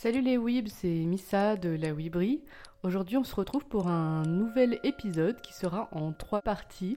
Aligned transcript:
Salut 0.00 0.20
les 0.20 0.38
Weebs, 0.38 0.68
c'est 0.68 0.86
Missa 0.86 1.56
de 1.56 1.70
la 1.70 1.92
Weebry. 1.92 2.40
Aujourd'hui, 2.84 3.16
on 3.16 3.24
se 3.24 3.34
retrouve 3.34 3.64
pour 3.64 3.88
un 3.88 4.22
nouvel 4.22 4.78
épisode 4.84 5.40
qui 5.40 5.52
sera 5.52 5.88
en 5.90 6.12
trois 6.12 6.40
parties 6.40 6.96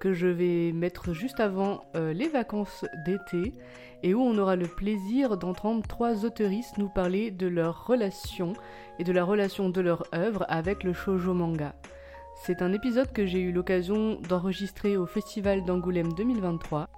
que 0.00 0.12
je 0.12 0.26
vais 0.26 0.72
mettre 0.72 1.12
juste 1.12 1.38
avant 1.38 1.84
euh, 1.94 2.12
les 2.12 2.26
vacances 2.26 2.84
d'été 3.06 3.54
et 4.02 4.12
où 4.12 4.20
on 4.20 4.36
aura 4.38 4.56
le 4.56 4.66
plaisir 4.66 5.36
d'entendre 5.36 5.86
trois 5.86 6.24
auteuristes 6.24 6.78
nous 6.78 6.88
parler 6.88 7.30
de 7.30 7.46
leur 7.46 7.86
relation 7.86 8.54
et 8.98 9.04
de 9.04 9.12
la 9.12 9.22
relation 9.22 9.68
de 9.68 9.80
leur 9.80 10.02
œuvre 10.12 10.44
avec 10.48 10.82
le 10.82 10.92
shoujo 10.92 11.34
manga. 11.34 11.76
C'est 12.42 12.60
un 12.60 12.72
épisode 12.72 13.12
que 13.12 13.24
j'ai 13.24 13.38
eu 13.38 13.52
l'occasion 13.52 14.16
d'enregistrer 14.16 14.96
au 14.96 15.06
Festival 15.06 15.64
d'Angoulême 15.64 16.12
2023 16.14 16.88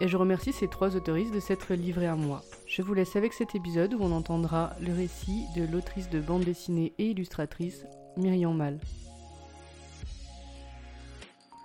et 0.00 0.08
je 0.08 0.16
remercie 0.16 0.52
ces 0.52 0.68
trois 0.68 0.96
autoristes 0.96 1.32
de 1.34 1.40
s'être 1.40 1.74
livrés 1.74 2.06
à 2.06 2.16
moi. 2.16 2.40
Je 2.66 2.82
vous 2.82 2.94
laisse 2.94 3.16
avec 3.16 3.32
cet 3.32 3.54
épisode 3.54 3.94
où 3.94 4.02
on 4.02 4.12
entendra 4.12 4.72
le 4.80 4.94
récit 4.94 5.44
de 5.54 5.64
l'autrice 5.64 6.08
de 6.08 6.20
bande 6.20 6.44
dessinée 6.44 6.94
et 6.98 7.06
illustratrice 7.06 7.84
Myriam 8.16 8.56
Mal. 8.56 8.80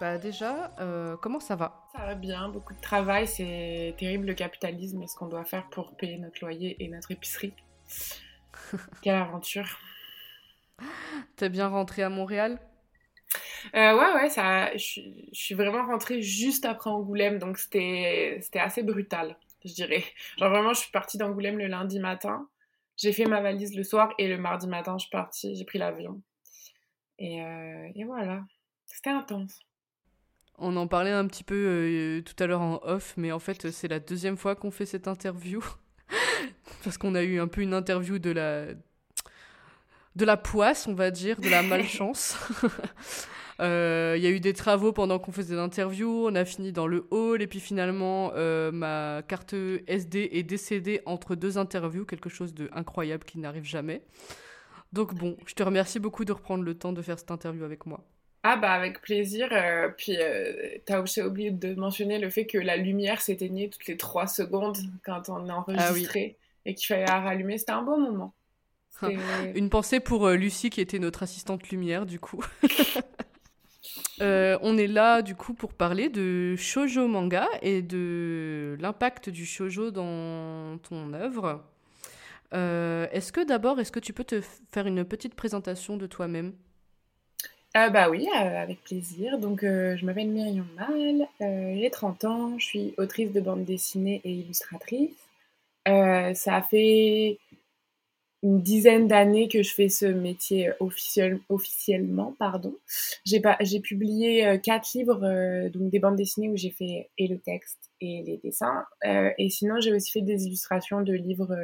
Bah 0.01 0.17
déjà, 0.17 0.73
euh, 0.79 1.15
comment 1.17 1.39
ça 1.39 1.55
va? 1.55 1.87
Ça 1.95 2.05
va 2.05 2.15
bien, 2.15 2.49
beaucoup 2.49 2.73
de 2.73 2.81
travail, 2.81 3.27
c'est 3.27 3.95
terrible 3.97 4.27
le 4.27 4.33
capitalisme 4.33 5.01
et 5.01 5.07
ce 5.07 5.15
qu'on 5.15 5.27
doit 5.27 5.45
faire 5.45 5.69
pour 5.69 5.95
payer 5.95 6.17
notre 6.17 6.41
loyer 6.41 6.75
et 6.83 6.89
notre 6.89 7.11
épicerie. 7.11 7.53
Quelle 9.01 9.15
aventure 9.15 9.79
T'es 11.37 11.47
bien 11.47 11.69
rentrée 11.69 12.03
à 12.03 12.09
Montréal? 12.09 12.59
Euh, 13.75 13.97
ouais, 13.97 14.13
ouais, 14.13 14.29
ça, 14.29 14.75
je, 14.77 15.01
suis 15.31 15.55
vraiment 15.55 15.85
rentrée 15.85 16.21
juste 16.21 16.65
après 16.65 16.89
Angoulême, 16.89 17.39
donc 17.39 17.57
c'était 17.57 18.39
assez 18.55 18.83
brutal, 18.83 19.37
je 19.63 19.73
dirais. 19.73 20.03
Genre 20.37 20.49
vraiment, 20.49 20.73
je 20.73 20.79
suis 20.79 20.91
partie 20.91 21.17
d'Angoulême 21.17 21.57
le 21.57 21.67
lundi 21.67 21.99
matin, 21.99 22.47
j'ai 22.97 23.11
fait 23.11 23.25
ma 23.25 23.41
valise 23.41 23.75
le 23.75 23.83
soir 23.83 24.13
et 24.17 24.27
le 24.27 24.37
mardi 24.37 24.67
matin, 24.67 24.97
je 24.97 25.03
suis 25.03 25.11
partie, 25.11 25.55
j'ai 25.55 25.65
pris 25.65 25.79
l'avion. 25.79 26.21
Et, 27.19 27.43
euh, 27.43 27.87
et, 27.95 28.03
voilà, 28.03 28.43
c'était 28.85 29.09
intense. 29.09 29.59
On 30.57 30.75
en 30.77 30.87
parlait 30.87 31.11
un 31.11 31.27
petit 31.27 31.43
peu 31.43 31.55
euh, 31.55 32.21
tout 32.21 32.41
à 32.41 32.47
l'heure 32.47 32.61
en 32.61 32.79
off, 32.83 33.15
mais 33.17 33.31
en 33.31 33.39
fait, 33.39 33.71
c'est 33.71 33.87
la 33.87 33.99
deuxième 33.99 34.37
fois 34.37 34.55
qu'on 34.55 34.71
fait 34.71 34.85
cette 34.85 35.07
interview. 35.07 35.63
Parce 36.83 36.97
qu'on 36.97 37.15
a 37.15 37.23
eu 37.23 37.39
un 37.39 37.47
peu 37.47 37.61
une 37.61 37.73
interview 37.73 38.19
de 38.19 38.31
la 38.31 38.67
de 40.15 40.25
la 40.25 40.37
poisse, 40.37 40.87
on 40.87 40.93
va 40.93 41.11
dire, 41.11 41.39
de 41.39 41.49
la 41.49 41.61
malchance. 41.63 42.37
Euh, 43.61 44.15
il 44.17 44.23
y 44.23 44.27
a 44.27 44.31
eu 44.31 44.41
des 44.41 44.51
travaux 44.51 44.91
pendant 44.91 45.17
qu'on 45.17 45.31
faisait 45.31 45.55
l'interview, 45.55 46.27
on 46.27 46.35
a 46.35 46.43
fini 46.43 46.73
dans 46.73 46.87
le 46.87 47.07
hall, 47.09 47.41
et 47.41 47.47
puis 47.47 47.61
finalement, 47.61 48.33
euh, 48.35 48.69
ma 48.71 49.21
carte 49.25 49.55
SD 49.87 50.29
est 50.33 50.43
décédée 50.43 51.01
entre 51.05 51.35
deux 51.35 51.57
interviews, 51.57 52.05
quelque 52.05 52.27
chose 52.29 52.53
d'incroyable 52.53 53.23
qui 53.23 53.39
n'arrive 53.39 53.63
jamais. 53.63 54.01
Donc 54.91 55.13
bon, 55.15 55.37
je 55.45 55.53
te 55.53 55.63
remercie 55.63 55.99
beaucoup 55.99 56.25
de 56.25 56.33
reprendre 56.33 56.65
le 56.65 56.77
temps 56.77 56.91
de 56.91 57.01
faire 57.01 57.17
cette 57.17 57.31
interview 57.31 57.63
avec 57.63 57.85
moi. 57.85 58.03
Ah 58.43 58.57
bah 58.57 58.73
avec 58.73 59.01
plaisir. 59.01 59.47
Euh, 59.53 59.87
puis 59.87 60.17
t'as 60.85 60.99
aussi 60.99 61.21
oublié 61.21 61.51
de 61.51 61.75
mentionner 61.75 62.19
le 62.19 62.29
fait 62.29 62.45
que 62.45 62.57
la 62.57 62.75
lumière 62.75 63.21
s'éteignait 63.21 63.69
toutes 63.69 63.87
les 63.87 63.95
trois 63.95 64.27
secondes 64.27 64.77
quand 65.05 65.29
on 65.29 65.47
ah 65.47 65.63
enregistré 65.65 66.35
et 66.65 66.75
qu'il 66.75 66.87
fallait 66.87 67.05
la 67.05 67.21
rallumer. 67.21 67.57
C'était 67.57 67.71
un 67.71 67.83
beau 67.83 67.97
moment. 67.97 68.33
Une 69.55 69.69
pensée 69.69 69.99
pour 69.99 70.27
euh, 70.27 70.35
Lucie 70.35 70.69
qui 70.69 70.81
était 70.81 70.99
notre 70.99 71.23
assistante 71.23 71.69
lumière 71.69 72.05
du 72.05 72.19
coup. 72.19 72.43
Euh, 74.21 74.57
on 74.61 74.77
est 74.77 74.87
là 74.87 75.21
du 75.21 75.35
coup 75.35 75.53
pour 75.53 75.73
parler 75.73 76.07
de 76.07 76.55
shojo 76.55 77.05
manga 77.05 77.47
et 77.61 77.81
de 77.81 78.77
l'impact 78.79 79.29
du 79.29 79.45
shojo 79.45 79.91
dans 79.91 80.77
ton 80.77 81.13
œuvre. 81.13 81.63
Euh, 82.53 83.07
est-ce 83.11 83.33
que 83.33 83.45
d'abord, 83.45 83.79
est-ce 83.79 83.91
que 83.91 83.99
tu 83.99 84.13
peux 84.13 84.23
te 84.23 84.39
faire 84.71 84.87
une 84.87 85.03
petite 85.03 85.35
présentation 85.35 85.97
de 85.97 86.07
toi-même? 86.07 86.53
Bah 87.73 88.09
oui, 88.09 88.25
avec 88.33 88.81
plaisir. 88.83 89.37
Donc 89.37 89.61
je 89.63 90.05
m'appelle 90.05 90.29
Myriam 90.29 90.67
Mal, 90.77 91.27
j'ai 91.77 91.89
30 91.91 92.23
ans, 92.23 92.57
je 92.57 92.65
suis 92.65 92.93
autrice 92.97 93.33
de 93.33 93.41
bande 93.41 93.65
dessinée 93.65 94.21
et 94.23 94.31
illustratrice. 94.31 95.11
ça 95.85 96.55
a 96.55 96.61
fait 96.61 97.37
une 98.43 98.61
dizaine 98.61 99.07
d'années 99.07 99.47
que 99.47 99.63
je 99.63 99.73
fais 99.73 99.89
ce 99.89 100.05
métier 100.05 100.69
officiel, 100.79 101.39
officiellement. 101.49 102.35
Pardon. 102.37 102.75
J'ai, 103.25 103.41
publié 103.79 104.45
euh, 104.45 104.57
quatre 104.57 104.93
livres, 104.93 105.23
euh, 105.23 105.69
donc 105.69 105.89
des 105.89 105.99
bandes 105.99 106.15
dessinées 106.15 106.49
où 106.49 106.55
j'ai 106.55 106.69
fait 106.69 107.09
et 107.17 107.27
le 107.27 107.39
texte 107.39 107.89
et 108.01 108.23
les 108.23 108.37
dessins. 108.37 108.85
Euh, 109.05 109.31
et 109.37 109.49
sinon, 109.49 109.79
j'ai 109.79 109.93
aussi 109.93 110.11
fait 110.11 110.21
des 110.21 110.45
illustrations 110.45 111.01
de 111.01 111.13
livres, 111.13 111.55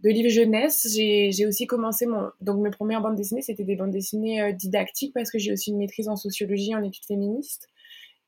de 0.00 0.08
livres 0.08 0.30
jeunesse. 0.30 0.88
J'ai, 0.94 1.32
j'ai 1.32 1.46
aussi 1.46 1.66
commencé 1.66 2.06
mon. 2.06 2.30
Donc, 2.40 2.62
mes 2.62 2.70
premières 2.70 3.02
bandes 3.02 3.16
dessinées, 3.16 3.42
c'était 3.42 3.64
des 3.64 3.76
bandes 3.76 3.90
dessinées 3.90 4.54
didactiques 4.54 5.12
parce 5.12 5.30
que 5.30 5.38
j'ai 5.38 5.52
aussi 5.52 5.70
une 5.70 5.78
maîtrise 5.78 6.08
en 6.08 6.16
sociologie, 6.16 6.74
en 6.74 6.82
études 6.82 7.04
féministes. 7.04 7.68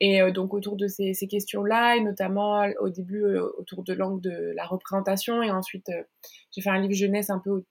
Et 0.01 0.21
euh, 0.21 0.31
donc 0.31 0.55
autour 0.55 0.77
de 0.77 0.87
ces, 0.89 1.15
questions-là, 1.29 1.97
et 1.97 2.01
notamment 2.01 2.67
au 2.81 2.91
début 2.91 3.25
euh, 3.25 3.49
autour 3.59 3.83
de 3.83 3.93
l'angle 3.93 4.21
de 4.21 4.53
la 4.55 4.67
représentation, 4.67 5.43
et 5.43 5.51
ensuite 5.51 5.89
euh, 5.89 6.03
j'ai 6.55 6.61
fait 6.61 6.71
un 6.71 6.81
livre 6.81 6.95
jeunesse 6.95 7.31
un 7.31 7.39
peu 7.39 7.65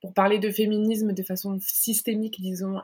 pour 0.00 0.12
parler 0.12 0.38
de 0.38 0.50
féminisme 0.50 1.14
de 1.14 1.22
façon 1.22 1.56
systémique, 1.60 2.38
disons, 2.38 2.78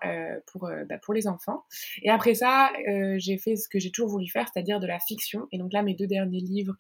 pour, 0.47 0.71
bah, 0.89 0.97
pour 1.03 1.13
les 1.13 1.29
enfants. 1.29 1.65
Et 2.03 2.09
après 2.09 2.35
ça, 2.35 2.71
j'ai 3.19 3.37
fait 3.37 3.57
ce 3.57 3.69
que 3.69 3.79
j'ai 3.79 3.91
toujours 3.91 4.09
voulu 4.09 4.27
faire, 4.27 4.49
c'est-à-dire 4.51 4.81
de 4.81 4.87
la 4.87 4.99
fiction. 4.99 5.47
Et 5.53 5.59
donc 5.59 5.75
là, 5.75 5.83
mes 5.83 5.93
deux 5.93 6.07
derniers 6.07 6.41
livres, 6.41 6.73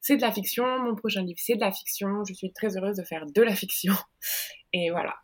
c'est 0.00 0.16
de 0.16 0.22
la 0.22 0.32
fiction. 0.32 0.64
Mon 0.80 0.96
prochain 0.96 1.22
livre, 1.22 1.38
c'est 1.40 1.54
de 1.54 1.60
la 1.60 1.70
fiction. 1.70 2.24
Je 2.24 2.34
suis 2.34 2.52
très 2.52 2.76
heureuse 2.76 2.96
de 2.96 3.04
faire 3.04 3.24
de 3.24 3.42
la 3.42 3.54
fiction. 3.54 3.94
Et 4.72 4.90
voilà. 4.90 5.14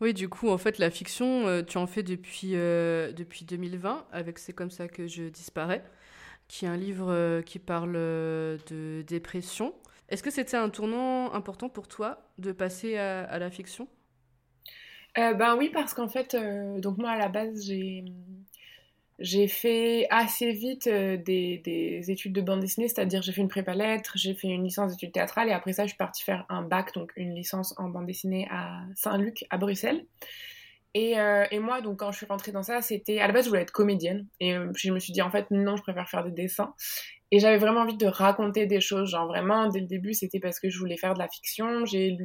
Oui, 0.00 0.14
du 0.14 0.30
coup, 0.30 0.48
en 0.48 0.56
fait, 0.56 0.78
la 0.78 0.90
fiction, 0.90 1.46
euh, 1.46 1.62
tu 1.62 1.76
en 1.76 1.86
fais 1.86 2.02
depuis, 2.02 2.52
euh, 2.54 3.12
depuis 3.12 3.44
2020, 3.44 4.06
avec 4.12 4.38
C'est 4.38 4.54
comme 4.54 4.70
ça 4.70 4.88
que 4.88 5.06
je 5.06 5.24
disparais, 5.24 5.84
qui 6.48 6.64
est 6.64 6.68
un 6.68 6.76
livre 6.78 7.10
euh, 7.10 7.42
qui 7.42 7.58
parle 7.58 7.92
de 7.92 9.04
dépression. 9.06 9.74
Est-ce 10.08 10.22
que 10.22 10.30
c'était 10.30 10.56
un 10.56 10.70
tournant 10.70 11.32
important 11.34 11.68
pour 11.68 11.86
toi 11.86 12.22
de 12.38 12.50
passer 12.52 12.96
à, 12.96 13.38
la 13.38 13.50
fiction? 13.50 13.88
Ben 15.16 15.56
oui, 15.56 15.70
parce 15.72 15.92
qu'en 15.92 16.08
fait, 16.08 16.36
donc 16.78 16.98
moi, 16.98 17.10
à 17.10 17.18
la 17.18 17.28
base, 17.28 17.66
j'ai 17.66 18.04
j'ai 19.20 19.48
fait 19.48 20.06
assez 20.08 20.50
vite 20.52 20.86
euh, 20.86 21.18
des, 21.18 22.02
études 22.08 22.32
de 22.32 22.40
bande 22.40 22.60
dessinée, 22.60 22.88
c'est-à-dire 22.88 23.20
j'ai 23.20 23.32
fait 23.32 23.42
une 23.42 23.48
prépa 23.48 23.74
lettres, 23.74 24.12
j'ai 24.16 24.34
fait 24.34 24.48
une 24.48 24.64
licence 24.64 24.92
d'études 24.92 25.12
théâtrales 25.12 25.48
et 25.48 25.52
après 25.52 25.74
ça 25.74 25.84
je 25.84 25.88
suis 25.88 25.98
partie 25.98 26.24
faire 26.24 26.46
un 26.48 26.62
bac, 26.62 26.94
donc 26.94 27.12
une 27.16 27.34
licence 27.34 27.74
en 27.76 27.90
bande 27.90 28.06
dessinée 28.06 28.48
à 28.50 28.80
Saint-Luc, 28.94 29.44
à 29.50 29.58
Bruxelles. 29.58 30.06
Et, 30.94 31.20
euh, 31.20 31.44
moi, 31.60 31.82
donc 31.82 32.00
quand 32.00 32.10
je 32.10 32.16
suis 32.16 32.26
rentrée 32.26 32.50
dans 32.50 32.64
ça, 32.64 32.82
c'était 32.82 33.20
à 33.20 33.28
la 33.28 33.32
base 33.32 33.44
je 33.44 33.50
voulais 33.50 33.62
être 33.62 33.70
comédienne 33.70 34.26
et 34.40 34.56
euh, 34.56 34.72
je 34.74 34.90
me 34.90 34.98
suis 34.98 35.12
dit 35.12 35.22
en 35.22 35.30
fait 35.30 35.46
non, 35.50 35.76
je 35.76 35.82
préfère 35.82 36.08
faire 36.08 36.24
des 36.24 36.32
dessins. 36.32 36.74
Et 37.30 37.38
j'avais 37.38 37.58
vraiment 37.58 37.82
envie 37.82 37.96
de 37.96 38.06
raconter 38.06 38.66
des 38.66 38.80
choses, 38.80 39.10
genre 39.10 39.28
vraiment 39.28 39.68
dès 39.68 39.80
le 39.80 39.86
début 39.86 40.14
c'était 40.14 40.40
parce 40.40 40.58
que 40.58 40.68
je 40.70 40.78
voulais 40.78 40.96
faire 40.96 41.12
de 41.14 41.20
la 41.20 41.28
fiction. 41.28 41.84
J'ai 41.84 42.16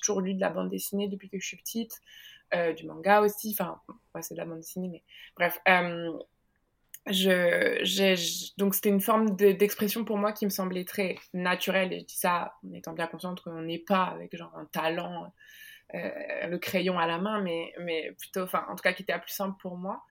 toujours 0.00 0.20
lu 0.20 0.34
de 0.34 0.40
la 0.40 0.50
bande 0.50 0.70
dessinée 0.70 1.08
depuis 1.08 1.28
que 1.28 1.38
je 1.38 1.46
suis 1.46 1.56
petite, 1.56 2.00
du 2.76 2.86
manga 2.86 3.20
aussi. 3.20 3.54
Enfin, 3.58 3.78
ouais, 4.14 4.22
c'est 4.22 4.34
de 4.34 4.38
la 4.38 4.46
bande 4.46 4.60
dessinée, 4.60 4.88
mais 4.88 5.02
bref 5.36 5.58
je, 7.06 8.56
donc 8.56 8.74
c'était 8.74 8.88
une 8.88 9.00
forme 9.00 9.36
d'expression 9.36 10.04
pour 10.04 10.16
moi 10.16 10.32
qui 10.32 10.46
me 10.46 10.50
semblait 10.50 10.84
très 10.84 11.16
naturelle 11.34 11.92
et 11.92 12.00
je 12.00 12.04
dis 12.06 12.16
ça 12.16 12.54
en 12.66 12.72
étant 12.72 12.92
bien 12.92 13.06
consciente 13.06 13.42
qu'on 13.42 13.62
n'est 13.62 13.78
pas 13.78 14.04
avec 14.04 14.34
genre 14.34 14.54
un 14.56 14.64
talent, 14.66 15.32
euh, 15.94 16.46
le 16.46 16.58
crayon 16.58 16.98
à 16.98 17.06
la 17.06 17.18
main, 17.18 17.42
mais, 17.42 17.72
mais 17.80 18.12
plutôt, 18.18 18.42
enfin 18.42 18.64
en 18.68 18.74
tout 18.74 18.82
cas 18.82 18.94
qui 18.94 19.02
était 19.02 19.12
la 19.12 19.18
plus 19.18 19.32
simple 19.32 19.56
pour 19.60 19.76
moi. 19.76 20.02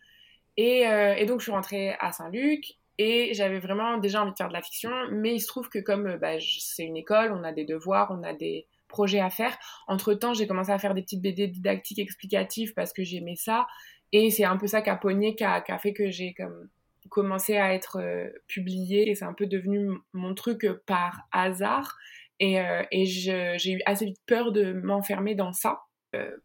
Et, 0.55 0.87
euh, 0.87 1.15
et 1.15 1.25
donc 1.25 1.39
je 1.39 1.45
suis 1.45 1.51
rentrée 1.51 1.95
à 1.99 2.11
Saint-Luc 2.11 2.63
et 2.99 3.33
j'avais 3.33 3.59
vraiment 3.59 3.97
déjà 3.97 4.21
envie 4.21 4.31
de 4.31 4.37
faire 4.37 4.49
de 4.49 4.53
la 4.53 4.61
fiction, 4.61 4.91
mais 5.11 5.33
il 5.33 5.39
se 5.39 5.47
trouve 5.47 5.69
que 5.69 5.79
comme 5.79 6.17
bah, 6.17 6.35
c'est 6.39 6.83
une 6.83 6.97
école, 6.97 7.31
on 7.31 7.43
a 7.43 7.51
des 7.51 7.65
devoirs, 7.65 8.11
on 8.11 8.21
a 8.21 8.33
des 8.33 8.67
projets 8.87 9.19
à 9.19 9.31
faire. 9.31 9.57
Entre 9.87 10.13
temps, 10.13 10.35
j'ai 10.35 10.45
commencé 10.45 10.69
à 10.69 10.77
faire 10.77 10.93
des 10.93 11.01
petites 11.01 11.21
BD 11.21 11.47
didactiques 11.47 11.97
explicatives 11.97 12.75
parce 12.75 12.93
que 12.93 13.03
j'aimais 13.03 13.35
ça. 13.35 13.65
Et 14.11 14.29
c'est 14.29 14.43
un 14.43 14.57
peu 14.57 14.67
ça 14.67 14.83
qui 14.83 14.91
a 14.91 14.95
pogné, 14.95 15.35
qui 15.35 15.43
a 15.43 15.79
fait 15.79 15.93
que 15.93 16.11
j'ai 16.11 16.35
comme 16.35 16.69
commencé 17.13 17.57
à 17.57 17.73
être 17.73 17.97
euh, 17.99 18.27
publié 18.47 19.09
et 19.09 19.15
c'est 19.15 19.23
un 19.23 19.33
peu 19.33 19.45
devenu 19.45 19.91
mon 20.13 20.33
truc 20.33 20.65
euh, 20.65 20.81
par 20.87 21.27
hasard. 21.31 21.95
Et, 22.39 22.59
euh, 22.59 22.83
et 22.91 23.05
j'ai 23.05 23.71
eu 23.71 23.81
assez 23.85 24.05
vite 24.05 24.19
peur 24.25 24.51
de 24.51 24.73
m'enfermer 24.73 25.35
dans 25.35 25.53
ça. 25.53 25.81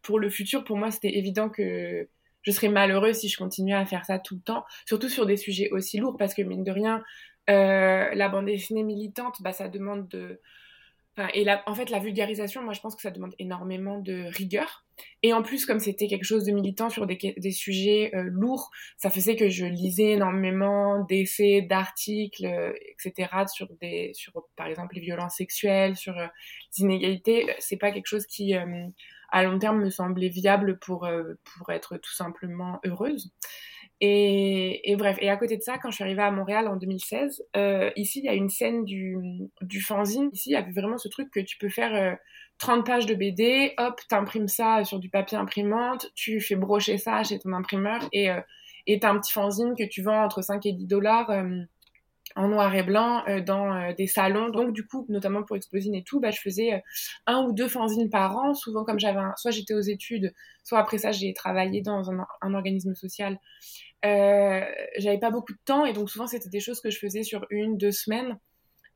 pour 0.03 0.19
le 0.19 0.29
futur, 0.29 0.63
pour 0.63 0.77
moi, 0.77 0.91
c'était 0.91 1.17
évident 1.17 1.49
que 1.49 2.07
je 2.43 2.51
serais 2.51 2.69
malheureuse 2.69 3.17
si 3.17 3.29
je 3.29 3.37
continuais 3.37 3.73
à 3.73 3.85
faire 3.85 4.05
ça 4.05 4.19
tout 4.19 4.35
le 4.35 4.41
temps, 4.41 4.63
surtout 4.85 5.09
sur 5.09 5.25
des 5.25 5.37
sujets 5.37 5.69
aussi 5.71 5.97
lourds, 5.97 6.17
parce 6.17 6.33
que 6.33 6.41
mine 6.43 6.63
de 6.63 6.71
rien, 6.71 7.03
la 7.47 8.29
bande 8.29 8.45
dessinée 8.45 8.83
militante, 8.83 9.41
bah, 9.41 9.51
ça 9.51 9.67
demande 9.67 10.07
de 10.07 10.39
et 11.33 11.43
la, 11.43 11.63
en 11.67 11.73
fait, 11.73 11.89
la 11.89 11.99
vulgarisation, 11.99 12.63
moi, 12.63 12.73
je 12.73 12.81
pense 12.81 12.95
que 12.95 13.01
ça 13.01 13.11
demande 13.11 13.33
énormément 13.39 13.99
de 13.99 14.25
rigueur. 14.29 14.85
Et 15.23 15.33
en 15.33 15.41
plus, 15.41 15.65
comme 15.65 15.79
c'était 15.79 16.07
quelque 16.07 16.23
chose 16.23 16.45
de 16.45 16.51
militant 16.51 16.89
sur 16.89 17.07
des, 17.07 17.51
sujets 17.51 18.11
euh, 18.13 18.23
lourds, 18.23 18.69
ça 18.97 19.09
faisait 19.09 19.35
que 19.35 19.49
je 19.49 19.65
lisais 19.65 20.11
énormément 20.11 21.03
d'essais, 21.05 21.61
d'articles, 21.61 22.45
euh, 22.45 22.73
etc. 23.05 23.29
sur 23.51 23.67
des, 23.81 24.11
sur 24.13 24.33
par 24.55 24.67
exemple 24.67 24.95
les 24.95 25.01
violences 25.01 25.35
sexuelles, 25.35 25.95
sur 25.95 26.17
euh, 26.17 26.27
les 26.77 26.83
inégalités. 26.83 27.47
C'est 27.59 27.77
pas 27.77 27.91
quelque 27.91 28.07
chose 28.07 28.25
qui, 28.25 28.53
à 29.31 29.43
long 29.43 29.59
terme, 29.59 29.81
me 29.81 29.89
semblait 29.89 30.29
viable 30.29 30.79
pour 30.79 31.07
pour 31.43 31.71
être 31.71 31.97
tout 31.97 32.13
simplement 32.13 32.79
heureuse. 32.85 33.31
Et, 34.01 34.91
et, 34.91 34.95
bref, 34.95 35.17
et 35.19 35.29
à 35.29 35.35
côté 35.35 35.57
de 35.57 35.61
ça, 35.61 35.77
quand 35.77 35.89
je 35.89 35.95
suis 35.95 36.03
arrivée 36.03 36.21
à 36.21 36.31
Montréal 36.31 36.67
en 36.67 36.77
2016, 36.77 37.43
euh, 37.57 37.91
ici, 37.95 38.19
il 38.19 38.25
y 38.25 38.29
a 38.29 38.33
une 38.33 38.49
scène 38.49 38.85
du, 38.85 39.17
du 39.61 39.81
fanzine. 39.81 40.29
Ici, 40.31 40.51
il 40.51 40.53
y 40.53 40.55
avait 40.55 40.71
vraiment 40.71 40.97
ce 40.97 41.09
truc 41.09 41.29
que 41.31 41.41
tu 41.41 41.57
peux 41.57 41.69
faire 41.69 41.93
euh, 41.93 42.15
30 42.59 42.85
pages 42.85 43.05
de 43.05 43.15
BD, 43.15 43.73
hop, 43.77 43.99
t'imprimes 44.09 44.47
ça 44.47 44.83
sur 44.83 44.99
du 44.99 45.09
papier 45.09 45.37
imprimante, 45.37 46.11
tu 46.15 46.39
fais 46.39 46.55
brocher 46.55 46.97
ça 46.97 47.23
chez 47.23 47.39
ton 47.39 47.53
imprimeur. 47.53 48.07
Et 48.13 48.29
euh, 48.29 48.41
et 48.89 48.99
t'as 48.99 49.11
un 49.11 49.19
petit 49.19 49.31
fanzine 49.31 49.75
que 49.77 49.83
tu 49.83 50.01
vends 50.01 50.23
entre 50.23 50.41
5 50.41 50.65
et 50.65 50.73
10 50.73 50.87
dollars 50.87 51.29
euh, 51.29 51.61
en 52.35 52.47
noir 52.47 52.73
et 52.75 52.83
blanc 52.83 53.23
euh, 53.27 53.41
dans 53.41 53.73
euh, 53.73 53.93
des 53.93 54.07
salons. 54.07 54.49
Donc 54.49 54.73
du 54.73 54.85
coup, 54.85 55.05
notamment 55.09 55.43
pour 55.43 55.55
Exposine 55.55 55.95
et 55.95 56.03
tout, 56.03 56.19
bah, 56.19 56.31
je 56.31 56.39
faisais 56.39 56.83
un 57.25 57.43
ou 57.43 57.53
deux 57.53 57.67
fanzines 57.67 58.09
par 58.09 58.37
an. 58.37 58.53
Souvent 58.53 58.83
comme 58.83 58.99
j'avais 58.99 59.19
soit 59.37 59.51
j'étais 59.51 59.73
aux 59.73 59.81
études, 59.81 60.33
soit 60.63 60.79
après 60.79 60.97
ça 60.97 61.11
j'ai 61.11 61.33
travaillé 61.33 61.81
dans 61.81 62.11
un, 62.11 62.25
un 62.41 62.53
organisme 62.53 62.95
social 62.95 63.39
euh, 64.05 64.61
j'avais 64.97 65.19
pas 65.19 65.29
beaucoup 65.29 65.51
de 65.51 65.59
temps 65.65 65.85
et 65.85 65.91
donc 65.91 66.09
souvent 66.09 66.25
c'était 66.27 66.49
des 66.49 66.61
choses 66.61 66.79
que 66.79 66.89
je 66.89 66.97
faisais 66.97 67.23
sur 67.23 67.45
une, 67.49 67.77
deux 67.77 67.91
semaines. 67.91 68.37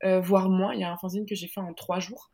Euh, 0.04 0.20
voire 0.20 0.50
moins. 0.50 0.74
Il 0.74 0.80
y 0.80 0.84
a 0.84 0.92
un 0.92 0.96
fanzine 0.98 1.24
que 1.24 1.34
j'ai 1.34 1.46
fait 1.46 1.60
en 1.60 1.72
trois 1.72 1.98
jours. 1.98 2.30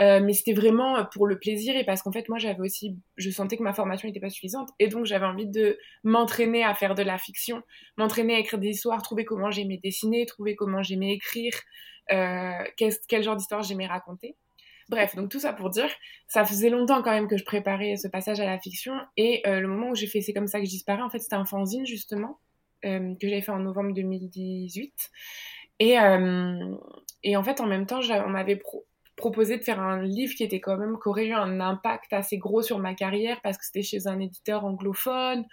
Euh, 0.00 0.20
mais 0.20 0.32
c'était 0.32 0.54
vraiment 0.54 1.04
pour 1.12 1.26
le 1.26 1.38
plaisir 1.38 1.76
et 1.76 1.84
parce 1.84 2.02
qu'en 2.02 2.12
fait, 2.12 2.28
moi, 2.30 2.38
j'avais 2.38 2.60
aussi, 2.60 2.96
je 3.16 3.30
sentais 3.30 3.58
que 3.58 3.62
ma 3.62 3.74
formation 3.74 4.08
n'était 4.08 4.20
pas 4.20 4.30
suffisante 4.30 4.70
et 4.78 4.88
donc 4.88 5.04
j'avais 5.04 5.26
envie 5.26 5.46
de 5.46 5.78
m'entraîner 6.02 6.64
à 6.64 6.74
faire 6.74 6.94
de 6.94 7.02
la 7.02 7.18
fiction, 7.18 7.62
m'entraîner 7.98 8.36
à 8.36 8.38
écrire 8.38 8.58
des 8.58 8.68
histoires, 8.68 9.02
trouver 9.02 9.26
comment 9.26 9.50
j'aimais 9.50 9.78
dessiner, 9.82 10.24
trouver 10.24 10.56
comment 10.56 10.82
j'aimais 10.82 11.12
écrire, 11.12 11.52
euh, 12.10 12.64
quel, 12.76 13.22
genre 13.22 13.36
d'histoire 13.36 13.62
j'aimais 13.62 13.86
raconter. 13.86 14.36
Bref, 14.88 15.14
donc 15.14 15.30
tout 15.30 15.40
ça 15.40 15.52
pour 15.52 15.68
dire, 15.68 15.90
ça 16.26 16.44
faisait 16.44 16.70
longtemps 16.70 17.02
quand 17.02 17.12
même 17.12 17.28
que 17.28 17.36
je 17.36 17.44
préparais 17.44 17.96
ce 17.96 18.08
passage 18.08 18.40
à 18.40 18.46
la 18.46 18.58
fiction 18.58 18.94
et 19.16 19.42
euh, 19.46 19.60
le 19.60 19.68
moment 19.68 19.90
où 19.90 19.94
j'ai 19.94 20.06
fait 20.06 20.20
C'est 20.22 20.32
comme 20.32 20.48
ça 20.48 20.58
que 20.58 20.64
je 20.64 20.70
disparais, 20.70 21.02
en 21.02 21.10
fait, 21.10 21.20
c'était 21.20 21.36
un 21.36 21.44
fanzine 21.44 21.86
justement 21.86 22.40
euh, 22.86 23.14
que 23.20 23.28
j'avais 23.28 23.42
fait 23.42 23.52
en 23.52 23.60
novembre 23.60 23.92
2018. 23.92 24.92
Et, 25.80 25.98
euh, 25.98 26.76
et 27.22 27.36
en 27.36 27.42
fait, 27.42 27.60
en 27.60 27.66
même 27.66 27.86
temps, 27.86 28.00
on 28.00 28.28
m'avait 28.30 28.60
proposé 29.16 29.58
de 29.58 29.62
faire 29.62 29.80
un 29.80 30.02
livre 30.02 30.34
qui 30.34 30.42
était 30.42 30.60
quand 30.60 30.76
même, 30.76 30.96
qui 31.00 31.08
aurait 31.08 31.26
eu 31.26 31.34
un 31.34 31.60
impact 31.60 32.12
assez 32.12 32.38
gros 32.38 32.62
sur 32.62 32.78
ma 32.78 32.94
carrière 32.94 33.40
parce 33.42 33.58
que 33.58 33.64
c'était 33.64 33.82
chez 33.82 34.06
un 34.06 34.18
éditeur 34.18 34.64
anglophone, 34.64 35.44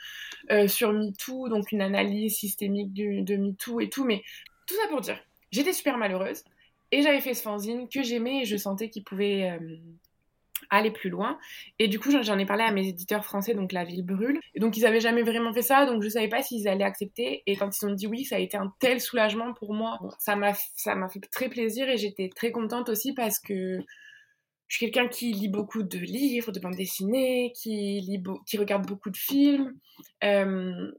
sur 0.68 0.94
MeToo, 0.94 1.50
donc 1.50 1.72
une 1.72 1.81
analyse 1.81 2.38
systémique 2.38 2.94
de 2.94 3.36
MeToo 3.36 3.81
et 3.81 3.90
tout. 3.90 4.06
Mais 4.06 4.24
tout 4.68 4.75
ça 4.75 4.88
pour 4.90 5.02
dire, 5.02 5.19
j'étais 5.52 5.74
super 5.74 5.98
malheureuse. 5.98 6.44
Et 6.92 7.02
j'avais 7.02 7.19
fait 7.19 7.34
ce 7.34 7.42
fanzine 7.42 7.90
que 7.90 8.02
j'aimais 8.02 8.42
et 8.42 8.46
je 8.46 8.56
sentais 8.56 8.90
qu'il 8.90 9.04
pouvait 9.04 9.52
euh, 9.52 9.78
aller 10.69 10.92
plus 10.92 11.09
loin. 11.09 11.38
Et 11.80 11.88
du 11.88 12.00
coup, 12.00 12.12
j'en 12.21 12.38
ai 12.38 12.45
parlé 12.45 12.63
à 12.63 12.71
mes 12.71 12.88
éditeurs 12.88 13.24
français, 13.25 13.54
donc 13.54 13.71
La 13.71 13.83
Ville 13.83 14.06
Brûle. 14.06 14.39
Et 14.56 14.59
donc, 14.59 14.77
ils 14.77 14.86
avaient 14.86 15.00
jamais 15.00 15.24
vraiment 15.24 15.54
fait 15.54 15.62
ça, 15.62 15.86
donc 15.86 16.04
je 16.04 16.09
savais 16.09 16.27
pas 16.27 16.42
s'ils 16.42 16.68
allaient 16.68 16.83
accepter. 16.83 17.44
Et 17.45 17.56
quand 17.56 17.69
ils 17.77 17.86
ont 17.86 17.94
dit 17.94 18.07
oui, 18.07 18.25
ça 18.25 18.36
a 18.36 18.39
été 18.39 18.57
un 18.57 18.74
tel 18.80 19.01
soulagement 19.01 19.54
pour 19.54 19.74
moi. 19.74 20.00
ça 20.19 20.36
m'a, 20.36 20.54
ça 20.75 20.95
m'a 20.95 21.09
fait 21.09 21.19
très 21.19 21.50
plaisir 21.50 21.89
et 21.89 21.98
j'étais 21.98 22.30
très 22.36 22.51
contente 22.51 22.89
aussi 22.89 23.13
parce 23.13 23.39
que 23.39 23.80
je 24.68 24.75
suis 24.75 24.86
quelqu'un 24.86 25.07
qui 25.07 25.31
lit 25.31 25.48
beaucoup 25.48 25.83
de 25.83 25.98
livres, 25.98 26.51
de 26.51 26.59
bandes 26.59 26.75
dessinées, 26.75 27.54
qui, 27.56 28.01
lit 28.01 28.21
qui 28.45 28.57
regarde 28.57 28.86
beaucoup 28.86 29.09
de 29.09 29.18
films. 29.18 29.74
Euh, 30.24 30.92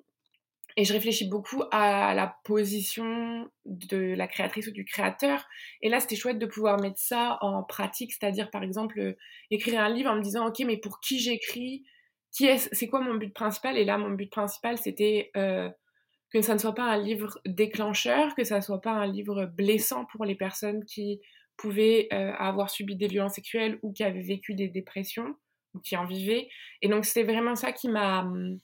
et 0.79 0.85
je 0.85 0.93
réfléchis 0.93 1.29
beaucoup 1.29 1.65
à 1.73 2.15
la 2.15 2.37
position 2.45 3.51
de 3.65 4.15
la 4.15 4.29
créatrice 4.29 4.69
ou 4.69 4.71
du 4.71 4.85
créateur. 4.85 5.45
Et 5.83 5.89
là, 5.89 5.99
c'était 5.99 6.15
chouette 6.15 6.39
de 6.39 6.47
pouvoir 6.47 6.81
mettre 6.81 7.01
ça 7.01 7.37
en 7.41 7.65
pratique, 7.65 8.13
c'est-à-dire 8.13 8.49
par 8.53 8.63
exemple 8.63 9.17
écrire 9.51 9.81
un 9.81 9.89
livre 9.89 10.09
en 10.09 10.15
me 10.15 10.23
disant 10.23 10.47
ok, 10.47 10.61
mais 10.61 10.77
pour 10.77 11.01
qui 11.01 11.19
j'écris? 11.19 11.85
Qui 12.31 12.47
est 12.47 12.73
C'est 12.73 12.87
quoi 12.87 13.01
mon 13.01 13.17
but 13.17 13.35
principal? 13.35 13.77
Et 13.77 13.85
là, 13.85 13.99
mon 13.99 14.11
but 14.11 14.31
principal, 14.31 14.79
c'était 14.79 15.33
euh, 15.37 15.69
que 16.33 16.43
ça 16.43 16.55
ne 16.55 16.61
soit 16.61 16.77
pas 16.77 16.85
un 16.85 17.03
livre 17.03 17.41
déclencheur, 17.45 18.37
que 18.37 18.45
ça 18.45 18.59
ne 18.59 18.61
soit 18.61 18.81
pas 18.81 18.93
un 18.93 19.07
livre 19.09 19.47
blessant 19.47 20.05
pour 20.05 20.25
les 20.25 20.37
personnes 20.37 20.85
qui 20.85 21.21
pouvaient 21.57 22.07
euh, 22.13 22.31
avoir 22.39 22.71
subi 22.71 22.95
des 22.95 23.09
violences 23.09 23.35
sexuelles 23.35 23.81
ou 23.83 23.93
qui 23.93 24.05
avaient 24.05 24.23
vécu 24.23 24.55
des 24.55 24.69
dépressions 24.69 25.35
ou 25.75 25.81
qui 25.81 25.97
en 25.97 26.05
vivaient. 26.05 26.49
Et 26.83 26.89
donc, 26.89 27.05
c'était 27.05 27.25
vraiment 27.25 27.57
ça 27.57 27.73
qui 27.73 27.89
m'a 27.89 28.21
hum, 28.21 28.59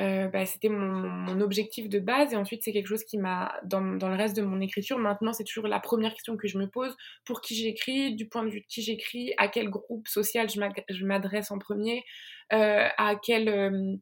euh, 0.00 0.28
bah, 0.28 0.46
c'était 0.46 0.70
mon, 0.70 1.38
objectif 1.42 1.90
de 1.90 1.98
base 1.98 2.32
et 2.32 2.36
ensuite 2.36 2.62
c'est 2.64 2.72
quelque 2.72 2.86
chose 2.86 3.04
qui 3.04 3.18
m'a 3.18 3.54
dans, 3.62 3.82
dans, 3.82 4.08
le 4.08 4.16
reste 4.16 4.34
de 4.34 4.40
mon 4.40 4.58
écriture 4.62 4.98
maintenant 4.98 5.34
c'est 5.34 5.44
toujours 5.44 5.66
la 5.66 5.80
première 5.80 6.14
question 6.14 6.38
que 6.38 6.48
je 6.48 6.56
me 6.56 6.66
pose. 6.66 6.96
Pour 7.26 7.42
qui 7.42 7.54
j'écris 7.54 8.14
du 8.14 8.26
point 8.26 8.42
de 8.42 8.48
vue 8.48 8.60
de 8.60 8.66
qui 8.66 8.80
j'écris 8.80 9.34
à 9.36 9.48
quel 9.48 9.68
groupe 9.68 10.08
social 10.08 10.48
je 10.48 11.04
m'adresse 11.04 11.50
en 11.50 11.58
premier 11.58 12.04
euh, 12.54 12.88
à 12.96 13.16
quel 13.22 13.98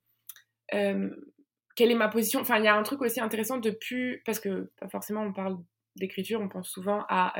euh, 0.74 1.10
quelle 1.74 1.90
est 1.90 1.96
ma 1.96 2.08
position. 2.08 2.40
Enfin 2.40 2.58
il 2.58 2.64
y 2.64 2.68
a 2.68 2.76
un 2.76 2.82
truc 2.84 3.02
aussi 3.02 3.20
intéressant 3.20 3.58
depuis 3.58 4.18
parce 4.24 4.38
que 4.38 4.70
pas 4.78 4.88
forcément 4.88 5.22
on 5.22 5.32
parle 5.32 5.56
d'écriture 5.96 6.40
on 6.40 6.48
pense 6.48 6.70
souvent 6.70 7.04
à 7.08 7.34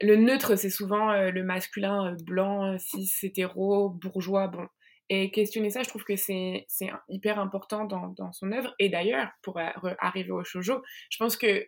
le 0.00 0.16
neutre 0.16 0.56
c'est 0.56 0.70
souvent 0.70 1.12
le 1.12 1.42
masculin 1.42 2.16
blanc 2.22 2.78
cis 2.78 3.10
hétéro 3.22 3.90
bourgeois. 3.90 4.48
Bon 4.48 4.66
et 5.10 5.30
questionner 5.30 5.70
ça, 5.70 5.82
je 5.82 5.88
trouve 5.88 6.04
que 6.04 6.16
c'est 6.16 6.66
hyper 7.08 7.38
important 7.38 7.84
dans, 7.84 8.32
son 8.32 8.52
œuvre. 8.52 8.74
Et 8.78 8.88
d'ailleurs, 8.88 9.28
pour 9.42 9.58
arriver 9.98 10.30
au 10.30 10.44
shoujo, 10.44 10.82
je 11.10 11.18
pense 11.18 11.36
que 11.36 11.66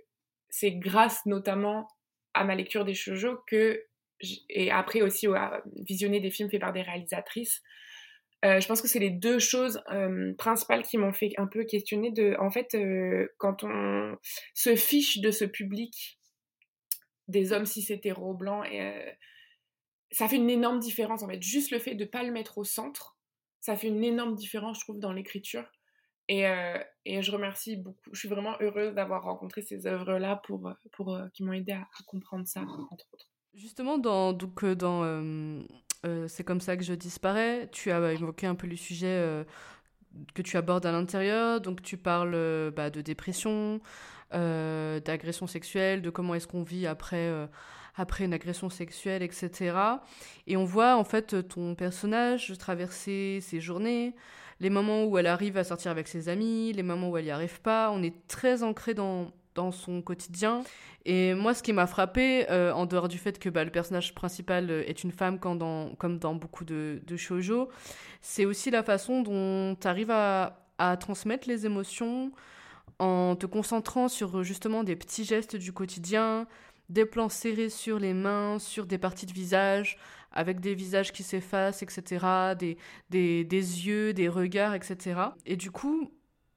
c'est 0.48 0.72
grâce 0.72 1.26
notamment 1.26 1.88
à 2.34 2.44
ma 2.44 2.54
lecture 2.54 2.84
des 2.84 2.94
shoujo 2.94 3.38
que, 3.46 3.82
et 4.48 4.70
après 4.70 5.02
aussi 5.02 5.26
à 5.26 5.62
visionner 5.86 6.20
des 6.20 6.30
films 6.30 6.50
faits 6.50 6.60
par 6.60 6.72
des 6.72 6.82
réalisatrices, 6.82 7.62
euh, 8.44 8.60
je 8.60 8.68
pense 8.68 8.82
que 8.82 8.88
c'est 8.88 8.98
les 8.98 9.10
deux 9.10 9.38
choses 9.38 9.82
euh, 9.90 10.34
principales 10.34 10.82
qui 10.82 10.98
m'ont 10.98 11.12
fait 11.12 11.32
un 11.38 11.46
peu 11.46 11.64
questionner 11.64 12.10
de, 12.10 12.36
en 12.38 12.50
fait, 12.50 12.74
euh, 12.74 13.28
quand 13.38 13.64
on 13.64 14.16
se 14.54 14.76
fiche 14.76 15.18
de 15.18 15.30
ce 15.30 15.44
public 15.44 16.18
des 17.28 17.52
hommes 17.52 17.66
cis 17.66 17.92
hétéros 17.92 18.34
blancs, 18.34 18.66
ça 20.12 20.28
fait 20.28 20.36
une 20.36 20.50
énorme 20.50 20.78
différence 20.78 21.24
en 21.24 21.28
fait. 21.28 21.42
Juste 21.42 21.72
le 21.72 21.80
fait 21.80 21.96
de 21.96 22.04
ne 22.04 22.08
pas 22.08 22.22
le 22.22 22.30
mettre 22.30 22.58
au 22.58 22.64
centre, 22.64 23.15
ça 23.66 23.74
fait 23.74 23.88
une 23.88 24.04
énorme 24.04 24.36
différence, 24.36 24.78
je 24.78 24.84
trouve, 24.84 25.00
dans 25.00 25.12
l'écriture. 25.12 25.64
Et, 26.28 26.46
euh, 26.46 26.78
et, 27.04 27.20
je 27.20 27.32
remercie 27.32 27.76
beaucoup. 27.76 28.10
Je 28.12 28.18
suis 28.20 28.28
vraiment 28.28 28.54
heureuse 28.60 28.94
d'avoir 28.94 29.24
rencontré 29.24 29.60
ces 29.62 29.88
œuvres-là 29.88 30.40
pour, 30.46 30.72
pour, 30.92 31.14
euh, 31.14 31.26
qui 31.34 31.42
m'ont 31.42 31.52
aidé 31.52 31.72
à, 31.72 31.84
comprendre 32.06 32.46
ça, 32.46 32.60
entre 32.60 32.92
autres. 32.92 33.28
Justement, 33.54 33.98
dans, 33.98 34.32
donc, 34.32 34.62
euh, 34.62 34.76
dans 34.76 35.02
C'est 36.28 36.44
comme 36.44 36.60
ça 36.60 36.76
que 36.76 36.85
je 36.85 36.94
disparais, 36.94 37.68
tu 37.73 37.90
as 37.90 38.12
évoqué 38.12 38.46
un 38.46 38.54
peu 38.54 38.68
le 38.68 38.76
sujet 38.76 39.44
que 40.35 40.42
tu 40.42 40.56
abordes 40.56 40.87
à 40.87 40.92
l'intérieur. 40.92 41.61
Donc, 41.61 41.82
tu 41.82 41.96
parles 41.96 42.70
bah, 42.70 42.90
de 42.90 43.00
dépression, 43.00 43.80
d'agression 44.30 45.49
sexuelle, 45.49 46.02
de 46.02 46.11
comment 46.11 46.37
est-ce 46.37 46.46
qu'on 46.46 46.62
vit 46.62 46.87
après 46.87 47.49
après 47.96 48.24
une 48.24 48.34
agression 48.34 48.68
sexuelle, 48.70 49.22
etc. 49.22 49.76
Et 50.46 50.56
on 50.56 50.64
voit 50.64 50.96
en 50.96 51.04
fait 51.04 51.48
ton 51.48 51.74
personnage 51.74 52.52
traverser 52.58 53.40
ses 53.40 53.60
journées, 53.60 54.14
les 54.60 54.70
moments 54.70 55.04
où 55.04 55.18
elle 55.18 55.26
arrive 55.26 55.56
à 55.56 55.64
sortir 55.64 55.90
avec 55.90 56.08
ses 56.08 56.28
amis, 56.28 56.72
les 56.72 56.82
moments 56.82 57.10
où 57.10 57.16
elle 57.16 57.24
n'y 57.24 57.30
arrive 57.30 57.60
pas. 57.60 57.90
On 57.90 58.02
est 58.02 58.26
très 58.28 58.62
ancré 58.62 58.94
dans, 58.94 59.32
dans 59.54 59.72
son 59.72 60.02
quotidien. 60.02 60.62
Et 61.04 61.34
moi, 61.34 61.54
ce 61.54 61.62
qui 61.62 61.72
m'a 61.72 61.86
frappé, 61.86 62.50
euh, 62.50 62.72
en 62.72 62.86
dehors 62.86 63.08
du 63.08 63.18
fait 63.18 63.38
que 63.38 63.48
bah, 63.48 63.64
le 63.64 63.70
personnage 63.70 64.14
principal 64.14 64.70
est 64.70 65.04
une 65.04 65.12
femme 65.12 65.38
comme 65.38 65.58
dans, 65.58 65.94
comme 65.94 66.18
dans 66.18 66.34
beaucoup 66.34 66.64
de, 66.64 67.00
de 67.06 67.16
shoujo, 67.16 67.68
c'est 68.22 68.44
aussi 68.44 68.70
la 68.70 68.82
façon 68.82 69.22
dont 69.22 69.76
tu 69.80 69.86
arrives 69.86 70.10
à, 70.10 70.66
à 70.78 70.96
transmettre 70.96 71.48
les 71.48 71.64
émotions 71.64 72.32
en 72.98 73.36
te 73.36 73.46
concentrant 73.46 74.08
sur 74.08 74.42
justement 74.42 74.82
des 74.82 74.96
petits 74.96 75.24
gestes 75.24 75.56
du 75.56 75.72
quotidien, 75.72 76.46
des 76.88 77.05
plans 77.05 77.28
serrés 77.28 77.71
sur 77.71 77.99
les 77.99 78.14
mains, 78.14 78.59
sur 78.59 78.87
des 78.87 78.99
parties 78.99 79.26
de 79.26 79.33
visage, 79.33 79.99
avec 80.33 80.61
des 80.61 80.75
visages 80.75 81.12
qui 81.12 81.23
s'effacent, 81.23 81.83
etc., 81.83 82.55
des, 82.59 82.76
des, 83.11 83.45
des, 83.45 83.87
yeux, 83.87 84.12
des 84.12 84.28
regards, 84.28 84.75
etc. 84.75 85.21
Et 85.47 85.57
du 85.57 85.71
coup, 85.71 86.12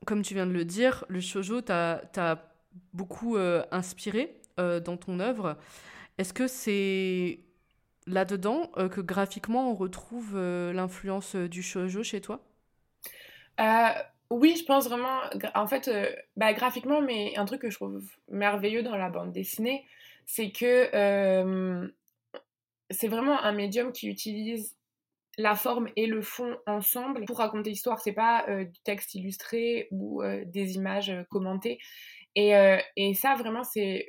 comme 0.05 0.21
tu 0.21 0.33
viens 0.33 0.45
de 0.45 0.51
le 0.51 0.65
dire, 0.65 1.05
le 1.07 1.21
shoujo 1.21 1.61
t'a 1.61 2.01
beaucoup 2.93 3.37
euh, 3.37 3.63
inspiré 3.71 4.39
euh, 4.59 4.79
dans 4.79 4.97
ton 4.97 5.19
œuvre. 5.19 5.57
Est-ce 6.17 6.33
que 6.33 6.47
c'est 6.47 7.39
là-dedans 8.07 8.71
euh, 8.77 8.89
que 8.89 9.01
graphiquement 9.01 9.71
on 9.71 9.75
retrouve 9.75 10.37
l'influence 10.37 11.35
du 11.35 11.61
shoujo 11.63 12.03
chez 12.03 12.21
toi? 12.21 12.41
Oui, 14.31 14.55
je 14.55 14.63
pense 14.63 14.87
vraiment, 14.87 15.21
en 15.55 15.65
fait, 15.65 15.89
bah, 16.37 16.53
graphiquement, 16.53 17.01
mais 17.01 17.33
un 17.35 17.45
truc 17.45 17.61
que 17.61 17.71
je 17.71 17.75
trouve 17.75 18.03
merveilleux 18.29 18.83
dans 18.83 18.95
la 18.95 19.09
bande 19.09 19.31
dessinée, 19.31 19.83
c'est 20.31 20.51
que 20.51 21.91
c'est 22.91 23.07
vraiment 23.07 23.41
un 23.41 23.51
médium 23.51 23.91
qui 23.91 24.07
utilise 24.07 24.77
la 25.39 25.55
forme 25.55 25.89
et 25.95 26.05
le 26.05 26.21
fond 26.21 26.55
ensemble 26.67 27.25
pour 27.25 27.39
raconter 27.39 27.71
l'histoire. 27.71 27.99
C'est 27.99 28.13
pas 28.13 28.45
du 28.47 28.79
texte 28.83 29.15
illustré 29.15 29.87
ou 29.89 30.21
des 30.45 30.75
images 30.75 31.11
commentées. 31.31 31.79
Et, 32.35 32.53
et, 32.95 33.13
ça, 33.15 33.33
vraiment, 33.35 33.63
c'est 33.63 34.05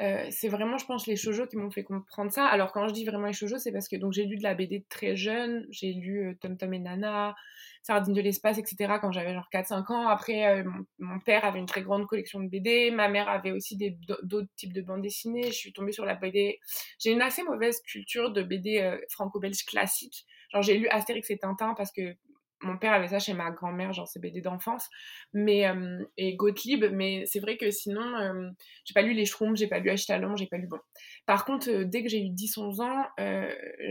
euh, 0.00 0.26
c'est 0.30 0.48
vraiment, 0.48 0.78
je 0.78 0.86
pense, 0.86 1.06
les 1.06 1.16
shoujo 1.16 1.46
qui 1.46 1.56
m'ont 1.56 1.70
fait 1.70 1.84
comprendre 1.84 2.32
ça. 2.32 2.46
Alors, 2.46 2.72
quand 2.72 2.88
je 2.88 2.94
dis 2.94 3.04
vraiment 3.04 3.26
les 3.26 3.34
shoujo, 3.34 3.58
c'est 3.58 3.72
parce 3.72 3.86
que 3.86 3.96
donc 3.96 4.12
j'ai 4.12 4.24
lu 4.24 4.36
de 4.36 4.42
la 4.42 4.54
BD 4.54 4.84
très 4.88 5.14
jeune. 5.14 5.66
J'ai 5.70 5.92
lu 5.92 6.28
euh, 6.28 6.34
Tom 6.40 6.56
Tom 6.56 6.72
et 6.72 6.78
Nana, 6.78 7.34
Sardine 7.82 8.14
de 8.14 8.20
l'espace, 8.22 8.56
etc. 8.56 8.94
quand 9.00 9.12
j'avais 9.12 9.34
genre 9.34 9.48
4-5 9.52 9.92
ans. 9.92 10.08
Après, 10.08 10.46
euh, 10.46 10.64
mon, 10.98 11.20
père 11.20 11.44
avait 11.44 11.58
une 11.58 11.66
très 11.66 11.82
grande 11.82 12.06
collection 12.06 12.40
de 12.40 12.48
BD. 12.48 12.90
Ma 12.90 13.08
mère 13.08 13.28
avait 13.28 13.52
aussi 13.52 13.76
d'autres 14.22 14.48
types 14.56 14.72
de 14.72 14.80
bandes 14.80 15.02
dessinées. 15.02 15.48
Je 15.48 15.56
suis 15.56 15.72
tombée 15.72 15.92
sur 15.92 16.06
la 16.06 16.14
BD. 16.14 16.60
J'ai 16.98 17.12
une 17.12 17.22
assez 17.22 17.42
mauvaise 17.42 17.80
culture 17.82 18.32
de 18.32 18.42
BD 18.42 18.98
franco-belge 19.10 19.64
classique. 19.66 20.24
Genre, 20.52 20.62
j'ai 20.62 20.78
lu 20.78 20.88
Astérix 20.88 21.30
et 21.30 21.38
Tintin 21.38 21.74
parce 21.76 21.92
que 21.92 22.16
mon 22.62 22.76
père 22.76 22.92
avait 22.92 23.08
ça 23.08 23.18
chez 23.18 23.34
ma 23.34 23.50
grand-mère, 23.50 23.92
genre 23.92 24.08
ses 24.08 24.20
BD 24.20 24.40
d'enfance, 24.40 24.88
mais 25.32 25.66
euh, 25.66 26.04
et 26.16 26.36
Gottlieb, 26.36 26.84
mais 26.92 27.24
c'est 27.26 27.40
vrai 27.40 27.56
que 27.56 27.70
sinon, 27.70 28.16
euh, 28.16 28.50
j'ai 28.84 28.94
pas 28.94 29.02
lu 29.02 29.12
les 29.12 29.24
Schtroumpfs, 29.24 29.58
j'ai 29.58 29.66
pas 29.66 29.78
lu 29.78 29.90
H-Talon, 29.90 30.36
j'ai 30.36 30.46
pas 30.46 30.58
lu 30.58 30.66
bon. 30.66 30.78
Par 31.26 31.44
contre, 31.44 31.70
euh, 31.70 31.84
dès 31.84 32.02
que 32.02 32.08
j'ai 32.08 32.20
eu 32.20 32.30
10-11 32.30 32.82
ans, 32.82 33.06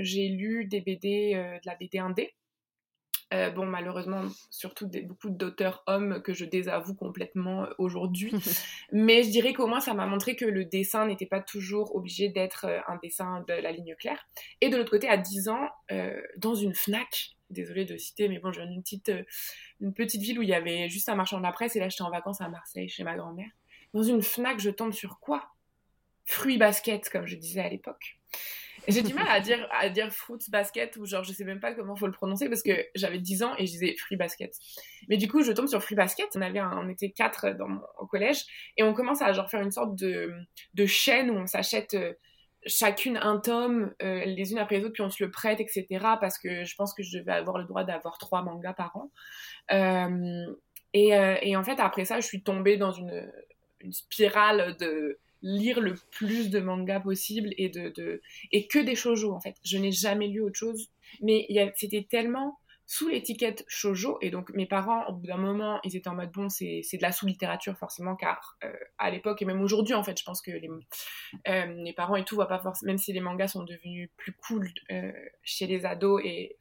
j'ai 0.02 0.30
lu 0.30 0.66
des 0.66 0.82
BD, 0.82 1.34
de 1.34 1.66
la 1.66 1.76
BD 1.76 2.00
indé. 2.00 2.34
Bon, 3.32 3.66
malheureusement, 3.66 4.24
surtout 4.50 4.88
des, 4.88 5.02
beaucoup 5.02 5.30
d'auteurs 5.30 5.84
hommes 5.88 6.22
que 6.22 6.34
je 6.34 6.46
désavoue 6.46 6.96
complètement 6.96 7.68
aujourd'hui. 7.78 8.32
Mais 8.92 9.24
je 9.24 9.30
dirais 9.30 9.54
qu'au 9.54 9.68
moins, 9.68 9.80
ça 9.80 9.94
m'a 9.94 10.06
montré 10.06 10.36
que 10.36 10.46
le 10.46 10.66
dessin 10.66 11.06
n'était 11.06 11.26
pas 11.26 11.42
toujours 11.42 11.96
obligé 11.96 12.30
d'être 12.30 12.66
un 12.88 12.98
dessin 13.04 13.44
de 13.48 13.54
la 13.54 13.72
ligne 13.72 13.96
claire. 14.00 14.28
Et 14.62 14.70
de 14.70 14.78
l'autre 14.78 14.92
côté, 14.92 15.08
à 15.08 15.18
10 15.18 15.50
ans, 15.50 15.70
dans 16.38 16.56
une 16.56 16.74
FNAC, 16.74 17.36
désolée 17.50 17.86
de 17.86 17.98
citer, 17.98 18.28
mais 18.28 18.40
bon, 18.40 18.52
je 18.52 18.62
viens 18.62 18.70
d'une 18.70 18.82
petite, 18.82 19.10
euh, 19.10 19.24
une 19.82 19.94
petite 19.94 20.22
ville 20.22 20.40
où 20.40 20.42
il 20.42 20.50
y 20.50 20.54
avait 20.54 20.90
juste 20.90 21.10
un 21.10 21.16
marchand 21.16 21.38
de 21.38 21.44
la 21.44 21.52
presse 21.52 21.76
et 21.76 21.80
là 21.80 21.90
j'étais 21.90 22.04
en 22.04 22.12
vacances 22.12 22.42
à 22.42 22.50
Marseille 22.50 22.90
chez 22.90 23.04
ma 23.04 23.16
grand-mère. 23.16 23.50
Dans 23.94 24.04
une 24.04 24.22
Fnac, 24.22 24.60
je 24.60 24.70
tombe 24.70 24.94
sur 24.94 25.20
quoi? 25.20 25.50
Fruits 26.26 26.58
basket, 26.58 27.10
comme 27.10 27.26
je 27.26 27.36
disais 27.36 27.62
à 27.62 27.70
l'époque. 27.70 28.20
J'ai 28.88 29.02
du 29.02 29.14
mal 29.14 29.28
à 29.30 29.40
dire, 29.40 29.68
à 29.72 29.90
dire 29.90 30.12
fruits 30.12 30.40
basket 30.50 30.96
ou 30.98 31.06
genre 31.06 31.24
je 31.24 31.32
sais 31.32 31.44
même 31.44 31.60
pas 31.60 31.74
comment 31.74 31.96
faut 31.96 32.08
le 32.08 32.12
prononcer 32.12 32.50
parce 32.50 32.64
que 32.64 32.72
j'avais 32.96 33.20
10 33.20 33.44
ans 33.44 33.54
et 33.58 33.66
je 33.66 33.72
disais 33.72 33.96
fruits 33.98 34.18
basket. 34.18 34.54
Mais 35.08 35.18
du 35.18 35.28
coup, 35.28 35.44
je 35.44 35.52
tombe 35.52 35.68
sur 35.68 35.82
fruits 35.82 35.96
basket. 35.96 36.28
On 36.36 36.42
avait 36.42 36.62
on 36.62 36.90
était 36.90 37.12
quatre 37.12 37.50
dans 37.52 37.82
au 38.00 38.08
collège 38.08 38.46
et 38.78 38.84
on 38.84 38.94
commence 38.94 39.22
à 39.22 39.32
genre 39.34 39.50
faire 39.50 39.62
une 39.62 39.72
sorte 39.72 39.96
de, 39.96 40.34
de 40.74 40.86
chaîne 40.86 41.30
où 41.30 41.36
on 41.36 41.46
s'achète 41.46 41.94
euh, 41.94 42.14
chacune 42.66 43.18
un 43.18 43.38
tome 43.38 43.94
euh, 44.02 44.26
les 44.26 44.52
unes 44.52 44.58
après 44.58 44.78
les 44.78 44.84
autres 44.84 44.94
puis 44.94 45.04
on 45.04 45.10
se 45.10 45.24
le 45.24 45.32
prête 45.32 45.62
etc 45.62 45.86
parce 46.20 46.38
que 46.38 46.66
je 46.66 46.76
pense 46.76 46.94
que 46.94 47.04
je 47.04 47.18
devais 47.18 47.32
avoir 47.32 47.58
le 47.58 47.64
droit 47.64 47.86
d'avoir 47.86 48.18
trois 48.18 48.44
mangas 48.44 48.74
par 48.74 48.98
an 48.98 49.12
euh, 49.72 50.46
et, 50.94 51.12
et, 51.42 51.56
en 51.56 51.64
fait 51.64 51.80
après 51.80 52.04
ça 52.04 52.20
je 52.20 52.26
suis 52.26 52.44
tombée 52.44 52.76
dans 52.76 52.92
une, 52.92 53.32
une, 53.80 53.94
spirale 53.94 54.76
de 54.78 55.20
lire 55.42 55.80
le 55.80 55.96
plus 56.12 56.50
de 56.50 56.60
mangas 56.60 57.00
possible 57.00 57.50
et 57.58 57.70
de, 57.70 58.22
et 58.52 58.68
que 58.68 58.80
des 58.80 58.96
shoujo 58.96 59.34
en 59.34 59.40
fait 59.40 59.56
je 59.64 59.78
n'ai 59.78 59.92
jamais 59.92 60.28
lu 60.28 60.42
autre 60.42 60.58
chose 60.58 60.90
mais 61.22 61.48
c'était 61.76 62.08
tellement 62.10 62.60
sous 62.90 63.08
l'étiquette 63.08 63.64
shojo. 63.68 64.18
Et 64.20 64.32
donc, 64.32 64.50
mes 64.56 64.66
parents, 64.66 65.06
au 65.06 65.14
bout 65.14 65.28
d'un 65.28 65.38
moment, 65.38 65.80
ils 65.84 65.96
étaient 65.96 66.10
en 66.10 66.16
mode 66.16 66.32
bon, 66.32 66.50
c'est 66.50 66.82
de 66.82 67.02
la 67.04 67.12
sous-littérature, 67.12 67.78
forcément, 67.78 68.16
car 68.16 68.58
euh, 68.64 68.74
à 68.98 69.12
l'époque, 69.12 69.44
et 69.44 69.46
même 69.46 69.62
aujourd'hui, 69.62 69.94
en 69.94 70.04
fait, 70.04 70.18
je 70.20 70.24
pense 70.24 70.42
que 70.42 70.50
les, 70.50 70.70
euh, 71.48 71.94
parents 71.96 72.16
et 72.16 72.26
tout 72.26 72.34
voient 72.34 72.48
pas 72.48 72.58
forcément, 72.58 72.90
même 72.90 72.98
si 72.98 73.14
les 73.14 73.22
mangas 73.22 73.50
sont 73.50 73.64
devenus 73.64 74.10
plus 74.18 74.34
cool 74.34 74.72
euh, 74.92 75.12
chez 75.44 75.68
les 75.68 75.86
ados 75.86 76.20
et, 76.26 76.58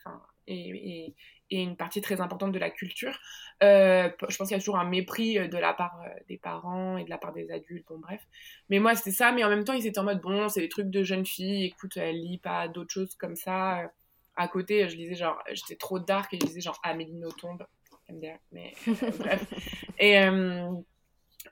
et, 0.48 1.06
et, 1.06 1.14
et, 1.50 1.62
une 1.62 1.76
partie 1.76 2.00
très 2.00 2.20
importante 2.20 2.52
de 2.52 2.58
la 2.58 2.70
culture, 2.70 3.18
je 3.60 4.08
pense 4.18 4.48
qu'il 4.48 4.50
y 4.50 4.54
a 4.54 4.58
toujours 4.58 4.78
un 4.78 4.88
mépris 4.88 5.34
de 5.48 5.58
la 5.58 5.72
part 5.72 6.00
des 6.28 6.38
parents 6.38 6.96
et 6.96 7.04
de 7.04 7.10
la 7.10 7.18
part 7.18 7.32
des 7.32 7.50
adultes, 7.50 7.86
bon, 7.88 7.98
bref. 7.98 8.26
Mais 8.68 8.78
moi, 8.78 8.94
c'était 8.94 9.12
ça, 9.12 9.32
mais 9.32 9.44
en 9.44 9.48
même 9.48 9.64
temps, 9.64 9.74
ils 9.74 9.86
étaient 9.86 9.98
en 9.98 10.04
mode 10.04 10.20
bon, 10.20 10.48
c'est 10.48 10.60
des 10.60 10.68
trucs 10.68 10.90
de 10.90 11.02
jeunes 11.02 11.26
filles, 11.26 11.66
écoute, 11.66 11.96
elle 11.96 12.20
lit 12.20 12.38
pas 12.38 12.68
d'autres 12.68 12.92
choses 12.92 13.14
comme 13.14 13.36
ça 13.36 13.90
à 14.38 14.46
côté, 14.46 14.88
je 14.88 14.96
lisais 14.96 15.16
genre, 15.16 15.42
j'étais 15.52 15.74
trop 15.74 15.98
dark 15.98 16.32
et 16.32 16.38
je 16.40 16.46
lisais 16.46 16.60
genre 16.60 16.78
Amélie 16.84 17.14
Nothomb. 17.14 17.58
Mais 18.52 18.72
euh, 18.88 18.94
bref. 19.18 19.44
Et, 19.98 20.18
euh, 20.18 20.70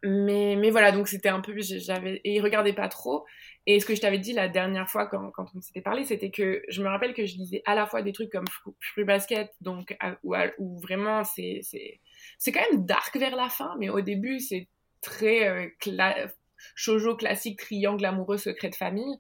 mais, 0.03 0.57
mais 0.57 0.71
voilà, 0.71 0.93
donc 0.93 1.09
c'était 1.09 1.29
un 1.29 1.41
peu. 1.41 1.55
J'avais, 1.59 2.21
et 2.25 2.35
il 2.35 2.41
regardait 2.41 2.73
pas 2.73 2.89
trop. 2.89 3.25
Et 3.67 3.81
ce 3.81 3.87
que 3.87 3.95
je 3.95 4.01
t'avais 4.01 4.19
dit 4.19 4.33
la 4.33 4.49
dernière 4.49 4.89
fois 4.89 5.07
quand, 5.07 5.31
quand 5.33 5.47
on 5.55 5.61
s'était 5.61 5.81
parlé, 5.81 6.05
c'était 6.05 6.31
que 6.31 6.63
je 6.69 6.83
me 6.83 6.89
rappelle 6.89 7.15
que 7.15 7.27
je 7.27 7.37
lisais 7.37 7.63
à 7.67 7.75
la 7.75 7.87
fois 7.87 8.03
des 8.03 8.13
trucs 8.13 8.31
comme 8.31 8.45
Fruit 8.81 9.05
Basket, 9.05 9.51
donc, 9.61 9.97
où, 10.23 10.37
où 10.59 10.79
vraiment 10.81 11.25
c'est, 11.25 11.61
c'est, 11.63 12.01
c'est 12.39 12.53
quand 12.53 12.63
même 12.71 12.87
dark 12.87 13.17
vers 13.17 13.35
la 13.35 13.49
fin, 13.49 13.75
mais 13.79 13.89
au 13.89 14.01
début 14.01 14.39
c'est 14.39 14.69
très 15.01 15.49
euh, 15.49 15.69
cla 15.81 16.29
shoujo 16.75 17.17
classique, 17.17 17.59
triangle 17.59 18.05
amoureux, 18.05 18.39
secret 18.39 18.71
de 18.71 18.77
famille. 18.77 19.19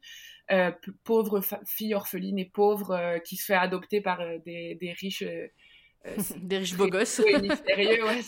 Euh, 0.52 0.70
pauvre 1.02 1.40
fille 1.64 1.94
orpheline 1.94 2.38
et 2.38 2.44
pauvre 2.44 2.92
euh, 2.92 3.18
qui 3.18 3.34
se 3.34 3.46
fait 3.46 3.54
adopter 3.54 4.00
par 4.00 4.20
euh, 4.20 4.38
des, 4.46 4.76
des, 4.76 4.92
riches. 4.92 5.24
des 6.36 6.58
riches 6.58 6.76
beaux 6.76 6.86
gosses. 6.86 7.20
mystérieux, 7.42 8.04
ouais. 8.04 8.20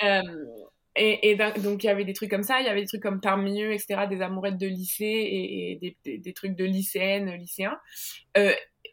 et, 0.96 1.30
et 1.30 1.36
donc 1.36 1.84
il 1.84 1.86
y 1.86 1.90
avait 1.90 2.04
des 2.04 2.12
trucs 2.12 2.30
comme 2.30 2.42
ça, 2.42 2.60
il 2.60 2.66
y 2.66 2.68
avait 2.68 2.82
des 2.82 2.86
trucs 2.86 3.02
comme 3.02 3.20
parmi 3.20 3.62
eux, 3.62 3.72
etc., 3.72 4.06
des 4.08 4.22
amourettes 4.22 4.58
de 4.58 4.66
lycée 4.66 5.04
et, 5.04 5.72
et 5.72 5.96
des, 6.04 6.18
des, 6.18 6.32
trucs 6.32 6.56
de 6.56 6.64
lycéennes, 6.64 7.30
lycéens 7.34 7.78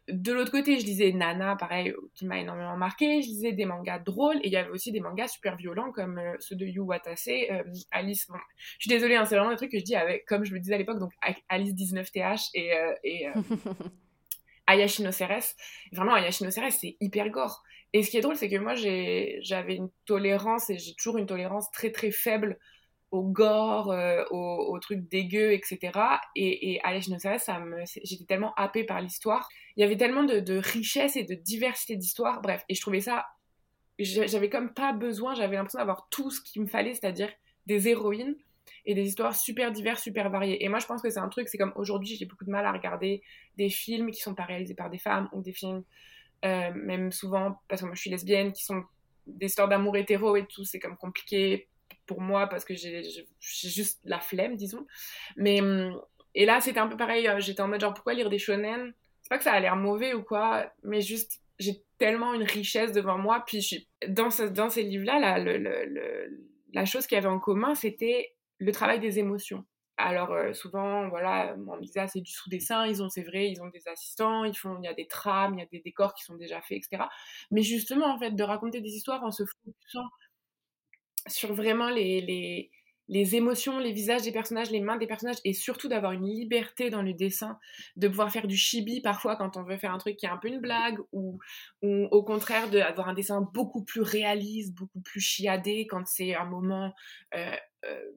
de 0.09 0.31
l'autre 0.31 0.51
côté, 0.51 0.79
je 0.79 0.85
lisais 0.85 1.11
Nana, 1.11 1.57
pareil, 1.57 1.93
qui 2.15 2.25
m'a 2.25 2.39
énormément 2.39 2.77
marqué. 2.77 3.21
Je 3.21 3.27
lisais 3.27 3.51
des 3.51 3.65
mangas 3.65 3.99
drôles 3.99 4.37
et 4.37 4.47
il 4.47 4.53
y 4.53 4.57
avait 4.57 4.69
aussi 4.69 4.91
des 4.91 5.01
mangas 5.01 5.27
super 5.27 5.57
violents 5.57 5.91
comme 5.91 6.17
euh, 6.17 6.35
ceux 6.39 6.55
de 6.55 6.65
Yu 6.65 6.79
Watase, 6.79 7.27
euh, 7.27 7.63
Alice. 7.91 8.27
Bon, 8.29 8.37
je 8.79 8.87
suis 8.87 8.89
désolée, 8.89 9.15
hein, 9.15 9.25
c'est 9.25 9.35
vraiment 9.35 9.51
un 9.51 9.55
truc 9.55 9.71
que 9.71 9.79
je 9.79 9.83
dis 9.83 9.95
avec, 9.95 10.25
comme 10.25 10.45
je 10.45 10.53
le 10.53 10.59
disais 10.59 10.75
à 10.75 10.77
l'époque, 10.77 10.99
donc 10.99 11.11
Alice 11.49 11.73
19TH 11.73 12.49
et, 12.53 12.73
euh, 12.73 12.93
et 13.03 13.27
Ayashino 14.67 15.11
Ceres. 15.11 15.55
Vraiment, 15.91 16.13
Ayashino 16.13 16.51
Ceres, 16.51 16.71
c'est 16.71 16.95
hyper 17.01 17.29
gore. 17.29 17.63
Et 17.97 18.03
ce 18.03 18.11
qui 18.11 18.17
est 18.17 18.21
drôle, 18.21 18.35
c'est 18.35 18.47
que 18.47 18.57
moi, 18.57 18.75
j'avais 18.75 19.75
une 19.75 19.89
tolérance 20.05 20.69
et 20.69 20.77
j'ai 20.77 20.93
toujours 20.93 21.17
une 21.17 21.25
tolérance 21.25 21.71
très 21.71 21.91
très 21.91 22.11
faible 22.11 22.59
au 23.09 23.23
gore, 23.23 23.91
euh, 23.91 24.23
au, 24.29 24.77
truc 24.77 25.09
dégueu, 25.09 25.53
etc. 25.53 26.19
Et, 26.35 26.73
et 26.73 26.81
Alice 26.83 27.09
ça 27.39 27.59
me, 27.59 27.83
j'étais 28.03 28.25
tellement 28.25 28.53
happée 28.53 28.83
par 28.83 29.01
l'histoire. 29.01 29.49
Il 29.75 29.81
y 29.81 29.83
avait 29.83 29.97
tellement 29.97 30.23
de, 30.23 30.57
richesse 30.57 31.15
et 31.15 31.23
de 31.23 31.33
diversité 31.33 31.95
d'histoires. 31.95 32.39
Bref, 32.43 32.63
et 32.69 32.75
je 32.75 32.81
trouvais 32.81 33.01
ça, 33.01 33.25
j'avais 33.97 34.51
comme 34.51 34.75
pas 34.75 34.93
besoin, 34.93 35.33
j'avais 35.33 35.55
l'impression 35.55 35.79
d'avoir 35.79 36.07
tout 36.11 36.29
ce 36.29 36.39
qu'il 36.39 36.61
me 36.61 36.67
fallait, 36.67 36.93
c'est-à-dire 36.93 37.31
des 37.65 37.87
héroïnes 37.87 38.35
et 38.85 38.93
des 38.93 39.07
histoires 39.07 39.35
super 39.35 39.71
diverses, 39.71 40.03
super 40.03 40.29
variées. 40.29 40.63
Et 40.63 40.69
moi, 40.69 40.77
je 40.77 40.85
pense 40.85 41.01
que 41.01 41.09
c'est 41.09 41.19
un 41.19 41.29
truc, 41.29 41.49
c'est 41.49 41.57
comme 41.57 41.73
aujourd'hui, 41.77 42.15
j'ai 42.15 42.27
beaucoup 42.27 42.45
de 42.45 42.51
mal 42.51 42.67
à 42.67 42.71
regarder 42.71 43.23
des 43.57 43.69
films 43.69 44.11
qui 44.11 44.21
sont 44.21 44.35
pas 44.35 44.45
réalisés 44.45 44.75
par 44.75 44.91
des 44.91 44.99
femmes 44.99 45.29
ou 45.31 45.41
des 45.41 45.51
films, 45.51 45.83
euh, 46.45 46.71
même 46.73 47.11
souvent, 47.11 47.59
parce 47.67 47.81
que 47.81 47.87
moi 47.87 47.95
je 47.95 48.01
suis 48.01 48.09
lesbienne, 48.09 48.53
qui 48.53 48.63
sont 48.63 48.83
des 49.25 49.47
histoires 49.47 49.67
d'amour 49.67 49.97
hétéro 49.97 50.35
et 50.35 50.45
tout, 50.45 50.63
c'est 50.63 50.79
comme 50.79 50.97
compliqué 50.97 51.67
pour 52.05 52.21
moi 52.21 52.47
parce 52.47 52.63
que 52.63 52.73
j'ai 52.73 53.03
juste 53.39 53.99
la 54.05 54.19
flemme, 54.19 54.55
disons. 54.55 54.85
Mais 55.35 55.61
hum, 55.61 55.99
et 56.35 56.45
là, 56.45 56.61
c'était 56.61 56.79
un 56.79 56.87
peu 56.87 56.97
pareil. 56.97 57.27
Euh, 57.27 57.39
j'étais 57.39 57.61
en 57.61 57.67
mode 57.67 57.81
genre 57.81 57.93
pourquoi 57.93 58.13
lire 58.13 58.29
des 58.29 58.37
shonen? 58.37 58.93
C'est 59.21 59.29
pas 59.29 59.37
que 59.37 59.43
ça 59.43 59.53
a 59.53 59.59
l'air 59.59 59.75
mauvais 59.75 60.13
ou 60.13 60.23
quoi, 60.23 60.71
mais 60.83 61.01
juste 61.01 61.41
j'ai 61.59 61.83
tellement 61.97 62.33
une 62.33 62.43
richesse 62.43 62.91
devant 62.91 63.17
moi. 63.17 63.43
Puis 63.45 63.89
dans, 64.07 64.29
ce, 64.29 64.43
dans 64.43 64.69
ces 64.69 64.83
livres-là, 64.83 65.39
la 66.73 66.85
chose 66.85 67.07
qu'il 67.07 67.15
y 67.15 67.19
avait 67.19 67.27
en 67.27 67.39
commun, 67.39 67.75
c'était 67.75 68.35
le 68.59 68.71
travail 68.71 68.99
des 68.99 69.19
émotions. 69.19 69.65
Alors 69.97 70.31
euh, 70.31 70.53
souvent, 70.53 71.09
voilà, 71.09 71.55
on 71.57 71.77
me 71.77 71.81
disait 71.81 72.01
ah, 72.01 72.07
c'est 72.07 72.21
du 72.21 72.31
sous-dessin, 72.31 72.85
ils 72.85 73.01
ont, 73.01 73.09
c'est 73.09 73.23
vrai, 73.23 73.49
ils 73.49 73.61
ont 73.61 73.69
des 73.69 73.87
assistants, 73.87 74.43
ils 74.45 74.55
font, 74.55 74.77
il 74.79 74.85
y 74.85 74.87
a 74.87 74.93
des 74.93 75.07
trames, 75.07 75.55
il 75.55 75.59
y 75.59 75.63
a 75.63 75.65
des 75.65 75.79
décors 75.79 76.13
qui 76.13 76.23
sont 76.23 76.35
déjà 76.35 76.61
faits, 76.61 76.77
etc. 76.77 77.05
Mais 77.49 77.63
justement, 77.63 78.13
en 78.13 78.19
fait, 78.19 78.31
de 78.31 78.43
raconter 78.43 78.79
des 78.79 78.91
histoires 78.91 79.23
en 79.23 79.31
se 79.31 79.43
focusant 79.43 80.07
sur 81.27 81.53
vraiment 81.53 81.89
les, 81.89 82.21
les, 82.21 82.71
les, 83.07 83.35
émotions, 83.35 83.79
les 83.79 83.91
visages 83.91 84.21
des 84.21 84.31
personnages, 84.31 84.69
les 84.69 84.81
mains 84.81 84.97
des 84.97 85.07
personnages, 85.07 85.37
et 85.43 85.53
surtout 85.53 85.87
d'avoir 85.87 86.11
une 86.11 86.27
liberté 86.27 86.91
dans 86.91 87.01
le 87.01 87.13
dessin, 87.13 87.57
de 87.95 88.07
pouvoir 88.07 88.31
faire 88.31 88.47
du 88.47 88.55
chibi 88.55 89.01
parfois 89.01 89.35
quand 89.35 89.57
on 89.57 89.63
veut 89.63 89.77
faire 89.77 89.93
un 89.93 89.97
truc 89.97 90.17
qui 90.17 90.27
est 90.27 90.29
un 90.29 90.37
peu 90.37 90.47
une 90.47 90.61
blague, 90.61 90.99
ou, 91.11 91.39
au 91.81 92.23
contraire 92.23 92.69
d'avoir 92.69 93.09
un 93.09 93.13
dessin 93.13 93.41
beaucoup 93.53 93.83
plus 93.83 94.01
réaliste, 94.01 94.75
beaucoup 94.75 95.01
plus 95.01 95.21
chiadé 95.21 95.87
quand 95.87 96.05
c'est 96.05 96.35
un 96.35 96.45
moment 96.45 96.93
euh, 97.35 97.55
euh, 97.85 98.11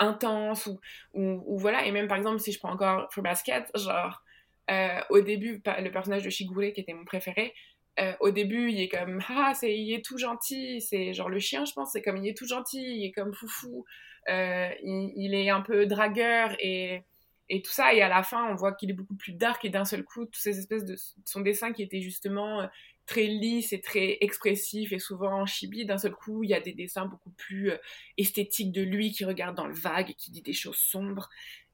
intense, 0.00 0.66
ou, 0.66 0.80
ou, 1.14 1.58
voilà, 1.58 1.86
et 1.86 1.92
même 1.92 2.08
par 2.08 2.18
exemple 2.18 2.40
si 2.40 2.50
je 2.50 2.58
prends 2.58 2.72
encore 2.72 3.08
Free 3.12 3.22
Basket, 3.22 3.70
genre... 3.76 4.22
Euh, 4.70 5.00
au 5.10 5.20
début, 5.20 5.60
le 5.66 5.90
personnage 5.90 6.22
de 6.22 6.30
Shigure, 6.30 6.72
qui 6.72 6.80
était 6.80 6.92
mon 6.92 7.04
préféré, 7.04 7.54
euh, 7.98 8.12
au 8.20 8.30
début, 8.30 8.70
il 8.70 8.80
est 8.80 8.88
comme 8.88 9.20
ah, 9.28 9.52
c'est 9.54 9.76
il 9.76 9.92
est 9.92 10.04
tout 10.04 10.16
gentil, 10.16 10.80
c'est 10.80 11.12
genre 11.12 11.28
le 11.28 11.38
chien, 11.38 11.64
je 11.64 11.72
pense, 11.72 11.92
c'est 11.92 12.02
comme 12.02 12.16
il 12.18 12.28
est 12.28 12.36
tout 12.36 12.46
gentil, 12.46 12.80
il 12.80 13.04
est 13.04 13.10
comme 13.10 13.34
foufou, 13.34 13.84
euh, 14.28 14.70
il, 14.82 15.34
est 15.34 15.50
un 15.50 15.60
peu 15.60 15.86
dragueur 15.86 16.54
et 16.60 17.02
et 17.48 17.62
tout 17.62 17.72
ça. 17.72 17.92
Et 17.92 18.00
à 18.00 18.08
la 18.08 18.22
fin, 18.22 18.48
on 18.50 18.54
voit 18.54 18.72
qu'il 18.72 18.90
est 18.90 18.94
beaucoup 18.94 19.16
plus 19.16 19.32
dark 19.32 19.64
et 19.64 19.70
d'un 19.70 19.84
seul 19.84 20.04
coup, 20.04 20.24
toutes 20.24 20.36
ces 20.36 20.58
espèces 20.58 20.84
de 20.84 20.94
son 21.24 21.40
dessin 21.40 21.72
qui 21.72 21.82
était 21.82 22.00
justement 22.00 22.68
très 23.10 23.26
lisse 23.26 23.72
et 23.72 23.80
très 23.80 24.18
expressif 24.20 24.92
et 24.92 25.00
souvent 25.00 25.44
chibi, 25.44 25.84
d'un 25.84 25.98
seul 25.98 26.12
coup, 26.12 26.44
il 26.44 26.50
y 26.50 26.54
a 26.54 26.60
des 26.60 26.72
dessins 26.72 27.06
beaucoup 27.06 27.30
plus 27.30 27.72
euh, 27.72 27.76
esthétiques 28.18 28.70
de 28.70 28.82
lui 28.82 29.10
qui 29.10 29.24
regarde 29.24 29.56
dans 29.56 29.66
le 29.66 29.74
vague 29.74 30.10
et 30.10 30.14
qui 30.14 30.30
dit 30.30 30.42
des 30.42 30.52
choses 30.52 30.76
sombres. 30.76 31.28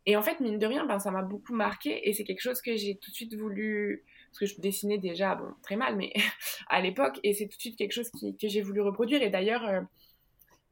Et 0.07 0.17
en 0.17 0.23
fait, 0.23 0.41
mine 0.41 0.59
de 0.59 0.67
rien, 0.67 0.87
ben, 0.87 0.99
ça 0.99 1.11
m'a 1.11 1.21
beaucoup 1.21 1.55
marqué 1.55 2.09
et 2.09 2.15
c'est 2.15 2.25
quelque 2.25 2.41
chose 2.41 2.63
que 2.63 2.75
j'ai 2.75 2.97
tout 2.97 3.11
de 3.11 3.17
suite 3.17 3.35
voulu 3.35 4.03
parce 4.31 4.39
que 4.39 4.47
je 4.47 4.61
dessinais 4.63 4.97
déjà, 4.97 5.35
bon, 5.35 5.53
très 5.63 5.77
mal, 5.77 5.97
mais 5.97 6.15
à 6.69 6.81
l'époque, 6.81 7.21
et 7.23 7.35
c'est 7.35 7.49
tout 7.49 7.57
de 7.59 7.61
suite 7.61 7.77
quelque 7.77 7.93
chose 7.93 8.11
que 8.11 8.49
j'ai 8.49 8.63
voulu 8.63 8.81
reproduire. 8.81 9.21
Et 9.21 9.29
d'ailleurs, 9.29 9.67
euh, 9.67 9.83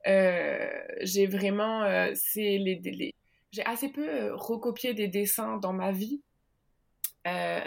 euh, 0.07 0.71
j'ai 1.03 1.27
vraiment, 1.27 1.85
c'est 2.15 2.57
les, 2.57 3.13
j'ai 3.53 3.65
assez 3.67 3.91
peu 3.91 4.33
recopié 4.33 4.95
des 4.95 5.09
dessins 5.09 5.59
dans 5.59 5.75
ma 5.75 5.93
vie. 5.93 6.23
Euh, 7.27 7.61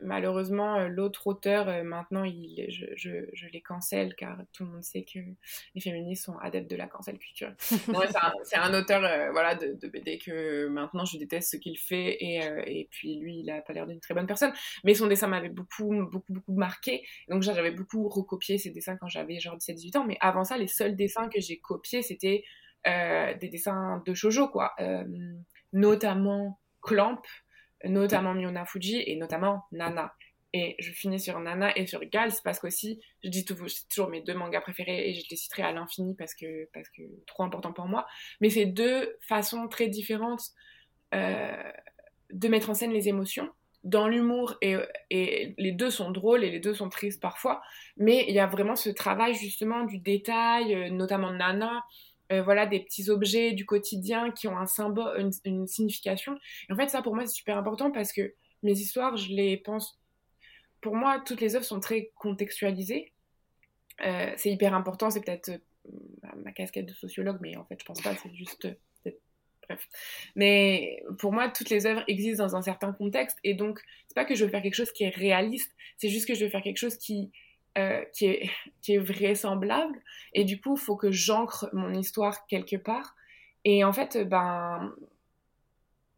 malheureusement, 0.00 0.76
euh, 0.76 0.86
l'autre 0.86 1.26
auteur, 1.26 1.68
euh, 1.68 1.82
maintenant, 1.82 2.22
il, 2.22 2.66
je, 2.68 2.86
je, 2.94 3.26
je, 3.32 3.48
les 3.48 3.60
cancelle 3.60 4.14
car 4.14 4.38
tout 4.52 4.64
le 4.64 4.70
monde 4.70 4.84
sait 4.84 5.02
que 5.02 5.18
les 5.74 5.80
féministes 5.80 6.24
sont 6.24 6.38
adeptes 6.38 6.70
de 6.70 6.76
la 6.76 6.86
cancel 6.86 7.18
culture. 7.18 7.52
c'est 7.58 8.56
un, 8.56 8.74
auteur 8.74 9.00
voilà, 9.32 9.56
de, 9.56 9.72
de, 9.74 9.88
BD 9.88 10.18
que 10.18 10.68
maintenant 10.68 11.04
je 11.04 11.18
déteste 11.18 11.50
ce 11.50 11.56
qu'il 11.56 11.78
fait 11.78 12.16
et, 12.20 12.36
et 12.66 12.88
puis 12.92 13.18
lui, 13.18 13.40
il 13.40 13.50
a 13.50 13.60
pas 13.60 13.72
l'air 13.72 13.88
d'une 13.88 14.00
très 14.00 14.14
bonne 14.14 14.26
personne. 14.26 14.52
Mais 14.84 14.94
son 14.94 15.08
dessin 15.08 15.26
m'avait 15.26 15.48
beaucoup, 15.48 15.92
beaucoup, 16.06 16.32
beaucoup 16.32 16.54
marqué. 16.54 17.04
Donc 17.28 17.42
j'avais 17.42 17.72
beaucoup 17.72 18.08
recopié 18.08 18.58
ses 18.58 18.70
dessins 18.70 18.96
quand 18.96 19.08
j'avais 19.08 19.40
genre 19.40 19.56
17-18 19.56 19.98
ans. 19.98 20.04
Mais 20.04 20.16
avant 20.20 20.44
ça, 20.44 20.56
les 20.56 20.68
seuls 20.68 20.94
dessins 20.94 21.28
que 21.28 21.40
j'ai 21.40 21.58
copiés, 21.58 22.02
c'était 22.02 22.44
des 22.84 23.48
dessins 23.48 24.00
de 24.06 24.14
shoujo, 24.14 24.48
quoi. 24.48 24.74
notamment 25.72 26.60
Clamp 26.82 27.22
notamment 27.84 28.34
Miona 28.34 28.64
Fuji 28.64 29.02
et 29.06 29.16
notamment 29.16 29.64
Nana. 29.72 30.14
Et 30.54 30.76
je 30.78 30.92
finis 30.92 31.18
sur 31.18 31.40
Nana 31.40 31.76
et 31.76 31.86
sur 31.86 32.04
Gals 32.04 32.32
parce 32.44 32.58
qu'aussi, 32.58 33.00
je 33.24 33.30
dis 33.30 33.44
toujours 33.44 34.10
mes 34.10 34.20
deux 34.20 34.34
mangas 34.34 34.60
préférés 34.60 35.08
et 35.08 35.14
je 35.14 35.24
les 35.30 35.36
citerai 35.36 35.62
à 35.62 35.72
l'infini 35.72 36.14
parce 36.14 36.34
que, 36.34 36.68
parce 36.74 36.88
que 36.90 37.02
trop 37.26 37.42
important 37.44 37.72
pour 37.72 37.86
moi. 37.86 38.06
Mais 38.40 38.50
c'est 38.50 38.66
deux 38.66 39.16
façons 39.26 39.66
très 39.68 39.88
différentes 39.88 40.42
euh, 41.14 41.72
de 42.30 42.48
mettre 42.48 42.68
en 42.68 42.74
scène 42.74 42.92
les 42.92 43.08
émotions. 43.08 43.48
Dans 43.82 44.08
l'humour, 44.08 44.56
et, 44.60 44.76
et, 45.10 45.54
les 45.58 45.72
deux 45.72 45.90
sont 45.90 46.10
drôles 46.10 46.44
et 46.44 46.50
les 46.50 46.60
deux 46.60 46.74
sont 46.74 46.88
tristes 46.88 47.20
parfois, 47.20 47.62
mais 47.96 48.24
il 48.28 48.34
y 48.34 48.38
a 48.38 48.46
vraiment 48.46 48.76
ce 48.76 48.90
travail 48.90 49.34
justement 49.34 49.84
du 49.84 49.98
détail, 49.98 50.74
euh, 50.74 50.90
notamment 50.90 51.32
Nana, 51.32 51.82
euh, 52.32 52.42
voilà, 52.42 52.66
des 52.66 52.80
petits 52.80 53.10
objets 53.10 53.52
du 53.52 53.66
quotidien 53.66 54.30
qui 54.30 54.48
ont 54.48 54.56
un 54.56 54.66
symbole, 54.66 55.30
une, 55.44 55.66
signification. 55.66 56.38
En 56.70 56.76
fait, 56.76 56.88
ça 56.88 57.02
pour 57.02 57.14
moi 57.14 57.26
c'est 57.26 57.34
super 57.34 57.58
important 57.58 57.90
parce 57.90 58.12
que 58.12 58.34
mes 58.62 58.72
histoires, 58.72 59.16
je 59.16 59.28
les 59.28 59.56
pense. 59.56 60.00
Pour 60.80 60.96
moi, 60.96 61.22
toutes 61.24 61.40
les 61.40 61.56
œuvres 61.56 61.64
sont 61.64 61.80
très 61.80 62.10
contextualisées. 62.16 63.12
Euh, 64.04 64.32
c'est 64.36 64.50
hyper 64.50 64.74
important, 64.74 65.10
c'est 65.10 65.20
peut-être 65.20 65.50
euh, 65.50 66.28
ma 66.36 66.52
casquette 66.52 66.86
de 66.86 66.94
sociologue, 66.94 67.38
mais 67.40 67.56
en 67.56 67.64
fait, 67.64 67.76
je 67.78 67.84
pense 67.84 68.00
pas, 68.00 68.14
c'est 68.16 68.34
juste. 68.34 68.68
Bref. 69.68 69.88
Mais 70.34 71.04
pour 71.18 71.32
moi, 71.32 71.48
toutes 71.48 71.70
les 71.70 71.86
œuvres 71.86 72.02
existent 72.08 72.44
dans 72.44 72.56
un 72.56 72.62
certain 72.62 72.92
contexte, 72.92 73.38
et 73.44 73.54
donc, 73.54 73.80
c'est 74.08 74.14
pas 74.14 74.24
que 74.24 74.34
je 74.34 74.44
veux 74.44 74.50
faire 74.50 74.62
quelque 74.62 74.74
chose 74.74 74.90
qui 74.90 75.04
est 75.04 75.14
réaliste, 75.14 75.72
c'est 75.98 76.08
juste 76.08 76.26
que 76.26 76.34
je 76.34 76.44
veux 76.44 76.50
faire 76.50 76.62
quelque 76.62 76.78
chose 76.78 76.96
qui 76.96 77.30
euh, 77.78 78.02
qui, 78.12 78.26
est, 78.26 78.98
vraisemblable. 78.98 79.98
Et 80.34 80.44
du 80.44 80.60
coup, 80.60 80.76
il 80.76 80.80
faut 80.80 80.96
que 80.96 81.10
j'ancre 81.10 81.68
mon 81.72 81.92
histoire 81.94 82.46
quelque 82.46 82.76
part. 82.76 83.14
Et 83.64 83.84
en 83.84 83.92
fait, 83.92 84.18
ben, 84.28 84.92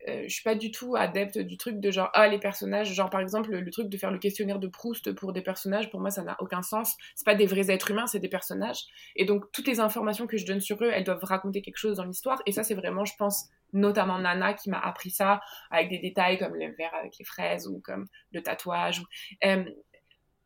euh, 0.09 0.25
je 0.25 0.35
suis 0.35 0.43
pas 0.43 0.55
du 0.55 0.71
tout 0.71 0.97
adepte 0.97 1.39
du 1.39 1.57
truc 1.57 1.81
de 1.81 1.91
genre, 1.91 2.11
ah, 2.13 2.29
les 2.29 2.39
personnages, 2.39 2.93
genre 2.93 3.09
par 3.09 3.21
exemple, 3.21 3.51
le, 3.51 3.71
truc 3.71 3.89
de 3.89 3.97
faire 3.97 4.11
le 4.11 4.19
questionnaire 4.19 4.59
de 4.59 4.69
Proust 4.69 5.13
pour 5.13 5.33
des 5.33 5.41
personnages, 5.41 5.91
pour 5.91 6.01
moi, 6.01 6.11
ça 6.11 6.23
n'a 6.23 6.37
aucun 6.41 6.63
sens. 6.63 6.95
C'est 7.15 7.25
pas 7.25 7.35
des 7.35 7.47
vrais 7.47 7.71
êtres 7.71 7.91
humains, 7.91 8.07
c'est 8.07 8.19
des 8.19 8.29
personnages. 8.29 8.85
Et 9.17 9.25
donc, 9.25 9.51
toutes 9.53 9.67
les 9.67 9.81
informations 9.81 10.27
que 10.27 10.37
je 10.37 10.45
donne 10.45 10.61
sur 10.61 10.83
eux, 10.83 10.91
elles 10.93 11.05
doivent 11.05 11.25
raconter 11.25 11.63
quelque 11.63 11.79
chose 11.79 11.97
dans 11.97 12.05
l'histoire. 12.05 12.43
Et 12.47 12.53
ça, 12.53 12.63
c'est 12.63 12.75
vraiment, 12.75 13.05
je 13.05 13.15
pense, 13.17 13.49
notamment 13.73 14.19
Nana 14.19 14.53
qui 14.53 14.69
m'a 14.69 14.79
appris 14.79 15.11
ça 15.11 15.41
avec 15.71 15.89
des 15.89 15.99
détails 15.99 16.39
comme 16.39 16.55
le 16.55 16.75
verre 16.77 16.95
avec 16.95 17.19
les 17.19 17.25
fraises 17.25 17.67
ou 17.67 17.81
comme 17.81 18.07
le 18.33 18.43
tatouage. 18.43 19.01
Ou, 19.01 19.05
euh, 19.47 19.65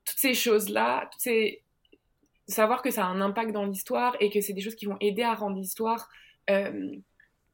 toutes 0.08 0.18
ces 0.18 0.34
choses-là, 0.34 1.10
savoir 2.48 2.82
que 2.82 2.90
ça 2.90 3.04
a 3.04 3.08
un 3.08 3.20
impact 3.20 3.52
dans 3.52 3.66
l'histoire 3.66 4.16
et 4.20 4.30
que 4.30 4.40
c'est 4.40 4.54
des 4.54 4.60
choses 4.60 4.74
qui 4.74 4.86
vont 4.86 4.96
aider 5.00 5.22
à 5.22 5.34
rendre 5.34 5.56
l'histoire 5.56 6.08
euh, 6.50 6.96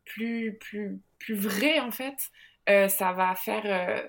plus, 0.04 0.56
plus, 0.58 1.00
plus 1.18 1.34
vraie 1.34 1.80
en 1.80 1.90
fait, 1.90 2.16
euh, 2.68 2.88
ça 2.88 3.12
va 3.12 3.34
faire. 3.34 3.62
Euh, 3.64 4.08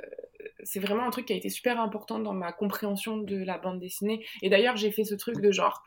c'est 0.63 0.79
vraiment 0.79 1.03
un 1.03 1.09
truc 1.09 1.25
qui 1.25 1.33
a 1.33 1.35
été 1.35 1.49
super 1.49 1.79
important 1.79 2.19
dans 2.19 2.33
ma 2.33 2.51
compréhension 2.51 3.17
de 3.17 3.43
la 3.43 3.57
bande 3.57 3.79
dessinée. 3.79 4.25
Et 4.41 4.49
d'ailleurs, 4.49 4.77
j'ai 4.77 4.91
fait 4.91 5.03
ce 5.03 5.15
truc 5.15 5.41
de 5.41 5.51
genre. 5.51 5.83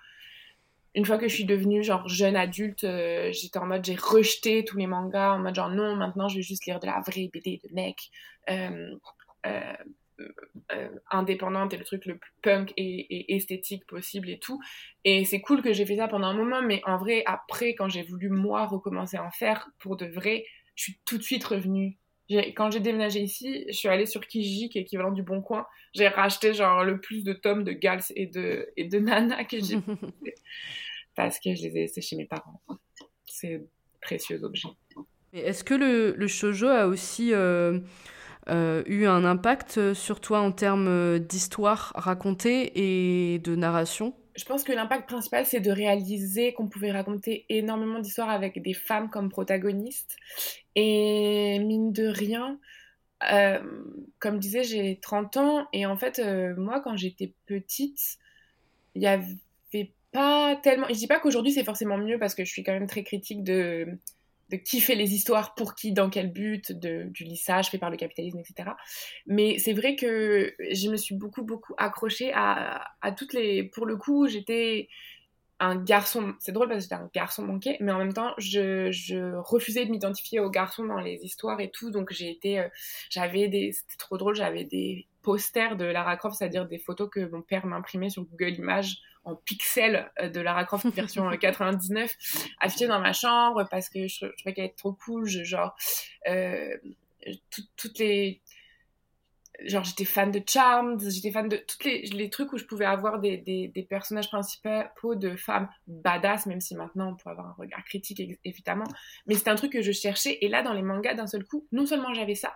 Une 0.94 1.04
fois 1.04 1.18
que 1.18 1.28
je 1.28 1.34
suis 1.34 1.44
devenue 1.44 1.84
genre 1.84 2.08
jeune 2.08 2.34
adulte, 2.34 2.80
j'étais 2.80 3.58
en 3.58 3.66
mode 3.66 3.84
j'ai 3.84 3.94
rejeté 3.94 4.64
tous 4.64 4.78
les 4.78 4.86
mangas 4.86 5.34
en 5.34 5.38
mode 5.38 5.54
genre 5.54 5.68
non 5.68 5.94
maintenant 5.94 6.28
je 6.28 6.36
vais 6.36 6.42
juste 6.42 6.64
lire 6.64 6.80
de 6.80 6.86
la 6.86 7.00
vraie 7.06 7.28
BD 7.32 7.60
de 7.62 7.72
mec. 7.72 8.10
Euh, 10.72 10.88
indépendante 11.10 11.72
et 11.72 11.76
le 11.76 11.84
truc 11.84 12.04
le 12.04 12.18
plus 12.18 12.32
punk 12.42 12.72
et, 12.76 13.34
esthétique 13.34 13.86
possible 13.86 14.28
et 14.28 14.38
tout. 14.38 14.60
Et 15.04 15.24
c'est 15.24 15.40
cool 15.40 15.62
que 15.62 15.72
j'ai 15.72 15.86
fait 15.86 15.96
ça 15.96 16.08
pendant 16.08 16.26
un 16.26 16.34
moment, 16.34 16.60
mais 16.60 16.82
en 16.84 16.98
vrai, 16.98 17.22
après, 17.24 17.74
quand 17.74 17.88
j'ai 17.88 18.02
voulu 18.02 18.28
moi 18.28 18.66
recommencer 18.66 19.16
à 19.16 19.24
en 19.24 19.30
faire 19.30 19.70
pour 19.78 19.96
de 19.96 20.06
vrai, 20.06 20.44
je 20.74 20.82
suis 20.82 20.98
tout 21.04 21.18
de 21.18 21.22
suite 21.22 21.44
revenue. 21.44 21.96
Quand 22.56 22.70
j'ai 22.70 22.80
déménagé 22.80 23.20
ici, 23.20 23.64
je 23.68 23.72
suis 23.72 23.88
allée 23.88 24.06
sur 24.06 24.26
Kijiji, 24.26 24.68
qui 24.68 24.78
est 24.78 24.82
équivalent 24.82 25.12
du 25.12 25.22
Bon 25.22 25.40
Coin. 25.40 25.66
J'ai 25.94 26.08
racheté 26.08 26.52
genre 26.52 26.84
le 26.84 27.00
plus 27.00 27.22
de 27.22 27.32
tomes 27.32 27.62
de 27.62 27.72
Gals 27.72 28.02
et 28.16 28.26
de, 28.26 28.68
et 28.76 28.84
de 28.84 28.98
Nana 28.98 29.44
que 29.44 29.58
j'ai 29.62 29.78
parce 31.14 31.38
que 31.38 31.54
je 31.54 31.62
les 31.62 31.68
ai 31.68 31.80
laissés 31.82 32.02
chez 32.02 32.16
mes 32.16 32.26
parents. 32.26 32.60
C'est 33.24 33.62
précieux 34.02 34.42
objet. 34.42 34.68
Est-ce 35.32 35.62
que 35.62 35.74
le, 35.74 36.14
le 36.16 36.26
shoujo 36.26 36.66
a 36.66 36.86
aussi 36.86 37.32
euh, 37.32 37.78
euh, 38.50 38.82
eu 38.86 39.06
un 39.06 39.24
impact 39.24 39.78
euh, 39.78 39.94
sur 39.94 40.20
toi 40.20 40.40
en 40.40 40.52
termes 40.52 40.88
euh, 40.88 41.18
d'histoire 41.18 41.92
racontée 41.94 42.72
et 42.74 43.38
de 43.38 43.54
narration? 43.54 44.14
Je 44.36 44.44
pense 44.44 44.62
que 44.62 44.72
l'impact 44.72 45.08
principal, 45.08 45.46
c'est 45.46 45.60
de 45.60 45.70
réaliser 45.70 46.52
qu'on 46.52 46.68
pouvait 46.68 46.92
raconter 46.92 47.44
énormément 47.48 47.98
d'histoires 47.98 48.30
avec 48.30 48.62
des 48.62 48.74
femmes 48.74 49.10
comme 49.10 49.28
protagonistes. 49.28 50.16
Et 50.76 51.58
mine 51.58 51.92
de 51.92 52.06
rien, 52.06 52.58
comme 54.20 54.36
je 54.36 54.40
disais, 54.40 54.62
j'ai 54.62 55.00
30 55.00 55.36
ans 55.38 55.66
et 55.72 55.86
en 55.86 55.96
fait, 55.96 56.22
moi, 56.56 56.80
quand 56.80 56.96
j'étais 56.96 57.32
petite, 57.46 58.18
il 58.94 59.00
n'y 59.00 59.08
avait 59.08 59.34
pas 60.12 60.56
tellement. 60.56 60.86
Je 60.88 60.94
dis 60.94 61.06
pas 61.06 61.18
qu'aujourd'hui 61.18 61.52
c'est 61.52 61.64
forcément 61.64 61.98
mieux 61.98 62.18
parce 62.18 62.34
que 62.34 62.44
je 62.44 62.50
suis 62.50 62.62
quand 62.62 62.72
même 62.72 62.86
très 62.86 63.02
critique 63.02 63.42
de 63.42 63.98
de 64.50 64.56
qui 64.56 64.80
fait 64.80 64.94
les 64.94 65.14
histoires, 65.14 65.54
pour 65.54 65.74
qui, 65.74 65.92
dans 65.92 66.10
quel 66.10 66.32
but, 66.32 66.72
du 66.72 67.24
lissage 67.24 67.70
fait 67.70 67.78
par 67.78 67.90
le 67.90 67.96
capitalisme, 67.96 68.38
etc. 68.38 68.70
Mais 69.26 69.58
c'est 69.58 69.74
vrai 69.74 69.96
que 69.96 70.54
je 70.72 70.88
me 70.88 70.96
suis 70.96 71.14
beaucoup, 71.14 71.42
beaucoup 71.42 71.74
accrochée 71.76 72.32
à, 72.34 72.84
à 73.02 73.12
toutes 73.12 73.32
les... 73.32 73.64
Pour 73.64 73.86
le 73.86 73.96
coup, 73.96 74.26
j'étais 74.26 74.88
un 75.60 75.76
garçon, 75.76 76.34
c'est 76.38 76.52
drôle 76.52 76.68
parce 76.68 76.78
que 76.78 76.82
j'étais 76.84 76.94
un 76.94 77.10
garçon 77.12 77.42
manqué, 77.44 77.76
mais 77.80 77.90
en 77.90 77.98
même 77.98 78.12
temps, 78.12 78.32
je, 78.38 78.92
je 78.92 79.34
refusais 79.36 79.84
de 79.84 79.90
m'identifier 79.90 80.38
aux 80.40 80.50
garçons 80.50 80.84
dans 80.84 81.00
les 81.00 81.24
histoires 81.24 81.60
et 81.60 81.70
tout, 81.70 81.90
donc 81.90 82.12
j'ai 82.12 82.30
été, 82.30 82.60
euh, 82.60 82.68
j'avais 83.10 83.48
des, 83.48 83.72
c'était 83.72 83.96
trop 83.98 84.18
drôle, 84.18 84.36
j'avais 84.36 84.64
des 84.64 85.08
posters 85.22 85.76
de 85.76 85.84
Lara 85.84 86.16
Croft, 86.16 86.36
c'est-à-dire 86.38 86.66
des 86.66 86.78
photos 86.78 87.10
que 87.10 87.28
mon 87.28 87.42
père 87.42 87.66
m'imprimait 87.66 88.10
sur 88.10 88.24
Google 88.24 88.54
Images 88.54 88.98
en 89.28 89.36
pixels 89.36 90.10
euh, 90.20 90.28
de 90.28 90.40
Lara 90.40 90.64
Croft 90.64 90.86
version 90.94 91.28
99 91.30 92.10
euh, 92.10 92.38
affichées 92.60 92.86
dans 92.86 93.00
ma 93.00 93.12
chambre 93.12 93.66
parce 93.70 93.88
que 93.88 94.08
je, 94.08 94.26
trouvais 94.26 94.54
qu'elle 94.54 94.66
était 94.66 94.74
trop 94.74 94.92
cool, 94.92 95.26
je, 95.26 95.44
genre, 95.44 95.76
euh, 96.28 96.76
toutes 97.76 97.98
les 97.98 98.40
genre 99.64 99.82
j'étais 99.82 100.04
fan 100.04 100.30
de 100.30 100.40
Charmed, 100.46 101.00
j'étais 101.10 101.32
fan 101.32 101.48
de 101.48 101.56
tous 101.56 101.84
les, 101.84 102.02
les, 102.02 102.30
trucs 102.30 102.52
où 102.52 102.58
je 102.58 102.64
pouvais 102.64 102.84
avoir 102.84 103.18
des, 103.18 103.38
des, 103.38 103.66
des, 103.66 103.82
personnages 103.82 104.30
principaux 104.30 105.16
de 105.16 105.34
femmes 105.34 105.68
badass, 105.88 106.46
même 106.46 106.60
si 106.60 106.76
maintenant 106.76 107.10
on 107.10 107.16
peut 107.16 107.28
avoir 107.28 107.48
un 107.48 107.54
regard 107.58 107.82
critique 107.84 108.22
évidemment, 108.44 108.86
mais 109.26 109.34
c'était 109.34 109.50
un 109.50 109.56
truc 109.56 109.72
que 109.72 109.82
je 109.82 109.90
cherchais 109.90 110.38
et 110.42 110.48
là 110.48 110.62
dans 110.62 110.74
les 110.74 110.82
mangas 110.82 111.14
d'un 111.14 111.26
seul 111.26 111.44
coup, 111.44 111.66
non 111.72 111.86
seulement 111.86 112.14
j'avais 112.14 112.36
ça, 112.36 112.54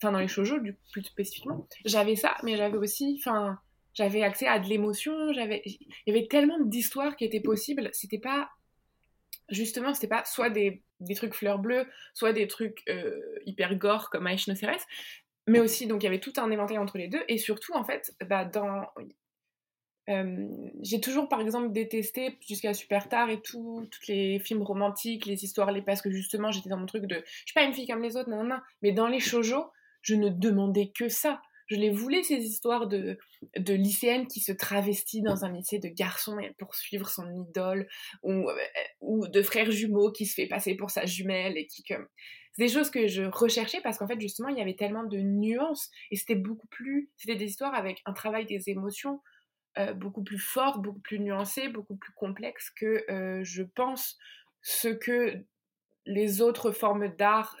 enfin 0.00 0.10
dans 0.10 0.20
les 0.20 0.28
shoujo 0.28 0.58
du 0.58 0.78
plus 0.90 1.02
spécifiquement, 1.02 1.68
j'avais 1.84 2.16
ça, 2.16 2.36
mais 2.42 2.56
j'avais 2.56 2.78
aussi, 2.78 3.20
enfin 3.20 3.60
j'avais 3.98 4.22
accès 4.22 4.46
à 4.46 4.60
de 4.60 4.68
l'émotion, 4.68 5.32
j'avais, 5.32 5.60
il 5.64 5.78
y 6.06 6.16
avait 6.16 6.28
tellement 6.28 6.60
d'histoires 6.60 7.16
qui 7.16 7.24
étaient 7.24 7.40
possibles, 7.40 7.90
c'était 7.92 8.20
pas 8.20 8.48
justement, 9.48 9.92
c'était 9.92 10.06
pas 10.06 10.24
soit 10.24 10.50
des, 10.50 10.82
trucs 11.16 11.34
fleurs 11.34 11.58
bleues, 11.58 11.84
soit 12.14 12.32
des 12.32 12.46
trucs 12.46 12.82
euh, 12.88 13.20
hyper 13.44 13.74
gore 13.74 14.08
comme 14.10 14.28
Aishno 14.28 14.54
Ceres, 14.54 14.86
mais 15.48 15.58
aussi, 15.58 15.88
donc 15.88 16.02
il 16.02 16.04
y 16.04 16.08
avait 16.08 16.20
tout 16.20 16.32
un 16.36 16.50
éventail 16.50 16.78
entre 16.78 16.96
les 16.96 17.08
deux, 17.08 17.22
et 17.26 17.38
surtout, 17.38 17.72
en 17.74 17.82
fait, 17.82 18.14
bah, 18.26 18.44
dans... 18.44 18.86
j'ai 20.82 21.00
toujours, 21.00 21.28
par 21.28 21.40
exemple, 21.40 21.72
détesté 21.72 22.38
jusqu'à 22.46 22.74
super 22.74 23.08
tard 23.08 23.30
et 23.30 23.40
tout, 23.40 23.88
tous 23.90 24.06
les 24.06 24.38
films 24.38 24.62
romantiques, 24.62 25.26
les 25.26 25.42
histoires, 25.42 25.72
les 25.72 25.82
parce 25.82 26.02
que 26.02 26.10
justement, 26.10 26.52
j'étais 26.52 26.68
dans 26.68 26.78
mon 26.78 26.86
truc 26.86 27.06
de, 27.06 27.16
je 27.16 27.42
suis 27.46 27.54
pas 27.54 27.64
une 27.64 27.72
fille 27.72 27.88
comme 27.88 28.02
les 28.02 28.16
autres, 28.16 28.30
non, 28.30 28.44
non, 28.44 28.58
mais 28.82 28.92
dans 28.92 29.08
les 29.08 29.18
shoujo, 29.18 29.72
je 30.02 30.14
ne 30.14 30.28
demandais 30.28 30.92
que 30.94 31.08
ça. 31.08 31.40
Je 31.68 31.76
les 31.76 31.90
voulais, 31.90 32.22
ces 32.22 32.38
histoires 32.38 32.86
de, 32.86 33.18
de 33.56 33.74
lycéennes 33.74 34.26
qui 34.26 34.40
se 34.40 34.52
travestissent 34.52 35.22
dans 35.22 35.44
un 35.44 35.52
lycée 35.52 35.78
de 35.78 35.88
garçons 35.88 36.38
pour 36.58 36.74
suivre 36.74 37.08
son 37.08 37.30
idole, 37.30 37.86
ou, 38.22 38.48
euh, 38.48 38.56
ou 39.00 39.28
de 39.28 39.42
frères 39.42 39.70
jumeaux 39.70 40.10
qui 40.10 40.26
se 40.26 40.34
fait 40.34 40.46
passer 40.46 40.74
pour 40.74 40.90
sa 40.90 41.06
jumelle 41.06 41.56
et 41.56 41.66
qui 41.66 41.82
comme... 41.84 42.06
C'est 42.52 42.64
des 42.64 42.72
choses 42.72 42.90
que 42.90 43.06
je 43.06 43.22
recherchais 43.22 43.80
parce 43.82 43.98
qu'en 43.98 44.08
fait, 44.08 44.20
justement, 44.20 44.48
il 44.48 44.58
y 44.58 44.60
avait 44.60 44.74
tellement 44.74 45.04
de 45.04 45.18
nuances 45.18 45.90
et 46.10 46.16
c'était 46.16 46.34
beaucoup 46.34 46.66
plus... 46.68 47.10
C'était 47.16 47.36
des 47.36 47.46
histoires 47.46 47.74
avec 47.74 48.02
un 48.04 48.12
travail 48.12 48.46
des 48.46 48.68
émotions 48.68 49.20
euh, 49.78 49.92
beaucoup 49.92 50.24
plus 50.24 50.38
fort, 50.38 50.80
beaucoup 50.80 51.00
plus 51.00 51.20
nuancé, 51.20 51.68
beaucoup 51.68 51.96
plus 51.96 52.12
complexe 52.14 52.70
que 52.70 53.04
euh, 53.10 53.44
je 53.44 53.62
pense 53.62 54.18
ce 54.62 54.88
que 54.88 55.44
les 56.08 56.40
autres 56.40 56.72
formes 56.72 57.08
d'art 57.16 57.54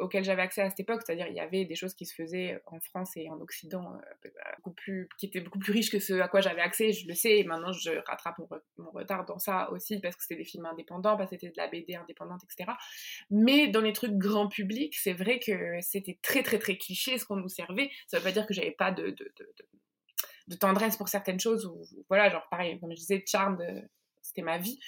auxquelles 0.00 0.24
j'avais 0.24 0.40
accès 0.40 0.62
à 0.62 0.70
cette 0.70 0.80
époque, 0.80 1.02
c'est-à-dire 1.04 1.26
il 1.28 1.34
y 1.34 1.40
avait 1.40 1.66
des 1.66 1.74
choses 1.74 1.92
qui 1.92 2.06
se 2.06 2.14
faisaient 2.14 2.58
en 2.66 2.80
France 2.80 3.16
et 3.16 3.28
en 3.28 3.38
Occident 3.38 3.94
euh, 3.94 4.30
beaucoup 4.56 4.72
plus, 4.72 5.08
qui 5.18 5.26
étaient 5.26 5.40
beaucoup 5.40 5.58
plus 5.58 5.72
riches 5.72 5.90
que 5.90 5.98
ce 5.98 6.14
à 6.14 6.26
quoi 6.26 6.40
j'avais 6.40 6.62
accès, 6.62 6.92
je 6.92 7.06
le 7.06 7.14
sais, 7.14 7.38
et 7.38 7.44
maintenant 7.44 7.70
je 7.72 7.90
rattrape 8.06 8.38
mon, 8.78 8.90
retard 8.92 9.26
dans 9.26 9.38
ça 9.38 9.70
aussi 9.72 10.00
parce 10.00 10.16
que 10.16 10.22
c'était 10.22 10.36
des 10.36 10.44
films 10.44 10.64
indépendants, 10.64 11.18
parce 11.18 11.28
que 11.30 11.36
c'était 11.36 11.52
de 11.52 11.58
la 11.58 11.68
BD 11.68 11.94
indépendante, 11.94 12.40
etc. 12.44 12.72
Mais 13.30 13.68
dans 13.68 13.82
les 13.82 13.92
trucs 13.92 14.16
grand 14.16 14.48
public, 14.48 14.96
c'est 14.96 15.12
vrai 15.12 15.38
que 15.38 15.78
c'était 15.82 16.18
très 16.22 16.42
très 16.42 16.58
très 16.58 16.78
cliché 16.78 17.18
ce 17.18 17.26
qu'on 17.26 17.36
nous 17.36 17.48
servait. 17.48 17.90
Ça 18.06 18.18
veut 18.18 18.24
pas 18.24 18.32
dire 18.32 18.46
que 18.46 18.54
j'avais 18.54 18.72
pas 18.72 18.90
de, 18.90 19.14
tendresse 20.58 20.96
pour 20.96 21.08
certaines 21.08 21.40
choses, 21.40 21.66
ou 21.66 21.82
voilà, 22.08 22.30
genre 22.30 22.46
pareil, 22.50 22.80
comme 22.80 22.90
je 22.92 22.96
disais, 22.96 23.22
Charme, 23.26 23.58
c'était 24.22 24.42
ma 24.42 24.58
vie. 24.58 24.78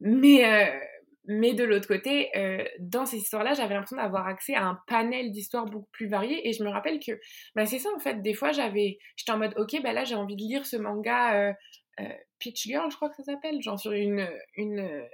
Mais, 0.00 0.44
euh, 0.44 0.78
mais 1.26 1.54
de 1.54 1.64
l'autre 1.64 1.88
côté, 1.88 2.30
euh, 2.36 2.64
dans 2.78 3.06
ces 3.06 3.16
histoires-là, 3.16 3.54
j'avais 3.54 3.74
l'impression 3.74 3.96
d'avoir 3.96 4.26
accès 4.26 4.54
à 4.54 4.64
un 4.64 4.78
panel 4.86 5.30
d'histoires 5.30 5.64
beaucoup 5.64 5.88
plus 5.90 6.06
variées. 6.06 6.48
Et 6.48 6.52
je 6.52 6.62
me 6.62 6.68
rappelle 6.68 7.00
que 7.00 7.12
bah, 7.54 7.66
c'est 7.66 7.78
ça, 7.78 7.88
en 7.94 7.98
fait. 7.98 8.20
Des 8.20 8.34
fois, 8.34 8.52
j'avais, 8.52 8.98
j'étais 9.16 9.32
en 9.32 9.38
mode, 9.38 9.54
ok, 9.56 9.80
bah 9.82 9.92
là, 9.92 10.04
j'ai 10.04 10.14
envie 10.14 10.36
de 10.36 10.42
lire 10.42 10.66
ce 10.66 10.76
manga 10.76 11.34
euh, 11.34 11.52
euh, 12.00 12.08
Peach 12.38 12.64
Girl, 12.64 12.90
je 12.90 12.96
crois 12.96 13.08
que 13.08 13.16
ça 13.16 13.24
s'appelle, 13.24 13.62
genre 13.62 13.78
sur 13.78 13.92
une, 13.92 14.28
une 14.56 14.80
euh, 14.80 15.04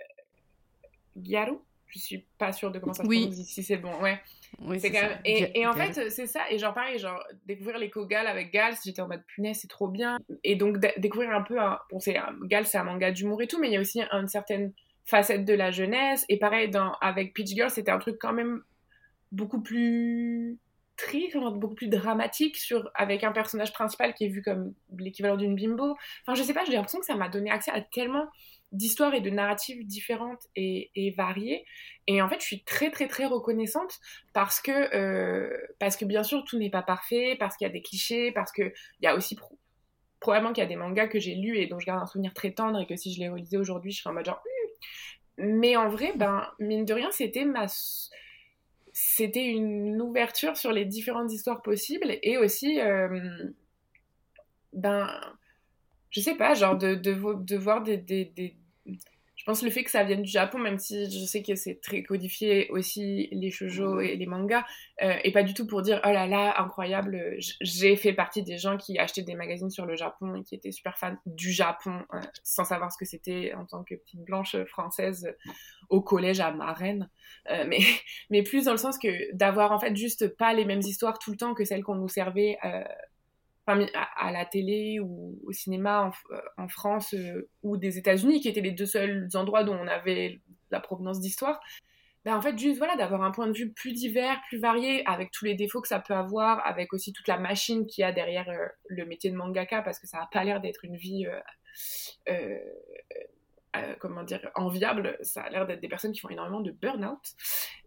Gyaru. 1.16 1.58
Je 1.86 1.98
suis 1.98 2.24
pas 2.38 2.52
sûre 2.52 2.70
de 2.70 2.78
comment 2.78 2.92
ça 2.92 3.02
se 3.02 3.08
oui. 3.08 3.26
prononce, 3.26 3.46
si 3.46 3.62
c'est 3.64 3.76
bon, 3.76 3.92
ouais. 4.00 4.20
Oui, 4.60 4.78
c'est 4.78 4.92
quand 4.92 5.02
même... 5.02 5.18
et, 5.24 5.60
et, 5.60 5.66
en 5.66 5.72
fait, 5.72 6.08
c'est 6.10 6.26
ça. 6.26 6.48
Et 6.50 6.58
genre, 6.58 6.72
pareil, 6.72 6.98
genre, 6.98 7.20
découvrir 7.46 7.78
les 7.78 7.90
Gal 8.08 8.28
avec 8.28 8.52
Gal, 8.52 8.74
j'étais 8.84 9.02
en 9.02 9.08
mode 9.08 9.24
punaise, 9.26 9.58
c'est 9.60 9.68
trop 9.68 9.88
bien. 9.88 10.18
Et 10.44 10.54
donc, 10.54 10.78
découvrir 10.98 11.30
un 11.30 11.42
peu 11.42 11.60
un. 11.60 11.78
Bon, 11.90 11.98
c'est 11.98 12.16
Gal, 12.44 12.66
c'est 12.66 12.78
un 12.78 12.84
manga 12.84 13.10
d'humour 13.10 13.42
et 13.42 13.48
tout, 13.48 13.60
mais 13.60 13.68
il 13.68 13.72
y 13.72 13.76
a 13.76 13.80
aussi 13.80 14.00
une 14.12 14.28
certaine 14.28 14.72
facette 15.10 15.44
de 15.44 15.54
la 15.54 15.70
jeunesse. 15.70 16.24
Et 16.28 16.38
pareil, 16.38 16.70
dans, 16.70 16.92
avec 17.00 17.34
Peach 17.34 17.48
Girl, 17.48 17.70
c'était 17.70 17.90
un 17.90 17.98
truc 17.98 18.16
quand 18.18 18.32
même 18.32 18.62
beaucoup 19.32 19.60
plus 19.60 20.58
triste, 20.96 21.36
beaucoup 21.36 21.74
plus 21.74 21.88
dramatique, 21.88 22.56
sur, 22.56 22.90
avec 22.94 23.24
un 23.24 23.32
personnage 23.32 23.72
principal 23.72 24.14
qui 24.14 24.24
est 24.24 24.28
vu 24.28 24.42
comme 24.42 24.74
l'équivalent 24.98 25.36
d'une 25.36 25.54
bimbo. 25.54 25.96
Enfin, 26.22 26.34
je 26.34 26.42
sais 26.42 26.54
pas, 26.54 26.64
j'ai 26.64 26.72
l'impression 26.72 27.00
que 27.00 27.06
ça 27.06 27.16
m'a 27.16 27.28
donné 27.28 27.50
accès 27.50 27.70
à 27.70 27.80
tellement 27.80 28.26
d'histoires 28.72 29.14
et 29.14 29.20
de 29.20 29.30
narratives 29.30 29.84
différentes 29.86 30.46
et, 30.54 30.90
et, 30.94 31.10
variées. 31.10 31.64
Et 32.06 32.22
en 32.22 32.28
fait, 32.28 32.40
je 32.40 32.44
suis 32.44 32.62
très, 32.62 32.90
très, 32.90 33.08
très 33.08 33.26
reconnaissante 33.26 33.98
parce 34.32 34.60
que, 34.60 34.94
euh, 34.94 35.56
parce 35.78 35.96
que 35.96 36.04
bien 36.04 36.22
sûr, 36.22 36.44
tout 36.44 36.58
n'est 36.58 36.70
pas 36.70 36.82
parfait, 36.82 37.36
parce 37.38 37.56
qu'il 37.56 37.66
y 37.66 37.70
a 37.70 37.72
des 37.72 37.82
clichés, 37.82 38.30
parce 38.32 38.52
qu'il 38.52 38.72
y 39.00 39.06
a 39.06 39.16
aussi 39.16 39.36
probablement 40.20 40.52
qu'il 40.52 40.62
y 40.62 40.66
a 40.66 40.68
des 40.68 40.76
mangas 40.76 41.08
que 41.08 41.18
j'ai 41.18 41.34
lus 41.34 41.56
et 41.56 41.66
dont 41.66 41.80
je 41.80 41.86
garde 41.86 42.00
un 42.00 42.06
souvenir 42.06 42.34
très 42.34 42.52
tendre 42.52 42.78
et 42.78 42.86
que 42.86 42.94
si 42.94 43.12
je 43.12 43.20
les 43.20 43.28
relisais 43.28 43.56
aujourd'hui, 43.56 43.90
je 43.90 44.02
serais 44.02 44.10
en 44.10 44.14
mode 44.14 44.26
genre, 44.26 44.42
mais 45.38 45.76
en 45.76 45.88
vrai, 45.88 46.12
ben, 46.16 46.46
mine 46.58 46.84
de 46.84 46.92
rien, 46.92 47.10
c'était 47.10 47.44
ma 47.44 47.66
c'était 48.92 49.46
une 49.46 50.00
ouverture 50.02 50.56
sur 50.56 50.72
les 50.72 50.84
différentes 50.84 51.32
histoires 51.32 51.62
possibles 51.62 52.18
et 52.22 52.36
aussi 52.38 52.80
euh, 52.80 53.48
ben 54.72 55.08
je 56.10 56.20
sais 56.20 56.34
pas 56.34 56.54
genre 56.54 56.76
de, 56.76 57.56
voir 57.56 57.82
des, 57.82 58.56
je 59.40 59.44
pense 59.46 59.62
le 59.62 59.70
fait 59.70 59.84
que 59.84 59.90
ça 59.90 60.04
vienne 60.04 60.20
du 60.20 60.30
Japon, 60.30 60.58
même 60.58 60.78
si 60.78 61.10
je 61.10 61.24
sais 61.24 61.42
que 61.42 61.54
c'est 61.54 61.80
très 61.80 62.02
codifié 62.02 62.68
aussi 62.68 63.26
les 63.32 63.50
shoujo 63.50 63.98
et 63.98 64.14
les 64.14 64.26
mangas, 64.26 64.66
euh, 65.02 65.14
et 65.24 65.32
pas 65.32 65.42
du 65.42 65.54
tout 65.54 65.66
pour 65.66 65.80
dire 65.80 65.98
oh 66.04 66.10
là 66.10 66.26
là 66.26 66.60
incroyable. 66.60 67.36
J'ai 67.62 67.96
fait 67.96 68.12
partie 68.12 68.42
des 68.42 68.58
gens 68.58 68.76
qui 68.76 68.98
achetaient 68.98 69.22
des 69.22 69.34
magazines 69.34 69.70
sur 69.70 69.86
le 69.86 69.96
Japon 69.96 70.34
et 70.34 70.42
qui 70.42 70.54
étaient 70.54 70.72
super 70.72 70.98
fans 70.98 71.16
du 71.24 71.52
Japon 71.52 72.02
euh, 72.12 72.20
sans 72.42 72.64
savoir 72.64 72.92
ce 72.92 72.98
que 72.98 73.06
c'était 73.06 73.54
en 73.54 73.64
tant 73.64 73.82
que 73.82 73.94
petite 73.94 74.20
blanche 74.20 74.62
française 74.64 75.34
au 75.88 76.02
collège 76.02 76.40
à 76.40 76.50
Marraine. 76.50 77.08
Euh, 77.50 77.64
mais 77.66 77.80
mais 78.28 78.42
plus 78.42 78.66
dans 78.66 78.72
le 78.72 78.76
sens 78.76 78.98
que 78.98 79.34
d'avoir 79.34 79.72
en 79.72 79.78
fait 79.78 79.96
juste 79.96 80.36
pas 80.36 80.52
les 80.52 80.66
mêmes 80.66 80.80
histoires 80.80 81.18
tout 81.18 81.30
le 81.30 81.38
temps 81.38 81.54
que 81.54 81.64
celles 81.64 81.82
qu'on 81.82 81.94
nous 81.94 82.08
servait 82.08 82.58
à, 84.16 84.32
la 84.32 84.44
télé 84.44 85.00
ou 85.00 85.38
au 85.44 85.52
cinéma 85.52 86.12
en, 86.56 86.64
euh, 86.64 86.68
France 86.68 87.14
euh, 87.14 87.48
ou 87.62 87.76
des 87.76 87.98
États-Unis, 87.98 88.40
qui 88.40 88.48
étaient 88.48 88.60
les 88.60 88.72
deux 88.72 88.86
seuls 88.86 89.28
endroits 89.34 89.64
dont 89.64 89.76
on 89.76 89.86
avait 89.86 90.40
la 90.70 90.80
provenance 90.80 91.20
d'histoire. 91.20 91.60
Ben 92.24 92.36
en 92.36 92.42
fait, 92.42 92.58
juste 92.58 92.78
voilà, 92.78 92.96
d'avoir 92.96 93.22
un 93.22 93.30
point 93.30 93.46
de 93.46 93.56
vue 93.56 93.72
plus 93.72 93.92
divers, 93.92 94.40
plus 94.48 94.58
varié, 94.58 95.02
avec 95.06 95.30
tous 95.30 95.46
les 95.46 95.54
défauts 95.54 95.80
que 95.80 95.88
ça 95.88 96.00
peut 96.00 96.14
avoir, 96.14 96.64
avec 96.66 96.92
aussi 96.92 97.12
toute 97.12 97.28
la 97.28 97.38
machine 97.38 97.86
qu'il 97.86 98.02
y 98.02 98.04
a 98.04 98.12
derrière 98.12 98.48
euh, 98.50 98.66
le 98.88 99.06
métier 99.06 99.30
de 99.30 99.36
mangaka, 99.36 99.80
parce 99.82 99.98
que 99.98 100.06
ça 100.06 100.18
n'a 100.18 100.28
pas 100.30 100.44
l'air 100.44 100.60
d'être 100.60 100.84
une 100.84 100.96
vie 100.96 101.26
comment 103.98 104.22
dire, 104.22 104.50
enviable. 104.54 105.16
Ça 105.22 105.42
a 105.42 105.50
l'air 105.50 105.66
d'être 105.66 105.80
des 105.80 105.88
personnes 105.88 106.12
qui 106.12 106.20
font 106.20 106.28
énormément 106.28 106.60
de 106.60 106.70
burn-out. 106.70 107.20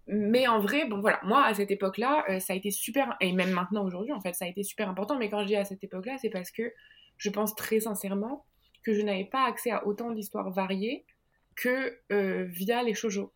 Mais 0.08 0.48
en 0.48 0.60
vrai, 0.60 0.86
bon 0.88 1.00
voilà, 1.00 1.20
moi 1.24 1.46
à 1.46 1.54
cette 1.54 1.72
époque-là, 1.72 2.26
euh, 2.30 2.40
ça 2.40 2.54
a 2.54 2.56
été 2.56 2.72
super, 2.72 3.16
et 3.22 3.32
même 3.32 3.52
maintenant 3.52 3.86
aujourd'hui 3.86 4.12
en 4.12 4.20
fait, 4.20 4.34
ça 4.34 4.46
a 4.46 4.48
été 4.48 4.64
super 4.64 4.90
important. 4.90 5.18
Mais 5.18 5.30
quand 5.30 5.42
je 5.42 5.48
dis 5.48 5.56
à 5.56 5.66
cette 5.66 5.84
époque-là, 5.84 6.18
c'est 6.22 6.30
parce 6.30 6.52
que 6.52 6.74
je 7.18 7.30
pense 7.30 7.56
très 7.56 7.80
sincèrement 7.80 8.46
que 8.84 8.94
je 8.94 9.02
n'avais 9.02 9.26
pas 9.26 9.46
accès 9.46 9.72
à 9.72 9.88
autant 9.88 10.12
d'histoires 10.12 10.52
variées 10.52 11.06
que 11.56 12.00
euh, 12.12 12.46
via 12.46 12.84
les 12.84 12.94
shoujo, 12.94 13.32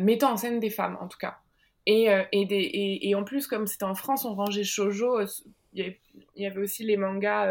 mettant 0.00 0.32
en 0.32 0.36
scène 0.36 0.60
des 0.60 0.70
femmes 0.70 0.96
en 1.00 1.08
tout 1.08 1.18
cas. 1.18 1.38
Et, 1.86 2.06
et, 2.32 2.46
des, 2.46 2.98
et, 3.02 3.14
en 3.14 3.24
plus, 3.24 3.46
comme 3.46 3.66
c'était 3.66 3.84
en 3.84 3.94
France, 3.94 4.24
on 4.24 4.34
rangeait 4.34 4.64
shoujo, 4.64 5.20
il 5.74 5.96
y, 6.36 6.46
avait 6.46 6.60
aussi 6.60 6.84
les 6.84 6.96
mangas 6.96 7.48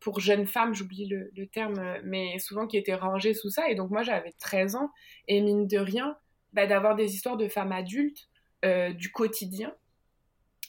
pour 0.00 0.20
jeunes 0.20 0.46
femmes, 0.46 0.74
j'oublie 0.74 1.06
le, 1.06 1.46
terme, 1.46 1.80
mais 2.04 2.38
souvent 2.38 2.66
qui 2.66 2.76
étaient 2.76 2.94
rangées 2.94 3.34
sous 3.34 3.50
ça. 3.50 3.68
Et 3.68 3.74
donc 3.74 3.90
moi 3.90 4.02
j'avais 4.02 4.32
13 4.32 4.74
ans, 4.74 4.90
et 5.28 5.40
mine 5.40 5.66
de 5.66 5.78
rien, 5.78 6.16
bah, 6.52 6.66
d'avoir 6.66 6.96
des 6.96 7.14
histoires 7.14 7.36
de 7.36 7.48
femmes 7.48 7.72
adultes 7.72 8.28
euh, 8.64 8.92
du 8.92 9.10
quotidien, 9.10 9.74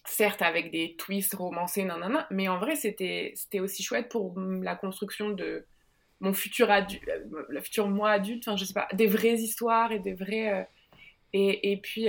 certes 0.06 0.42
avec 0.42 0.72
des 0.72 0.96
twists 0.96 1.34
romancés, 1.34 1.84
nanana, 1.84 2.28
mais 2.32 2.48
en 2.48 2.58
vrai 2.58 2.76
c'était 2.76 3.34
aussi 3.60 3.84
chouette 3.84 4.10
pour 4.10 4.34
la 4.38 4.76
construction 4.76 5.32
de 5.32 5.66
mon 6.20 6.34
futur 6.34 6.72
adulte, 6.72 7.08
euh, 7.10 7.46
la 7.50 7.62
future 7.62 7.90
moi 7.90 8.12
adulte, 8.12 8.48
enfin 8.48 8.56
je 8.56 8.66
sais 8.66 8.74
pas, 8.74 8.88
des 8.94 9.08
vraies 9.08 9.36
histoires 9.36 9.92
et 9.92 10.00
des 10.00 10.14
vrais... 10.14 10.54
Euh, 10.54 10.64
et, 11.36 11.72
et, 11.72 11.78
puis... 11.78 12.08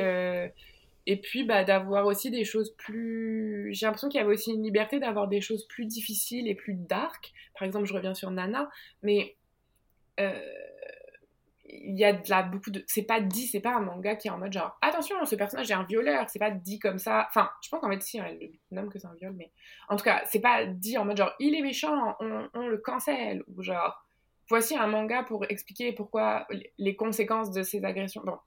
Et 1.07 1.21
puis 1.21 1.45
bah, 1.45 1.64
d'avoir 1.64 2.07
aussi 2.07 2.31
des 2.31 2.45
choses 2.45 2.75
plus... 2.77 3.69
J'ai 3.73 3.87
l'impression 3.87 4.09
qu'il 4.09 4.21
y 4.21 4.25
avait 4.25 4.33
aussi 4.33 4.53
une 4.53 4.62
liberté 4.62 4.99
d'avoir 4.99 5.29
des 5.29 5.40
choses 5.40 5.67
plus 5.67 5.85
difficiles 5.85 6.49
et 6.49 6.55
plus 6.55 6.75
dark. 6.75 7.33
Par 7.59 7.67
exemple, 7.67 7.87
je 7.87 7.95
reviens 7.95 8.14
sur 8.14 8.31
Nana, 8.31 8.71
mais 9.03 9.37
euh, 10.21 10.33
il 11.67 11.99
y 11.99 12.05
a 12.05 12.12
de 12.12 12.31
la 12.31 12.43
beaucoup 12.43 12.71
de... 12.71 12.85
C'est 12.87 13.03
pas 13.03 13.21
dit, 13.21 13.47
c'est 13.47 13.61
pas 13.61 13.75
un 13.75 13.81
manga 13.81 14.17
qui 14.17 14.29
est 14.29 14.31
en 14.31 14.38
mode 14.38 14.53
genre 14.53 14.79
attention, 14.81 15.23
ce 15.25 15.35
personnage 15.35 15.71
est 15.71 15.75
un 15.75 15.85
violeur, 15.85 16.29
c'est 16.29 16.38
pas 16.38 16.51
dit 16.51 16.79
comme 16.79 16.99
ça. 16.99 17.27
Enfin, 17.29 17.51
je 17.62 17.69
pense 17.69 17.81
qu'en 17.81 17.90
fait, 17.90 18.03
si, 18.03 18.19
elle 18.19 18.38
nomme 18.71 18.90
que 18.90 18.99
c'est 18.99 19.07
un 19.07 19.14
viol, 19.14 19.35
mais 19.37 19.51
en 19.88 19.97
tout 19.97 20.05
cas, 20.05 20.23
c'est 20.27 20.40
pas 20.40 20.67
dit 20.67 20.97
en 20.99 21.05
mode 21.05 21.17
genre 21.17 21.35
il 21.40 21.55
est 21.55 21.62
méchant, 21.62 22.17
on, 22.21 22.67
le 22.67 22.79
cancelle, 22.79 23.43
ou 23.49 23.62
genre 23.62 24.07
voici 24.49 24.77
un 24.77 24.87
manga 24.87 25.23
pour 25.23 25.45
expliquer 25.49 25.93
pourquoi 25.93 26.47
les 26.79 26.97
conséquences 26.97 27.51
de 27.51 27.62
ses 27.62 27.85
agressions. 27.85 28.23
Bon, 28.25 28.38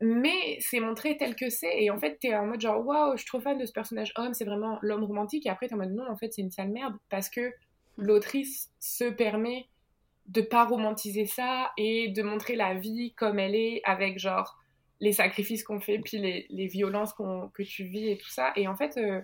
mais 0.00 0.56
c'est 0.60 0.80
montré 0.80 1.16
tel 1.16 1.36
que 1.36 1.50
c'est. 1.50 1.82
Et 1.82 1.90
en 1.90 1.98
fait 1.98 2.18
t'es 2.20 2.34
en 2.34 2.46
mode 2.46 2.60
genre 2.60 2.84
waouh 2.84 3.12
je 3.12 3.18
suis 3.18 3.26
trop 3.26 3.40
fan 3.40 3.58
de 3.58 3.66
ce 3.66 3.72
personnage 3.72 4.12
homme 4.16 4.34
c'est 4.34 4.44
vraiment 4.44 4.78
l'homme 4.82 5.04
romantique. 5.04 5.46
Et 5.46 5.50
après 5.50 5.68
t'es 5.68 5.74
en 5.74 5.78
mode 5.78 5.92
non 5.92 6.08
en 6.08 6.16
fait 6.16 6.32
c'est 6.32 6.42
une 6.42 6.50
sale 6.50 6.70
merde 6.70 6.96
parce 7.10 7.28
que 7.28 7.52
l'autrice 7.98 8.70
se 8.78 9.04
permet 9.04 9.66
de 10.26 10.40
pas 10.40 10.64
romantiser 10.64 11.26
ça 11.26 11.72
et 11.76 12.08
de 12.08 12.22
montrer 12.22 12.56
la 12.56 12.74
vie 12.74 13.12
comme 13.14 13.38
elle 13.38 13.54
est 13.54 13.82
avec 13.84 14.18
genre 14.18 14.58
les 15.00 15.12
sacrifices 15.12 15.64
qu'on 15.64 15.80
fait 15.80 15.98
puis 15.98 16.18
les, 16.18 16.46
les 16.50 16.66
violences 16.66 17.12
que 17.14 17.62
tu 17.62 17.84
vis 17.84 18.10
et 18.10 18.16
tout 18.18 18.28
ça. 18.28 18.52
Et 18.56 18.68
en 18.68 18.76
fait 18.76 18.96
euh, 18.96 19.20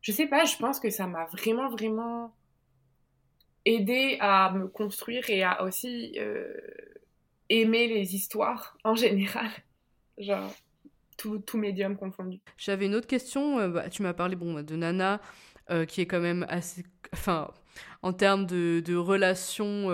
je 0.00 0.12
sais 0.12 0.26
pas 0.26 0.44
je 0.44 0.56
pense 0.56 0.78
que 0.78 0.90
ça 0.90 1.08
m'a 1.08 1.24
vraiment 1.26 1.68
vraiment 1.70 2.32
aidé 3.64 4.16
à 4.20 4.52
me 4.52 4.68
construire 4.68 5.28
et 5.28 5.42
à 5.42 5.64
aussi 5.64 6.12
euh, 6.18 6.54
aimer 7.48 7.88
les 7.88 8.14
histoires 8.14 8.76
en 8.84 8.94
général 8.94 9.50
genre 10.18 10.52
tout, 11.16 11.38
tout 11.38 11.58
médium 11.58 11.96
confondu. 11.96 12.40
J'avais 12.56 12.86
une 12.86 12.94
autre 12.94 13.06
question, 13.06 13.58
euh, 13.58 13.68
bah, 13.68 13.88
tu 13.88 14.02
m'as 14.02 14.14
parlé 14.14 14.36
bon, 14.36 14.62
de 14.62 14.76
Nana, 14.76 15.20
qui 15.88 16.02
est 16.02 16.06
quand 16.06 16.20
même 16.20 16.44
assez. 16.48 16.84
Enfin, 17.12 17.50
en 18.02 18.12
termes 18.12 18.44
de, 18.44 18.96
relations 18.96 19.88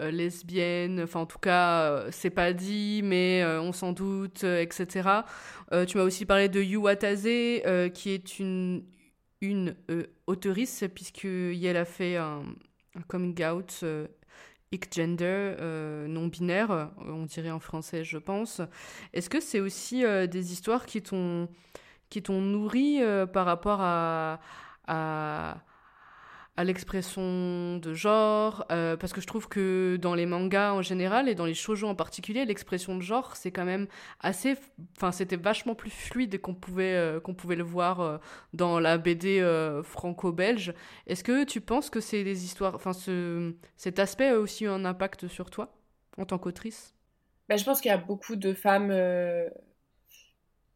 lesbiennes, 0.00 1.02
enfin, 1.02 1.20
en 1.20 1.26
tout 1.26 1.38
cas, 1.38 2.10
c'est 2.10 2.30
pas 2.30 2.52
dit, 2.52 3.00
mais 3.04 3.44
on 3.44 3.72
s'en 3.72 3.92
doute, 3.92 4.42
etc. 4.42 5.24
tu 5.86 5.96
m'as 5.96 6.02
aussi 6.02 6.26
parlé 6.26 6.48
de 6.48 6.60
Yu 6.60 6.76
Watase, 6.76 7.22
qui 7.22 8.10
est 8.10 8.40
une, 8.40 8.84
une 9.40 9.76
auteurice, 10.26 10.82
puisqu'elle 10.92 11.76
a 11.76 11.84
fait 11.84 12.16
un 12.16 12.42
coming 13.06 13.44
out 13.44 13.84
gender, 14.90 15.24
euh, 15.60 16.06
non 16.06 16.26
binaire, 16.26 16.70
euh, 16.70 16.86
on 17.06 17.24
dirait 17.24 17.50
en 17.50 17.60
français, 17.60 18.04
je 18.04 18.18
pense. 18.18 18.60
Est-ce 19.12 19.30
que 19.30 19.40
c'est 19.40 19.60
aussi 19.60 20.04
euh, 20.04 20.26
des 20.26 20.52
histoires 20.52 20.86
qui 20.86 21.02
t'ont 21.02 21.48
qui 22.10 22.22
t'ont 22.22 22.40
nourri 22.40 23.00
par 23.32 23.44
rapport 23.44 23.80
à, 23.80 24.38
à 24.86 25.56
à 26.56 26.62
l'expression 26.62 27.78
de 27.78 27.94
genre, 27.94 28.64
euh, 28.70 28.96
parce 28.96 29.12
que 29.12 29.20
je 29.20 29.26
trouve 29.26 29.48
que 29.48 29.98
dans 30.00 30.14
les 30.14 30.24
mangas 30.24 30.72
en 30.72 30.82
général 30.82 31.28
et 31.28 31.34
dans 31.34 31.46
les 31.46 31.54
shoujo 31.54 31.88
en 31.88 31.96
particulier, 31.96 32.44
l'expression 32.44 32.96
de 32.96 33.02
genre, 33.02 33.34
c'est 33.34 33.50
quand 33.50 33.64
même 33.64 33.88
assez... 34.20 34.56
Enfin, 34.96 35.10
c'était 35.10 35.36
vachement 35.36 35.74
plus 35.74 35.90
fluide 35.90 36.40
qu'on 36.40 36.54
pouvait, 36.54 36.94
euh, 36.94 37.18
qu'on 37.18 37.34
pouvait 37.34 37.56
le 37.56 37.64
voir 37.64 38.00
euh, 38.00 38.18
dans 38.52 38.78
la 38.78 38.98
BD 38.98 39.42
franco-belge. 39.82 40.74
Est-ce 41.06 41.24
que 41.24 41.44
tu 41.44 41.60
penses 41.60 41.90
que 41.90 42.00
c'est 42.00 42.22
des 42.22 42.44
histoires... 42.44 42.76
Enfin, 42.76 42.92
ce, 42.92 43.54
cet 43.76 43.98
aspect 43.98 44.28
a 44.28 44.38
aussi 44.38 44.64
eu 44.64 44.68
un 44.68 44.84
impact 44.84 45.26
sur 45.26 45.50
toi, 45.50 45.76
en 46.18 46.24
tant 46.24 46.38
qu'autrice? 46.38 46.94
Ben, 47.48 47.58
Je 47.58 47.64
pense 47.64 47.80
qu'il 47.80 47.90
y 47.90 47.94
a 47.94 47.98
beaucoup 47.98 48.36
de 48.36 48.54
femmes 48.54 48.92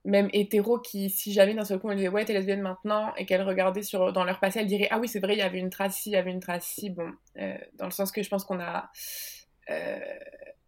même 0.08 0.28
hétéro 0.32 0.78
qui, 0.78 1.10
si 1.10 1.32
jamais 1.32 1.54
d'un 1.54 1.64
seul 1.64 1.78
coup 1.78 1.88
on 1.88 1.94
disait 1.94 2.08
ouais 2.08 2.24
t'es 2.24 2.32
lesbienne 2.32 2.62
maintenant 2.62 3.14
et 3.16 3.26
qu'elle 3.26 3.42
regardait 3.42 3.82
sur, 3.82 4.12
dans 4.12 4.24
leur 4.24 4.40
passé, 4.40 4.60
elle 4.60 4.66
dirait 4.66 4.88
ah 4.90 4.98
oui 4.98 5.06
c'est 5.06 5.20
vrai 5.20 5.34
il 5.34 5.38
y 5.38 5.42
avait 5.42 5.58
une 5.58 5.70
trace 5.70 5.96
ci, 5.96 6.10
il 6.10 6.14
y 6.14 6.16
avait 6.16 6.30
une 6.30 6.40
trace 6.40 6.64
ci, 6.64 6.90
bon, 6.90 7.12
euh, 7.38 7.56
dans 7.74 7.84
le 7.84 7.90
sens 7.90 8.10
que 8.10 8.22
je 8.22 8.28
pense 8.28 8.44
qu'on 8.44 8.58
a 8.58 8.90
euh, 9.70 9.98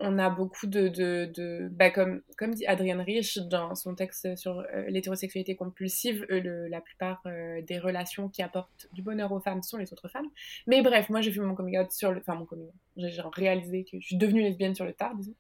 on 0.03 0.19
a 0.19 0.31
beaucoup 0.31 0.67
de, 0.67 0.89
de, 0.89 1.69
bah, 1.73 1.91
comme, 1.91 2.23
comme 2.39 2.55
dit 2.55 2.65
Adrienne 2.65 3.03
Rich 3.03 3.39
dans 3.51 3.75
son 3.75 3.95
texte 3.95 4.35
sur 4.35 4.61
euh, 4.61 4.87
l'hétérosexualité 4.89 5.57
compulsive, 5.57 6.25
la 6.31 6.81
plupart 6.81 7.23
des 7.67 7.79
relations 7.79 8.31
qui 8.31 8.43
apportent 8.43 8.89
du 8.93 9.03
bonheur 9.03 9.31
aux 9.33 9.41
femmes 9.41 9.63
sont 9.63 9.77
les 9.77 9.93
autres 9.93 10.09
femmes. 10.09 10.29
Mais 10.67 10.81
bref, 10.81 11.11
moi 11.11 11.21
j'ai 11.21 11.33
fait 11.33 11.41
mon 11.41 11.55
coming 11.55 11.79
out 11.79 11.93
sur 11.93 12.13
le, 12.13 12.21
enfin 12.21 12.35
mon 12.35 12.47
coming 12.47 12.71
j'ai 12.97 13.23
réalisé 13.35 13.85
que 13.85 14.01
je 14.01 14.07
suis 14.07 14.17
devenue 14.17 14.43
lesbienne 14.43 14.75
sur 14.75 14.87
le 14.87 14.93
tard, 14.93 15.15
disons. 15.17 15.35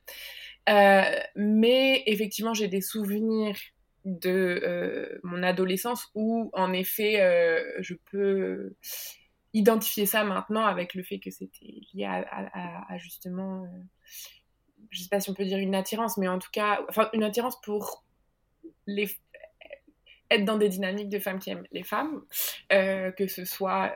mais 1.36 2.02
effectivement 2.06 2.52
j'ai 2.52 2.68
des 2.68 2.82
souvenirs 2.82 3.56
de 4.04 4.60
euh, 4.64 5.18
mon 5.22 5.42
adolescence 5.42 6.10
où 6.14 6.50
en 6.54 6.72
effet 6.72 7.20
euh, 7.20 7.62
je 7.80 7.94
peux 8.10 8.74
identifier 9.52 10.06
ça 10.06 10.24
maintenant 10.24 10.64
avec 10.64 10.94
le 10.94 11.02
fait 11.02 11.18
que 11.18 11.30
c'était 11.30 11.82
lié 11.92 12.04
à, 12.04 12.98
justement 12.98 13.64
euh, 13.64 13.68
je 14.90 15.02
sais 15.02 15.08
pas 15.08 15.20
si 15.20 15.30
on 15.30 15.34
peut 15.34 15.44
dire 15.44 15.58
une 15.58 15.74
attirance 15.74 16.16
mais 16.16 16.28
en 16.28 16.38
tout 16.38 16.50
cas 16.52 16.84
enfin 16.88 17.10
une 17.12 17.22
attirance 17.22 17.60
pour 17.60 18.04
être 20.30 20.44
dans 20.44 20.56
des 20.56 20.68
dynamiques 20.68 21.08
de 21.08 21.18
femmes 21.18 21.40
qui 21.40 21.50
aiment 21.50 21.66
les 21.72 21.82
femmes, 21.82 22.22
que 22.70 23.26
ce 23.26 23.44
soit 23.44 23.92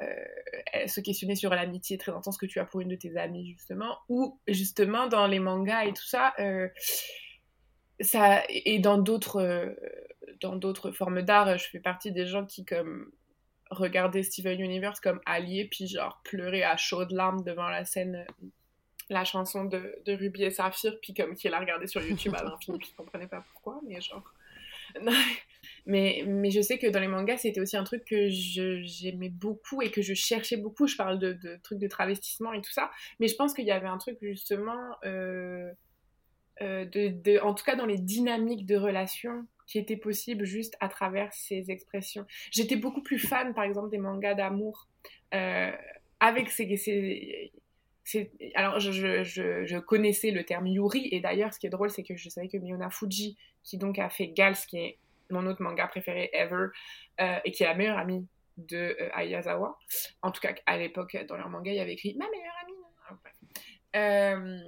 se 0.86 1.00
questionner 1.00 1.36
sur 1.36 1.50
l'amitié 1.50 1.96
très 1.96 2.12
intense 2.12 2.38
que 2.38 2.46
tu 2.46 2.58
as 2.58 2.64
pour 2.64 2.80
une 2.80 2.88
de 2.88 2.96
tes 2.96 3.16
amies 3.16 3.52
justement, 3.52 3.98
ou 4.08 4.38
justement 4.48 5.06
dans 5.06 5.26
les 5.26 5.38
mangas 5.38 5.84
et 5.84 5.92
tout 5.92 6.06
ça, 6.06 6.34
ça 8.04 8.42
et 8.48 8.78
dans 8.78 8.98
d'autres 8.98 9.40
euh, 9.40 9.74
dans 10.40 10.56
d'autres 10.56 10.92
formes 10.92 11.22
d'art 11.22 11.58
je 11.58 11.68
fais 11.68 11.80
partie 11.80 12.12
des 12.12 12.26
gens 12.26 12.44
qui 12.44 12.64
comme 12.64 13.10
regardaient 13.70 14.22
Steven 14.22 14.60
Universe 14.60 15.00
comme 15.00 15.20
allié 15.26 15.68
puis 15.70 15.86
genre 15.86 16.20
pleurer 16.24 16.62
à 16.62 16.76
chaudes 16.76 17.12
larmes 17.12 17.42
devant 17.42 17.68
la 17.68 17.84
scène 17.84 18.24
la 19.10 19.24
chanson 19.24 19.64
de, 19.64 19.96
de 20.06 20.12
Ruby 20.12 20.44
et 20.44 20.50
Saphir 20.50 20.98
puis 21.00 21.14
comme 21.14 21.34
qui 21.34 21.48
l'a 21.48 21.58
regardé 21.58 21.86
sur 21.86 22.02
YouTube 22.02 22.34
à 22.36 22.44
l'infini 22.44 22.78
je 22.90 22.96
comprenais 22.96 23.26
pas 23.26 23.44
pourquoi 23.52 23.80
mais 23.86 24.00
genre 24.00 24.32
mais 25.86 26.24
mais 26.26 26.50
je 26.50 26.60
sais 26.60 26.78
que 26.78 26.86
dans 26.86 27.00
les 27.00 27.08
mangas 27.08 27.38
c'était 27.38 27.60
aussi 27.60 27.76
un 27.76 27.84
truc 27.84 28.04
que 28.04 28.28
j'aimais 28.28 29.28
beaucoup 29.28 29.82
et 29.82 29.90
que 29.90 30.02
je 30.02 30.14
cherchais 30.14 30.56
beaucoup. 30.56 30.86
Je 30.86 30.96
parle 30.96 31.18
de, 31.18 31.32
de, 31.32 31.58
trucs 31.62 31.78
de 31.78 31.88
travestissement 31.88 32.52
et 32.52 32.60
tout 32.60 32.70
ça 32.70 32.90
mais 33.18 33.28
je 33.28 33.34
pense 33.34 33.54
qu'il 33.54 33.64
y 33.64 33.70
avait 33.70 33.88
un 33.88 33.98
truc 33.98 34.18
justement 34.20 34.96
euh, 35.04 35.72
euh, 36.62 36.86
en 37.42 37.54
tout 37.54 37.64
cas 37.64 37.76
dans 37.76 37.86
les 37.86 37.98
dynamiques 37.98 38.66
de 38.66 38.76
relations 38.76 39.46
qui 39.66 39.78
étaient 39.78 39.96
possibles 39.96 40.44
juste 40.44 40.76
à 40.80 40.88
travers 40.88 41.32
ces 41.32 41.70
expressions. 41.70 42.26
J'étais 42.50 42.76
beaucoup 42.76 43.02
plus 43.02 43.18
fan, 43.18 43.54
par 43.54 43.64
exemple, 43.64 43.90
des 43.90 43.98
mangas 43.98 44.34
d'amour 44.34 44.88
euh, 45.34 45.72
avec 46.20 46.50
ces, 46.50 47.50
alors, 48.54 48.78
je, 48.80 49.78
connaissais 49.78 50.30
le 50.30 50.44
terme 50.44 50.66
Yuri, 50.66 51.08
et 51.10 51.20
d'ailleurs, 51.20 51.52
ce 51.54 51.58
qui 51.58 51.66
est 51.66 51.70
drôle, 51.70 51.90
c'est 51.90 52.02
que 52.02 52.16
je 52.16 52.28
savais 52.28 52.48
que 52.48 52.58
Miyona 52.58 52.90
Fuji, 52.90 53.36
qui 53.62 53.78
donc 53.78 53.98
a 53.98 54.10
fait 54.10 54.28
Gals, 54.28 54.56
qui 54.68 54.78
est 54.78 54.98
mon 55.30 55.46
autre 55.46 55.62
manga 55.62 55.86
préféré 55.86 56.30
ever, 56.34 56.66
euh, 57.20 57.38
et 57.44 57.50
qui 57.50 57.62
est 57.62 57.66
la 57.66 57.74
meilleure 57.74 57.98
amie 57.98 58.26
de 58.58 58.96
Ayazawa, 59.14 59.78
en 60.22 60.30
tout 60.30 60.40
cas, 60.40 60.54
à 60.66 60.76
l'époque, 60.76 61.16
dans 61.28 61.36
leur 61.36 61.48
manga, 61.48 61.70
il 61.70 61.76
y 61.76 61.80
avait 61.80 61.94
écrit 61.94 62.14
Ma 62.18 62.28
meilleure 62.30 62.54
amie. 62.62 62.74
Euh, 63.96 64.58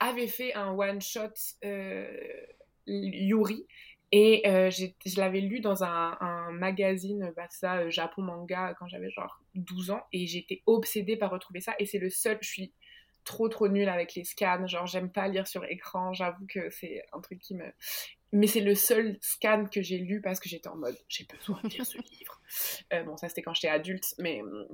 avait 0.00 0.26
fait 0.26 0.54
un 0.54 0.72
one-shot 0.72 1.32
euh, 1.64 2.06
Yuri. 2.86 3.66
Et 4.12 4.42
euh, 4.46 4.70
je 4.70 5.20
l'avais 5.20 5.40
lu 5.40 5.60
dans 5.60 5.82
un, 5.82 6.50
magazine, 6.52 7.32
bah, 7.36 7.46
ça, 7.50 7.78
euh, 7.78 7.90
Japon 7.90 8.22
manga, 8.22 8.74
quand 8.78 8.86
j'avais 8.86 9.10
genre 9.10 9.42
12 9.54 9.90
ans. 9.90 10.02
Et 10.12 10.26
j'étais 10.26 10.62
obsédée 10.66 11.16
par 11.16 11.30
retrouver 11.30 11.60
ça. 11.60 11.74
Et 11.78 11.86
c'est 11.86 11.98
le 11.98 12.08
seul, 12.08 12.38
je 12.40 12.48
suis 12.48 12.72
trop 13.24 13.48
trop 13.48 13.68
nulle 13.68 13.88
avec 13.88 14.14
les 14.14 14.24
scans. 14.24 14.66
Genre, 14.66 14.86
j'aime 14.86 15.10
pas 15.10 15.26
lire 15.28 15.48
sur 15.48 15.64
écran. 15.64 16.12
J'avoue 16.12 16.46
que 16.46 16.70
c'est 16.70 17.02
un 17.12 17.20
truc 17.20 17.40
qui 17.40 17.54
me. 17.54 17.64
Mais 18.32 18.46
c'est 18.46 18.60
le 18.60 18.74
seul 18.74 19.18
scan 19.20 19.66
que 19.66 19.82
j'ai 19.82 19.98
lu 19.98 20.20
parce 20.20 20.40
que 20.40 20.48
j'étais 20.48 20.68
en 20.68 20.76
mode, 20.76 20.96
j'ai 21.08 21.24
besoin 21.24 21.60
de 21.62 21.68
lire 21.68 21.86
ce 21.86 21.98
livre. 22.18 22.40
bon, 23.04 23.16
ça 23.16 23.28
c'était 23.28 23.42
quand 23.42 23.54
j'étais 23.54 23.68
adulte, 23.68 24.14
mais 24.18 24.42
hum, 24.42 24.66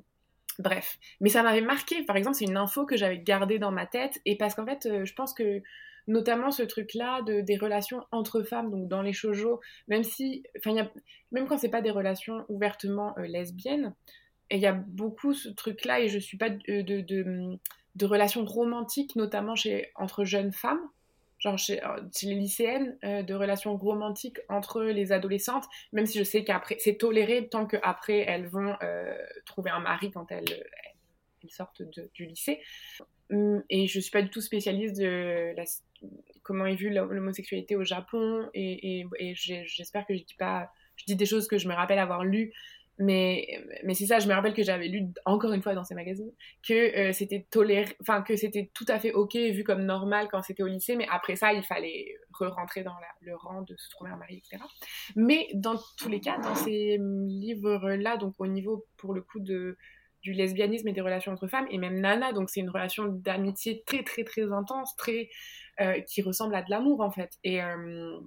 Bref, 0.58 0.98
mais 1.20 1.28
ça 1.28 1.42
m'avait 1.42 1.60
marqué. 1.60 2.02
Par 2.04 2.16
exemple, 2.16 2.36
c'est 2.36 2.44
une 2.44 2.56
info 2.56 2.84
que 2.84 2.96
j'avais 2.96 3.18
gardée 3.18 3.58
dans 3.58 3.72
ma 3.72 3.86
tête 3.86 4.20
et 4.24 4.36
parce 4.36 4.54
qu'en 4.54 4.66
fait, 4.66 4.86
euh, 4.86 5.04
je 5.04 5.14
pense 5.14 5.32
que 5.34 5.62
notamment 6.08 6.50
ce 6.50 6.62
truc-là 6.62 7.22
de 7.22 7.40
des 7.40 7.56
relations 7.56 8.04
entre 8.10 8.42
femmes, 8.42 8.70
donc 8.70 8.88
dans 8.88 9.02
les 9.02 9.12
shoujo, 9.12 9.60
même 9.88 10.04
si, 10.04 10.42
enfin, 10.58 10.88
même 11.30 11.46
quand 11.46 11.58
c'est 11.58 11.68
pas 11.68 11.82
des 11.82 11.90
relations 11.90 12.44
ouvertement 12.48 13.14
euh, 13.18 13.22
lesbiennes, 13.22 13.94
il 14.50 14.60
y 14.60 14.66
a 14.66 14.72
beaucoup 14.72 15.32
ce 15.32 15.48
truc-là 15.48 16.00
et 16.00 16.08
je 16.08 16.18
suis 16.18 16.36
pas 16.36 16.50
de, 16.50 16.82
de, 16.82 18.06
relations 18.06 18.44
romantiques, 18.44 19.16
notamment 19.16 19.54
chez 19.54 19.90
entre 19.94 20.24
jeunes 20.24 20.52
femmes 20.52 20.82
genre 21.42 21.58
chez, 21.58 21.84
euh, 21.84 22.00
les 22.22 22.34
lycéennes, 22.34 22.96
euh, 23.04 23.22
de 23.22 23.34
relations 23.34 23.76
romantiques 23.76 24.38
entre 24.48 24.82
les 24.84 25.12
adolescentes, 25.12 25.64
même 25.92 26.06
si 26.06 26.18
je 26.18 26.24
sais 26.24 26.44
qu'après, 26.44 26.76
c'est 26.78 26.94
toléré 26.94 27.48
tant 27.48 27.66
qu'après 27.66 28.20
elles 28.20 28.46
vont 28.46 28.76
euh, 28.82 29.16
trouver 29.44 29.70
un 29.70 29.80
mari 29.80 30.10
quand 30.12 30.30
elles, 30.30 30.64
sortent 31.48 31.82
du 32.14 32.24
lycée. 32.24 32.60
Hum, 33.30 33.64
et 33.68 33.88
je 33.88 33.98
suis 33.98 34.12
pas 34.12 34.22
du 34.22 34.30
tout 34.30 34.40
spécialiste 34.40 34.96
de 34.96 35.52
comment 36.42 36.66
est 36.66 36.76
vue 36.76 36.90
l'homosexualité 36.90 37.74
au 37.74 37.82
Japon, 37.82 38.48
et 38.54 39.04
j'espère 39.34 40.06
que 40.06 40.14
je 40.14 40.22
dis 40.22 40.36
pas, 40.38 40.70
je 40.94 41.04
dis 41.06 41.16
des 41.16 41.26
choses 41.26 41.48
que 41.48 41.58
je 41.58 41.66
me 41.66 41.74
rappelle 41.74 41.98
avoir 41.98 42.24
lues 42.24 42.52
mais, 43.02 43.60
mais 43.82 43.94
c'est 43.94 44.06
ça, 44.06 44.20
je 44.20 44.28
me 44.28 44.32
rappelle 44.32 44.54
que 44.54 44.62
j'avais 44.62 44.86
lu 44.86 45.08
encore 45.24 45.52
une 45.52 45.62
fois 45.62 45.74
dans 45.74 45.82
ces 45.82 45.94
magazines 45.94 46.30
que 46.66 47.08
euh, 47.08 47.12
c'était 47.12 47.46
toléré, 47.50 47.96
enfin 48.00 48.22
que 48.22 48.36
c'était 48.36 48.70
tout 48.74 48.84
à 48.86 49.00
fait 49.00 49.12
ok 49.12 49.34
vu 49.34 49.64
comme 49.64 49.84
normal 49.84 50.28
quand 50.30 50.42
c'était 50.42 50.62
au 50.62 50.68
lycée, 50.68 50.94
mais 50.94 51.06
après 51.10 51.34
ça 51.34 51.52
il 51.52 51.64
fallait 51.64 52.14
re-rentrer 52.32 52.84
dans 52.84 52.94
le 53.20 53.34
rang 53.34 53.62
de 53.62 53.74
se 53.76 53.90
trouver 53.90 54.10
un 54.10 54.16
mari, 54.16 54.36
etc. 54.38 54.62
Mais 55.16 55.48
dans 55.54 55.76
tous 55.98 56.08
les 56.08 56.20
cas, 56.20 56.38
dans 56.38 56.54
ces 56.54 56.98
livres-là, 57.00 58.16
donc 58.18 58.34
au 58.38 58.46
niveau 58.46 58.86
pour 58.96 59.14
le 59.14 59.22
coup 59.22 59.40
de 59.40 59.76
du 60.22 60.32
lesbianisme 60.32 60.86
et 60.86 60.92
des 60.92 61.00
relations 61.00 61.32
entre 61.32 61.48
femmes, 61.48 61.66
et 61.70 61.78
même 61.78 61.98
Nana, 61.98 62.32
donc 62.32 62.50
c'est 62.50 62.60
une 62.60 62.70
relation 62.70 63.06
d'amitié 63.06 63.82
très 63.84 64.04
très 64.04 64.22
très 64.22 64.52
intense, 64.52 64.94
très 64.96 65.28
euh, 65.80 66.00
qui 66.02 66.22
ressemble 66.22 66.54
à 66.54 66.62
de 66.62 66.70
l'amour 66.70 67.00
en 67.00 67.10
fait. 67.10 67.32
Euh, 67.46 68.20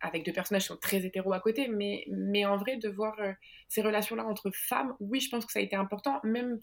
avec 0.00 0.24
deux 0.24 0.32
personnages 0.32 0.62
qui 0.62 0.68
sont 0.68 0.76
très 0.76 1.04
hétéros 1.04 1.32
à 1.32 1.40
côté, 1.40 1.68
mais, 1.68 2.04
mais 2.10 2.44
en 2.44 2.56
vrai, 2.56 2.76
de 2.76 2.88
voir 2.88 3.18
euh, 3.20 3.32
ces 3.68 3.82
relations-là 3.82 4.24
entre 4.24 4.50
femmes, 4.52 4.94
oui, 5.00 5.20
je 5.20 5.30
pense 5.30 5.46
que 5.46 5.52
ça 5.52 5.58
a 5.58 5.62
été 5.62 5.76
important, 5.76 6.20
même... 6.24 6.58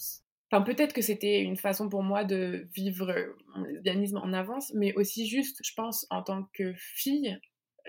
Enfin, 0.49 0.63
peut-être 0.63 0.93
que 0.93 1.01
c'était 1.01 1.41
une 1.41 1.57
façon 1.57 1.89
pour 1.89 2.03
moi 2.03 2.23
de 2.23 2.69
vivre 2.73 3.13
mon 3.53 3.65
lesbianisme 3.65 4.17
en 4.17 4.31
avance, 4.31 4.71
mais 4.73 4.93
aussi 4.93 5.27
juste, 5.27 5.59
je 5.61 5.73
pense, 5.75 6.07
en 6.09 6.23
tant 6.23 6.47
que 6.53 6.73
fille, 6.77 7.37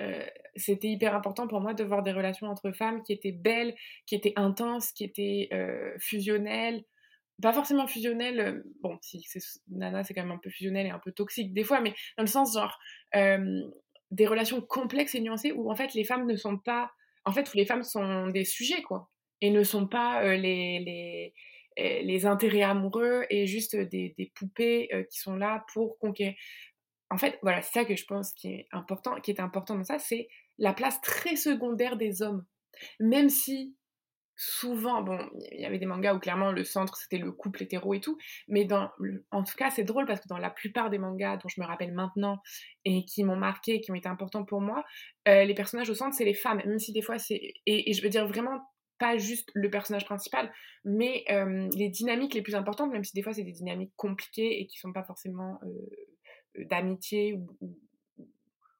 euh, 0.00 0.26
c'était 0.56 0.88
hyper 0.88 1.14
important 1.14 1.48
pour 1.48 1.60
moi 1.60 1.74
de 1.74 1.84
voir 1.84 2.02
des 2.02 2.12
relations 2.12 2.46
entre 2.48 2.72
femmes 2.72 3.02
qui 3.02 3.12
étaient 3.12 3.32
belles, 3.32 3.74
qui 4.06 4.14
étaient 4.14 4.32
intenses, 4.36 4.92
qui 4.92 5.04
étaient 5.04 5.48
euh, 5.52 5.92
fusionnelles. 5.98 6.84
Pas 7.40 7.52
forcément 7.52 7.86
fusionnelles, 7.86 8.64
bon, 8.80 8.98
si 9.00 9.24
Nana 9.68 10.02
c'est 10.02 10.12
quand 10.12 10.24
même 10.24 10.32
un 10.32 10.38
peu 10.38 10.50
fusionnel 10.50 10.86
et 10.86 10.90
un 10.90 10.98
peu 10.98 11.12
toxique 11.12 11.52
des 11.52 11.62
fois, 11.62 11.80
mais 11.80 11.94
dans 12.16 12.24
le 12.24 12.28
sens 12.28 12.54
genre, 12.54 12.76
des 14.10 14.26
relations 14.26 14.60
complexes 14.60 15.14
et 15.14 15.20
nuancées 15.20 15.52
où 15.52 15.70
en 15.70 15.74
fait 15.74 15.94
les 15.94 16.04
femmes 16.04 16.26
ne 16.26 16.36
sont 16.36 16.58
pas 16.58 16.90
en 17.24 17.32
fait 17.32 17.52
où 17.52 17.56
les 17.56 17.66
femmes 17.66 17.82
sont 17.82 18.28
des 18.28 18.44
sujets 18.44 18.82
quoi 18.82 19.10
et 19.40 19.50
ne 19.50 19.62
sont 19.62 19.86
pas 19.86 20.36
les, 20.36 20.80
les, 21.76 22.02
les, 22.02 22.26
intérêts 22.26 22.62
amoureux 22.62 23.24
et 23.30 23.46
juste 23.46 23.76
des, 23.76 24.32
poupées 24.34 24.88
qui 25.10 25.18
sont 25.20 25.36
là 25.36 25.64
pour 25.72 25.96
conquérir. 25.98 26.34
En 27.10 27.16
fait, 27.16 27.38
voilà, 27.42 27.62
c'est 27.62 27.72
ça 27.72 27.84
que 27.84 27.96
je 27.96 28.04
pense 28.04 28.32
qui 28.32 28.48
est 28.48 28.68
important, 28.72 29.20
qui 29.20 29.30
est 29.30 29.40
important 29.40 29.76
dans 29.76 29.84
ça, 29.84 29.98
c'est 29.98 30.28
la 30.58 30.72
place 30.72 31.00
très 31.00 31.36
secondaire 31.36 31.96
des 31.96 32.20
hommes. 32.20 32.44
Même 33.00 33.28
si 33.28 33.76
souvent, 34.40 35.02
bon, 35.02 35.18
il 35.50 35.60
y 35.60 35.64
avait 35.64 35.80
des 35.80 35.86
mangas 35.86 36.14
où 36.14 36.20
clairement 36.20 36.52
le 36.52 36.62
centre 36.62 36.96
c'était 36.96 37.18
le 37.18 37.32
couple 37.32 37.64
hétéro 37.64 37.92
et 37.92 38.00
tout, 38.00 38.16
mais 38.46 38.64
dans, 38.64 38.88
en 39.32 39.42
tout 39.42 39.56
cas 39.56 39.70
c'est 39.70 39.82
drôle 39.82 40.06
parce 40.06 40.20
que 40.20 40.28
dans 40.28 40.38
la 40.38 40.48
plupart 40.48 40.90
des 40.90 40.98
mangas 40.98 41.38
dont 41.38 41.48
je 41.48 41.60
me 41.60 41.66
rappelle 41.66 41.92
maintenant 41.92 42.38
et 42.84 43.04
qui 43.04 43.24
m'ont 43.24 43.36
marqué, 43.36 43.80
qui 43.80 43.90
ont 43.90 43.96
été 43.96 44.08
importants 44.08 44.44
pour 44.44 44.60
moi, 44.60 44.84
euh, 45.26 45.44
les 45.44 45.54
personnages 45.54 45.90
au 45.90 45.94
centre 45.94 46.14
c'est 46.14 46.24
les 46.24 46.34
femmes, 46.34 46.62
même 46.64 46.78
si 46.78 46.92
des 46.92 47.02
fois 47.02 47.18
c'est, 47.18 47.52
et, 47.66 47.92
je 47.92 48.00
veux 48.00 48.08
dire 48.08 48.28
vraiment 48.28 48.60
pas 49.00 49.18
juste 49.18 49.50
le 49.54 49.70
personnage 49.70 50.04
principal, 50.04 50.52
mais 50.84 51.24
euh, 51.30 51.68
les 51.74 51.88
dynamiques 51.88 52.34
les 52.34 52.42
plus 52.42 52.54
importantes, 52.54 52.92
même 52.92 53.04
si 53.04 53.14
des 53.14 53.22
fois 53.22 53.32
c'est 53.32 53.44
des 53.44 53.52
dynamiques 53.52 53.92
compliquées 53.96 54.60
et 54.60 54.66
qui 54.68 54.78
sont 54.78 54.92
pas 54.92 55.04
forcément 55.04 55.58
euh, 55.64 56.64
d'amitié 56.64 57.32
ou 57.32 57.76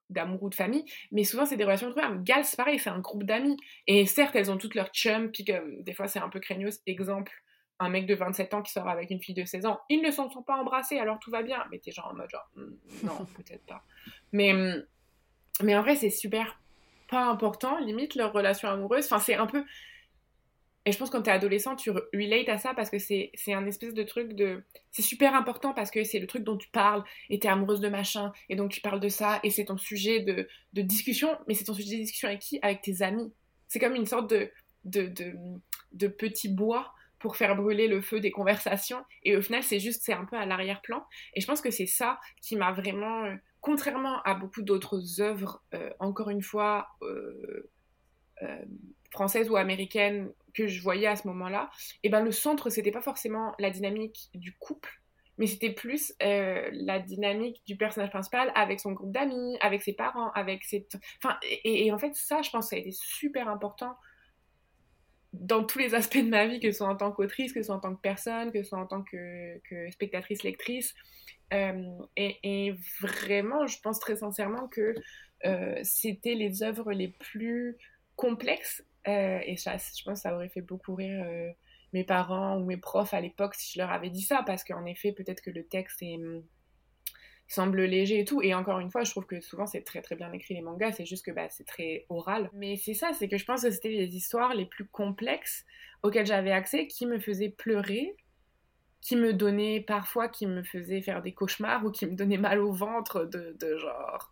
d'amour 0.09 0.43
ou 0.43 0.49
de 0.49 0.55
famille, 0.55 0.85
mais 1.11 1.23
souvent 1.23 1.45
c'est 1.45 1.57
des 1.57 1.63
relations 1.63 1.89
de 1.89 1.93
femmes. 1.93 2.23
Gal, 2.23 2.43
c'est 2.45 2.57
pareil, 2.57 2.79
c'est 2.79 2.89
un 2.89 2.99
groupe 2.99 3.23
d'amis. 3.23 3.57
Et 3.87 4.05
certes, 4.05 4.35
elles 4.35 4.51
ont 4.51 4.57
toutes 4.57 4.75
leurs 4.75 4.89
chums, 4.89 5.31
puis 5.31 5.45
comme 5.45 5.83
des 5.83 5.93
fois 5.93 6.07
c'est 6.07 6.19
un 6.19 6.29
peu 6.29 6.39
craignos. 6.39 6.79
Exemple, 6.85 7.31
un 7.79 7.89
mec 7.89 8.05
de 8.05 8.15
27 8.15 8.53
ans 8.53 8.61
qui 8.61 8.71
sort 8.71 8.89
avec 8.89 9.09
une 9.09 9.21
fille 9.21 9.35
de 9.35 9.45
16 9.45 9.65
ans, 9.65 9.79
ils 9.89 10.01
ne 10.01 10.11
se 10.11 10.17
sont 10.17 10.43
pas 10.45 10.55
embrassés, 10.55 10.99
alors 10.99 11.19
tout 11.19 11.31
va 11.31 11.43
bien. 11.43 11.63
Mais 11.71 11.79
t'es 11.79 11.91
genre 11.91 12.09
en 12.11 12.15
mode 12.15 12.29
genre, 12.29 12.49
hmm, 12.55 13.05
non, 13.05 13.25
peut-être 13.37 13.65
pas. 13.65 13.83
Mais, 14.31 14.53
hmm, 14.53 14.85
mais 15.63 15.77
en 15.77 15.81
vrai, 15.81 15.95
c'est 15.95 16.09
super 16.09 16.59
pas 17.09 17.25
important, 17.25 17.79
limite, 17.79 18.15
leur 18.15 18.31
relation 18.33 18.69
amoureuse. 18.69 19.05
Enfin, 19.05 19.19
c'est 19.19 19.35
un 19.35 19.47
peu. 19.47 19.63
Et 20.85 20.91
je 20.91 20.97
pense 20.97 21.09
que 21.09 21.17
quand 21.17 21.23
t'es 21.23 21.31
adolescent, 21.31 21.75
tu 21.75 21.91
relates 21.91 22.49
à 22.49 22.57
ça 22.57 22.73
parce 22.73 22.89
que 22.89 22.99
c'est 22.99 23.31
un 23.47 23.65
espèce 23.65 23.93
de 23.93 24.03
truc 24.03 24.33
de. 24.33 24.63
C'est 24.91 25.01
super 25.01 25.35
important 25.35 25.73
parce 25.73 25.91
que 25.91 26.03
c'est 26.03 26.19
le 26.19 26.27
truc 26.27 26.43
dont 26.43 26.57
tu 26.57 26.69
parles 26.69 27.03
et 27.29 27.39
t'es 27.39 27.47
amoureuse 27.47 27.81
de 27.81 27.89
machin 27.89 28.31
et 28.47 28.55
donc 28.55 28.71
tu 28.71 28.81
parles 28.81 28.99
de 28.99 29.09
ça 29.09 29.39
et 29.43 29.49
c'est 29.49 29.65
ton 29.65 29.77
sujet 29.77 30.21
de, 30.21 30.47
de 30.73 30.81
discussion, 30.81 31.37
mais 31.47 31.53
c'est 31.53 31.65
ton 31.65 31.73
sujet 31.73 31.97
de 31.97 32.01
discussion 32.01 32.29
avec 32.29 32.39
qui? 32.39 32.59
Avec 32.61 32.81
tes 32.81 33.01
amis. 33.01 33.31
C'est 33.67 33.79
comme 33.79 33.93
une 33.93 34.05
sorte 34.05 34.29
de, 34.29 34.49
de, 34.85 35.11
de, 35.91 36.07
petit 36.07 36.49
bois 36.49 36.93
pour 37.19 37.35
faire 37.35 37.55
brûler 37.55 37.87
le 37.87 38.01
feu 38.01 38.19
des 38.19 38.31
conversations 38.31 39.03
et 39.23 39.35
au 39.35 39.41
final 39.41 39.61
c'est 39.61 39.79
juste 39.79 40.01
c'est 40.03 40.13
un 40.13 40.25
peu 40.25 40.37
à 40.37 40.45
l'arrière-plan 40.45 41.05
et 41.33 41.41
je 41.41 41.45
pense 41.45 41.61
que 41.61 41.69
c'est 41.69 41.85
ça 41.85 42.19
qui 42.41 42.55
m'a 42.55 42.71
vraiment 42.71 43.25
euh, 43.25 43.35
contrairement 43.59 44.21
à 44.23 44.35
beaucoup 44.35 44.61
d'autres 44.61 45.19
œuvres 45.21 45.61
euh, 45.73 45.89
encore 45.99 46.29
une 46.29 46.41
fois 46.41 46.87
euh, 47.01 47.69
françaises 49.11 49.49
ou 49.49 49.55
américaines 49.55 50.31
que 50.53 50.67
je 50.67 50.81
voyais 50.81 51.07
à 51.07 51.15
ce 51.15 51.27
moment-là, 51.27 51.69
et 52.03 52.07
eh 52.07 52.09
ben 52.09 52.21
le 52.21 52.31
centre, 52.31 52.69
c'était 52.69 52.91
pas 52.91 53.01
forcément 53.01 53.53
la 53.59 53.69
dynamique 53.69 54.29
du 54.33 54.53
couple, 54.53 54.99
mais 55.39 55.47
c'était 55.47 55.71
plus 55.71 56.13
euh, 56.21 56.69
la 56.73 56.99
dynamique 56.99 57.63
du 57.65 57.77
personnage 57.77 58.09
principal 58.09 58.51
avec 58.55 58.81
son 58.81 58.91
groupe 58.91 59.13
d'amis, 59.13 59.57
avec 59.61 59.81
ses 59.81 59.93
parents, 59.93 60.31
avec 60.31 60.65
ses... 60.65 60.85
Enfin, 61.23 61.39
et, 61.63 61.91
en 61.93 61.97
fait, 61.97 62.13
ça, 62.13 62.41
je 62.41 62.49
pense 62.49 62.65
que 62.65 62.69
ça 62.71 62.75
a 62.75 62.79
été 62.79 62.91
super 62.91 63.47
important 63.47 63.95
dans 65.31 65.63
tous 65.63 65.79
les 65.79 65.95
aspects 65.95 66.17
de 66.17 66.29
ma 66.29 66.45
vie, 66.45 66.59
que 66.59 66.71
ce 66.71 66.79
soit 66.79 66.89
en 66.89 66.97
tant 66.97 67.13
qu'autrice, 67.13 67.53
que 67.53 67.61
ce 67.61 67.67
soit 67.67 67.75
en 67.75 67.79
tant 67.79 67.95
que 67.95 68.01
personne, 68.01 68.51
que 68.51 68.61
ce 68.61 68.69
soit 68.69 68.79
en 68.79 68.85
tant 68.85 69.01
que, 69.01 69.61
spectatrice, 69.91 70.43
lectrice. 70.43 70.93
Euh, 71.53 71.83
et, 72.17 72.75
vraiment, 72.99 73.65
je 73.65 73.79
pense 73.79 73.99
très 73.99 74.17
sincèrement 74.17 74.67
que 74.67 74.93
euh, 75.45 75.79
c'était 75.83 76.35
les 76.35 76.63
œuvres 76.63 76.91
les 76.91 77.07
plus 77.07 77.77
complexes 78.17 78.83
euh, 79.07 79.39
et 79.45 79.57
ça, 79.57 79.77
je 79.77 80.03
pense 80.03 80.19
que 80.19 80.21
ça 80.21 80.35
aurait 80.35 80.49
fait 80.49 80.61
beaucoup 80.61 80.95
rire 80.95 81.23
euh, 81.25 81.49
mes 81.93 82.03
parents 82.03 82.57
ou 82.57 82.65
mes 82.65 82.77
profs 82.77 83.13
à 83.13 83.21
l'époque 83.21 83.55
si 83.55 83.73
je 83.73 83.79
leur 83.79 83.91
avais 83.91 84.09
dit 84.09 84.21
ça, 84.21 84.43
parce 84.45 84.63
qu'en 84.63 84.85
effet, 84.85 85.11
peut-être 85.11 85.41
que 85.41 85.51
le 85.51 85.65
texte 85.65 86.01
hum, 86.01 86.43
semble 87.47 87.83
léger 87.83 88.19
et 88.19 88.25
tout. 88.25 88.41
Et 88.41 88.53
encore 88.53 88.79
une 88.79 88.91
fois, 88.91 89.03
je 89.03 89.11
trouve 89.11 89.25
que 89.25 89.39
souvent 89.41 89.65
c'est 89.65 89.81
très 89.81 90.01
très 90.01 90.15
bien 90.15 90.31
écrit 90.33 90.53
les 90.53 90.61
mangas, 90.61 90.93
c'est 90.93 91.05
juste 91.05 91.25
que 91.25 91.31
bah, 91.31 91.49
c'est 91.49 91.65
très 91.65 92.05
oral. 92.09 92.49
Mais 92.53 92.75
c'est 92.75 92.93
ça, 92.93 93.11
c'est 93.13 93.27
que 93.27 93.37
je 93.37 93.45
pense 93.45 93.63
que 93.63 93.71
c'était 93.71 93.89
les 93.89 94.15
histoires 94.15 94.53
les 94.53 94.65
plus 94.65 94.85
complexes 94.85 95.65
auxquelles 96.03 96.27
j'avais 96.27 96.51
accès 96.51 96.87
qui 96.87 97.05
me 97.05 97.19
faisaient 97.19 97.49
pleurer, 97.49 98.15
qui 99.01 99.15
me 99.15 99.33
donnaient 99.33 99.81
parfois, 99.81 100.27
qui 100.27 100.45
me 100.45 100.63
faisaient 100.63 101.01
faire 101.01 101.21
des 101.21 101.33
cauchemars 101.33 101.85
ou 101.85 101.91
qui 101.91 102.05
me 102.05 102.15
donnaient 102.15 102.37
mal 102.37 102.59
au 102.59 102.71
ventre 102.71 103.25
de, 103.25 103.55
de 103.59 103.77
genre. 103.77 104.31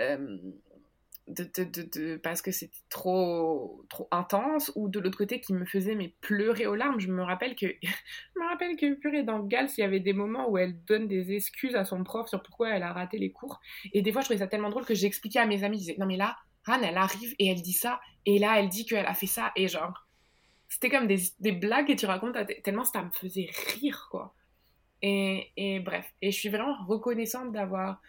Euh, 0.00 0.38
de, 1.28 2.16
parce 2.16 2.42
que 2.42 2.50
c'était 2.50 2.76
trop, 2.88 3.84
trop 3.88 4.08
intense, 4.10 4.72
ou 4.74 4.88
de 4.88 4.98
l'autre 4.98 5.18
côté 5.18 5.40
qui 5.40 5.52
me 5.52 5.64
faisait 5.64 5.94
mais 5.94 6.14
pleurer 6.20 6.66
aux 6.66 6.74
larmes. 6.74 7.00
Je 7.00 7.08
me 7.08 7.22
rappelle 7.22 7.54
que, 7.54 7.66
je 7.82 8.40
me 8.40 8.46
rappelle 8.46 8.76
que 8.76 8.94
purée, 8.94 9.22
dans 9.22 9.40
Gals, 9.40 9.70
il 9.76 9.80
y 9.80 9.84
avait 9.84 10.00
des 10.00 10.12
moments 10.12 10.48
où 10.50 10.58
elle 10.58 10.82
donne 10.84 11.08
des 11.08 11.32
excuses 11.32 11.74
à 11.74 11.84
son 11.84 12.02
prof 12.04 12.28
sur 12.28 12.42
pourquoi 12.42 12.70
elle 12.70 12.82
a 12.82 12.92
raté 12.92 13.18
les 13.18 13.32
cours. 13.32 13.60
Et 13.92 14.02
des 14.02 14.12
fois, 14.12 14.22
je 14.22 14.26
trouvais 14.26 14.38
ça 14.38 14.48
tellement 14.48 14.70
drôle 14.70 14.84
que 14.84 14.94
j'expliquais 14.94 15.38
à 15.38 15.46
mes 15.46 15.64
amis, 15.64 15.76
je 15.76 15.82
disais, 15.82 15.96
non 15.98 16.06
mais 16.06 16.16
là, 16.16 16.36
Anne, 16.66 16.84
elle 16.84 16.98
arrive 16.98 17.34
et 17.38 17.48
elle 17.48 17.62
dit 17.62 17.72
ça, 17.72 18.00
et 18.26 18.38
là, 18.38 18.58
elle 18.58 18.68
dit 18.68 18.84
qu'elle 18.84 19.06
a 19.06 19.14
fait 19.14 19.26
ça, 19.26 19.52
et 19.56 19.68
genre, 19.68 20.06
c'était 20.68 20.90
comme 20.90 21.06
des, 21.06 21.18
des 21.40 21.52
blagues 21.52 21.88
que 21.88 21.92
tu 21.94 22.06
racontes 22.06 22.36
tellement 22.62 22.84
ça 22.84 23.02
me 23.02 23.10
faisait 23.10 23.50
rire, 23.74 24.08
quoi. 24.10 24.34
Et, 25.02 25.50
et 25.56 25.80
bref, 25.80 26.12
et 26.20 26.30
je 26.30 26.38
suis 26.38 26.50
vraiment 26.50 26.76
reconnaissante 26.86 27.52
d'avoir 27.52 28.00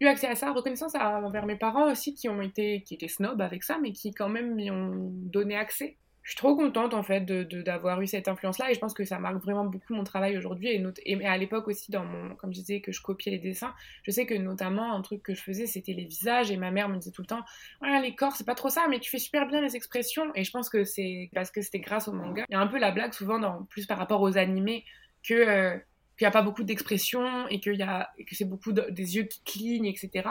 eu 0.00 0.06
accès 0.06 0.26
à 0.26 0.34
ça, 0.34 0.52
reconnaissance 0.52 0.94
envers 0.94 1.46
mes 1.46 1.56
parents 1.56 1.90
aussi 1.90 2.14
qui 2.14 2.28
ont 2.28 2.40
été, 2.40 2.82
qui 2.82 2.94
étaient 2.94 3.08
snobs 3.08 3.40
avec 3.40 3.64
ça, 3.64 3.78
mais 3.80 3.92
qui 3.92 4.12
quand 4.12 4.28
même 4.28 4.54
m'y 4.54 4.70
ont 4.70 5.10
donné 5.10 5.56
accès. 5.56 5.96
Je 6.26 6.32
suis 6.32 6.38
trop 6.38 6.56
contente 6.56 6.92
en 6.92 7.04
fait 7.04 7.20
d'avoir 7.20 7.46
de, 7.46 7.62
d'avoir 7.62 8.02
eu 8.02 8.08
cette 8.08 8.26
influence-là 8.26 8.72
et 8.72 8.74
je 8.74 8.80
pense 8.80 8.94
que 8.94 9.04
ça 9.04 9.20
marque 9.20 9.36
vraiment 9.36 9.64
beaucoup 9.64 9.94
mon 9.94 10.02
travail 10.02 10.36
aujourd'hui 10.36 10.70
et, 10.70 10.84
et, 11.04 11.24
à 11.24 11.36
l'époque 11.38 11.68
aussi 11.68 11.92
dans 11.92 12.04
mon, 12.04 12.34
comme 12.34 12.52
je 12.52 12.58
disais 12.58 12.80
que 12.80 12.90
je 12.90 13.00
copiais 13.00 13.30
les 13.30 13.38
dessins, 13.38 13.72
je 14.02 14.10
sais 14.10 14.26
que 14.26 14.34
notamment 14.34 14.92
un 14.92 15.02
truc 15.02 15.22
que 15.22 15.34
je 15.34 15.40
faisais 15.40 15.66
c'était 15.66 15.92
les 15.92 16.04
visages 16.04 16.50
et 16.50 16.56
ma 16.56 16.72
mère 16.72 16.88
me 16.88 16.96
disait 16.96 17.12
tout 17.12 17.22
le 17.22 17.28
temps, 17.28 17.44
voilà 17.78 18.00
les 18.00 18.16
corps 18.16 18.34
c'est 18.34 18.44
pas 18.44 18.56
trop 18.56 18.70
ça 18.70 18.88
mais 18.90 18.98
tu 18.98 19.08
fais 19.08 19.20
super 19.20 19.46
bien 19.46 19.60
les 19.60 19.76
expressions 19.76 20.32
et 20.34 20.42
je 20.42 20.50
pense 20.50 20.68
que 20.68 20.82
c'est 20.82 21.30
parce 21.32 21.52
que 21.52 21.62
c'était 21.62 21.78
grâce 21.78 22.08
au 22.08 22.12
manga. 22.12 22.44
Il 22.48 22.54
y 22.54 22.56
a 22.56 22.60
un 22.60 22.66
peu 22.66 22.80
la 22.80 22.90
blague 22.90 23.12
souvent 23.12 23.38
dans 23.38 23.62
plus 23.66 23.86
par 23.86 23.96
rapport 23.96 24.20
aux 24.20 24.36
animés 24.36 24.84
que 25.22 25.34
euh, 25.34 25.78
qu'il 26.16 26.24
n'y 26.24 26.28
a 26.28 26.32
pas 26.32 26.42
beaucoup 26.42 26.62
d'expression 26.62 27.46
et, 27.48 27.60
qu'il 27.60 27.74
y 27.74 27.82
a, 27.82 28.10
que 28.26 28.34
c'est 28.34 28.44
beaucoup 28.44 28.72
des 28.72 29.16
yeux 29.16 29.24
qui 29.24 29.42
clignent, 29.44 29.86
etc. 29.86 30.28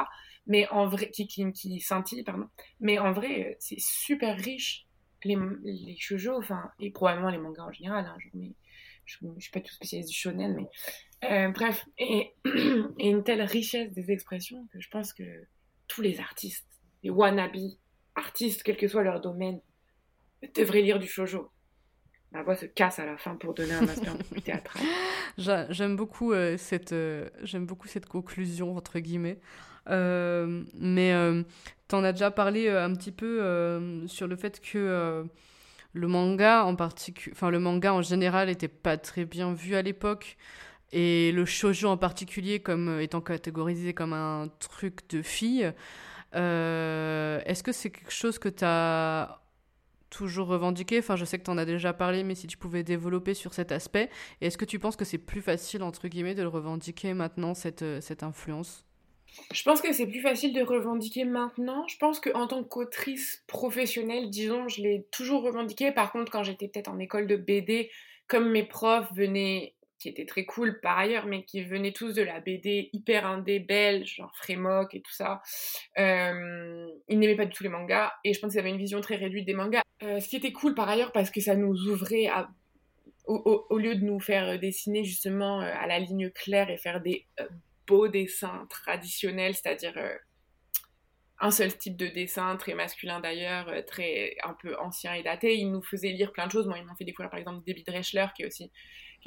Mais 0.47 0.67
en 0.69 0.87
vrai, 0.87 1.11
qui, 1.11 1.27
qui, 1.27 1.51
qui 1.51 1.79
scintillent, 1.79 2.23
pardon. 2.23 2.47
Mais 2.79 2.99
en 2.99 3.11
vrai, 3.11 3.57
c'est 3.59 3.79
super 3.79 4.37
riche, 4.37 4.87
les, 5.23 5.37
les 5.63 5.95
shoujo, 5.97 6.37
enfin, 6.37 6.69
et 6.79 6.91
probablement 6.91 7.29
les 7.29 7.37
mangas 7.37 7.63
en 7.63 7.71
général. 7.71 8.05
Hein, 8.05 8.17
mais 8.33 8.53
je 9.05 9.17
ne 9.21 9.39
suis 9.39 9.51
pas 9.51 9.61
tout 9.61 9.73
spécialiste 9.73 10.09
du 10.09 10.15
shonen, 10.15 10.55
mais 10.55 10.67
euh, 11.29 11.49
bref, 11.49 11.85
et, 11.97 12.33
et, 12.45 13.09
une 13.09 13.23
telle 13.23 13.41
richesse 13.41 13.91
des 13.91 14.11
expressions 14.11 14.67
que 14.73 14.79
je 14.79 14.89
pense 14.89 15.13
que 15.13 15.23
tous 15.87 16.01
les 16.01 16.19
artistes, 16.19 16.67
les 17.03 17.09
wannabe 17.09 17.55
artistes, 18.15 18.63
quel 18.63 18.77
que 18.77 18.87
soit 18.87 19.03
leur 19.03 19.21
domaine, 19.21 19.61
devraient 20.55 20.81
lire 20.81 20.99
du 20.99 21.07
shoujo 21.07 21.51
ma 22.35 22.43
voix 22.43 22.55
se 22.55 22.65
casse 22.65 22.99
à 22.99 23.05
la 23.05 23.17
fin 23.17 23.35
pour 23.35 23.53
donner 23.53 23.73
un 23.73 23.85
théâtral. 24.41 24.83
J'aime 25.69 25.95
beaucoup, 25.95 26.33
euh, 26.33 26.57
cette, 26.57 26.91
euh, 26.91 27.29
beaucoup 27.55 27.87
cette 27.87 28.07
conclusion, 28.07 28.75
entre 28.75 28.99
guillemets. 28.99 29.39
Euh, 29.89 30.63
mais 30.77 31.13
tu 31.87 31.95
en 31.95 32.03
as 32.03 32.11
déjà 32.11 32.31
parlé 32.31 32.69
un 32.69 32.93
petit 32.93 33.11
peu 33.11 34.05
sur 34.07 34.27
le 34.27 34.35
fait 34.35 34.59
que 34.59 35.25
le 35.93 36.07
manga 36.07 36.65
en 36.65 36.75
particulier, 36.75 37.33
enfin 37.33 37.49
le 37.49 37.59
manga 37.59 37.93
en 37.93 38.01
général 38.01 38.49
était 38.49 38.67
pas 38.67 38.97
très 38.97 39.23
bien 39.23 39.53
vu 39.53 39.75
à 39.75 39.81
l'époque 39.81 40.35
et 40.91 41.31
le 41.31 41.45
shoujo 41.45 41.87
en 41.87 41.95
particulier 41.95 42.59
comme 42.59 42.99
étant 42.99 43.21
catégorisé 43.21 43.93
comme 43.93 44.11
un 44.11 44.49
truc 44.59 45.07
de 45.09 45.21
fille. 45.21 45.71
Est-ce 46.33 47.63
que 47.63 47.71
c'est 47.71 47.91
quelque 47.91 48.11
chose 48.11 48.39
que 48.39 48.49
tu 48.49 48.65
as 48.65 49.39
toujours 50.15 50.47
revendiqué 50.47 50.99
Enfin, 50.99 51.15
je 51.15 51.25
sais 51.25 51.37
que 51.37 51.43
tu 51.43 51.51
en 51.51 51.57
as 51.57 51.65
déjà 51.65 51.93
parlé, 51.93 52.23
mais 52.23 52.35
si 52.35 52.47
tu 52.47 52.57
pouvais 52.57 52.83
développer 52.83 53.33
sur 53.33 53.53
cet 53.53 53.71
aspect, 53.71 54.09
est-ce 54.41 54.57
que 54.57 54.65
tu 54.65 54.79
penses 54.79 54.95
que 54.95 55.05
c'est 55.05 55.17
plus 55.17 55.41
facile, 55.41 55.83
entre 55.83 56.07
guillemets, 56.07 56.35
de 56.35 56.41
le 56.41 56.47
revendiquer 56.47 57.13
maintenant, 57.13 57.53
cette, 57.53 57.81
euh, 57.81 58.01
cette 58.01 58.23
influence? 58.23 58.85
Je 59.51 59.63
pense 59.63 59.81
que 59.81 59.91
c'est 59.91 60.07
plus 60.07 60.21
facile 60.21 60.53
de 60.53 60.61
revendiquer 60.61 61.25
maintenant. 61.25 61.85
Je 61.87 61.97
pense 61.97 62.21
qu'en 62.21 62.47
tant 62.47 62.63
qu'autrice 62.63 63.43
professionnelle, 63.47 64.29
disons, 64.29 64.69
je 64.69 64.81
l'ai 64.81 65.05
toujours 65.11 65.43
revendiqué. 65.43 65.91
Par 65.91 66.11
contre, 66.13 66.31
quand 66.31 66.43
j'étais 66.43 66.69
peut-être 66.69 66.87
en 66.87 66.99
école 66.99 67.27
de 67.27 67.35
BD, 67.35 67.89
comme 68.27 68.49
mes 68.49 68.63
profs 68.63 69.11
venaient 69.13 69.74
qui 69.99 70.09
était 70.09 70.25
très 70.25 70.45
cool 70.45 70.79
par 70.81 70.97
ailleurs, 70.97 71.25
mais 71.25 71.43
qui 71.43 71.63
venaient 71.63 71.93
tous 71.93 72.13
de 72.13 72.21
la 72.21 72.39
BD 72.39 72.89
hyper 72.93 73.25
indé 73.25 73.59
belge, 73.59 74.15
genre 74.15 74.35
Frémoc 74.35 74.93
et 74.93 75.01
tout 75.01 75.13
ça. 75.13 75.41
Euh, 75.97 76.87
ils 77.07 77.19
n'aimaient 77.19 77.35
pas 77.35 77.45
du 77.45 77.53
tout 77.53 77.63
les 77.63 77.69
mangas, 77.69 78.11
et 78.23 78.33
je 78.33 78.39
pense 78.39 78.51
qu'ils 78.51 78.59
avaient 78.59 78.69
une 78.69 78.77
vision 78.77 79.01
très 79.01 79.15
réduite 79.15 79.45
des 79.45 79.53
mangas. 79.53 79.81
Euh, 80.03 80.19
ce 80.19 80.27
qui 80.27 80.35
était 80.35 80.51
cool 80.51 80.75
par 80.75 80.89
ailleurs, 80.89 81.11
parce 81.11 81.31
que 81.31 81.41
ça 81.41 81.55
nous 81.55 81.89
ouvrait 81.89 82.27
à, 82.27 82.49
au, 83.25 83.77
lieu 83.77 83.95
de 83.95 84.03
nous 84.03 84.19
faire 84.19 84.59
dessiner 84.59 85.03
justement 85.03 85.61
euh, 85.61 85.73
à 85.73 85.87
la 85.87 85.99
ligne 85.99 86.29
claire 86.29 86.69
et 86.69 86.77
faire 86.77 87.01
des 87.01 87.25
beaux 87.87 88.07
dessins 88.07 88.67
traditionnels, 88.69 89.55
c'est-à-dire 89.55 89.97
un 91.39 91.51
seul 91.51 91.77
type 91.77 91.97
de 91.97 92.07
dessin, 92.07 92.55
très 92.55 92.73
masculin 92.73 93.19
d'ailleurs, 93.19 93.67
euh, 93.67 93.81
très 93.81 94.35
un 94.43 94.53
peu 94.53 94.77
ancien 94.79 95.13
et 95.13 95.23
daté. 95.23 95.55
Ils 95.55 95.71
nous 95.71 95.81
faisaient 95.81 96.11
lire 96.11 96.31
plein 96.31 96.47
de 96.47 96.51
choses. 96.51 96.67
Moi, 96.67 96.77
ils 96.77 96.85
m'ont 96.85 96.95
fait 96.95 97.03
découvrir 97.03 97.29
par 97.29 97.39
exemple 97.39 97.63
David 97.65 97.89
Reschler, 97.89 98.27
qui 98.35 98.43
est 98.43 98.45
aussi 98.45 98.71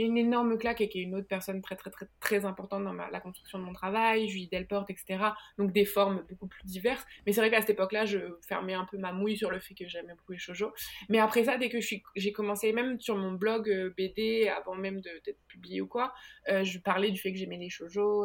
une 0.04 0.16
énorme 0.16 0.58
claque 0.58 0.80
et 0.80 0.88
qui 0.88 1.00
est 1.00 1.02
une 1.02 1.14
autre 1.14 1.26
personne 1.28 1.60
très 1.62 1.76
très 1.76 1.90
très 1.90 2.06
très 2.20 2.44
importante 2.44 2.84
dans 2.84 2.92
la 2.92 3.20
construction 3.20 3.58
de 3.58 3.64
mon 3.64 3.72
travail, 3.72 4.28
Julie 4.28 4.48
Delporte, 4.48 4.90
etc. 4.90 5.18
Donc 5.58 5.72
des 5.72 5.84
formes 5.84 6.24
beaucoup 6.28 6.46
plus 6.46 6.64
diverses. 6.64 7.04
Mais 7.26 7.32
c'est 7.32 7.40
vrai 7.40 7.50
qu'à 7.50 7.60
cette 7.60 7.70
époque-là, 7.70 8.04
je 8.04 8.18
fermais 8.46 8.74
un 8.74 8.84
peu 8.84 8.98
ma 8.98 9.12
mouille 9.12 9.36
sur 9.36 9.50
le 9.50 9.60
fait 9.60 9.74
que 9.74 9.88
j'aimais 9.88 10.14
beaucoup 10.14 10.32
les 10.32 10.38
shoujo. 10.38 10.72
Mais 11.08 11.18
après 11.18 11.44
ça, 11.44 11.58
dès 11.58 11.68
que 11.68 11.78
j'ai 12.16 12.32
commencé, 12.32 12.72
même 12.72 13.00
sur 13.00 13.16
mon 13.16 13.32
blog 13.32 13.68
euh, 13.68 13.92
BD, 13.96 14.48
avant 14.48 14.74
même 14.74 15.00
d'être 15.00 15.40
publié 15.46 15.80
ou 15.80 15.86
quoi, 15.86 16.12
euh, 16.48 16.64
je 16.64 16.78
parlais 16.78 17.10
du 17.10 17.20
fait 17.20 17.32
que 17.32 17.38
j'aimais 17.38 17.58
les 17.58 17.70
shoujo. 17.70 18.24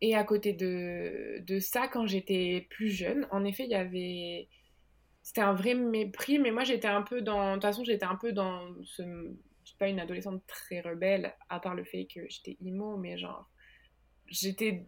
Et 0.00 0.14
à 0.14 0.24
côté 0.24 0.52
de, 0.52 1.40
de 1.44 1.58
ça, 1.58 1.88
quand 1.88 2.06
j'étais 2.06 2.66
plus 2.70 2.88
jeune, 2.88 3.26
en 3.30 3.44
effet, 3.44 3.64
il 3.64 3.70
y 3.70 3.74
avait. 3.74 4.48
C'était 5.22 5.40
un 5.40 5.52
vrai 5.52 5.74
mépris, 5.74 6.38
mais 6.38 6.52
moi 6.52 6.64
j'étais 6.64 6.88
un 6.88 7.02
peu 7.02 7.20
dans. 7.20 7.50
De 7.50 7.54
toute 7.54 7.62
façon, 7.62 7.84
j'étais 7.84 8.04
un 8.04 8.16
peu 8.16 8.32
dans 8.32 8.62
ce. 8.84 9.02
Pas 9.78 9.88
une 9.88 10.00
adolescente 10.00 10.42
très 10.46 10.80
rebelle, 10.80 11.34
à 11.48 11.60
part 11.60 11.74
le 11.74 11.84
fait 11.84 12.06
que 12.06 12.28
j'étais 12.28 12.56
emo, 12.60 12.96
mais 12.96 13.18
genre. 13.18 13.48
J'étais 14.26 14.86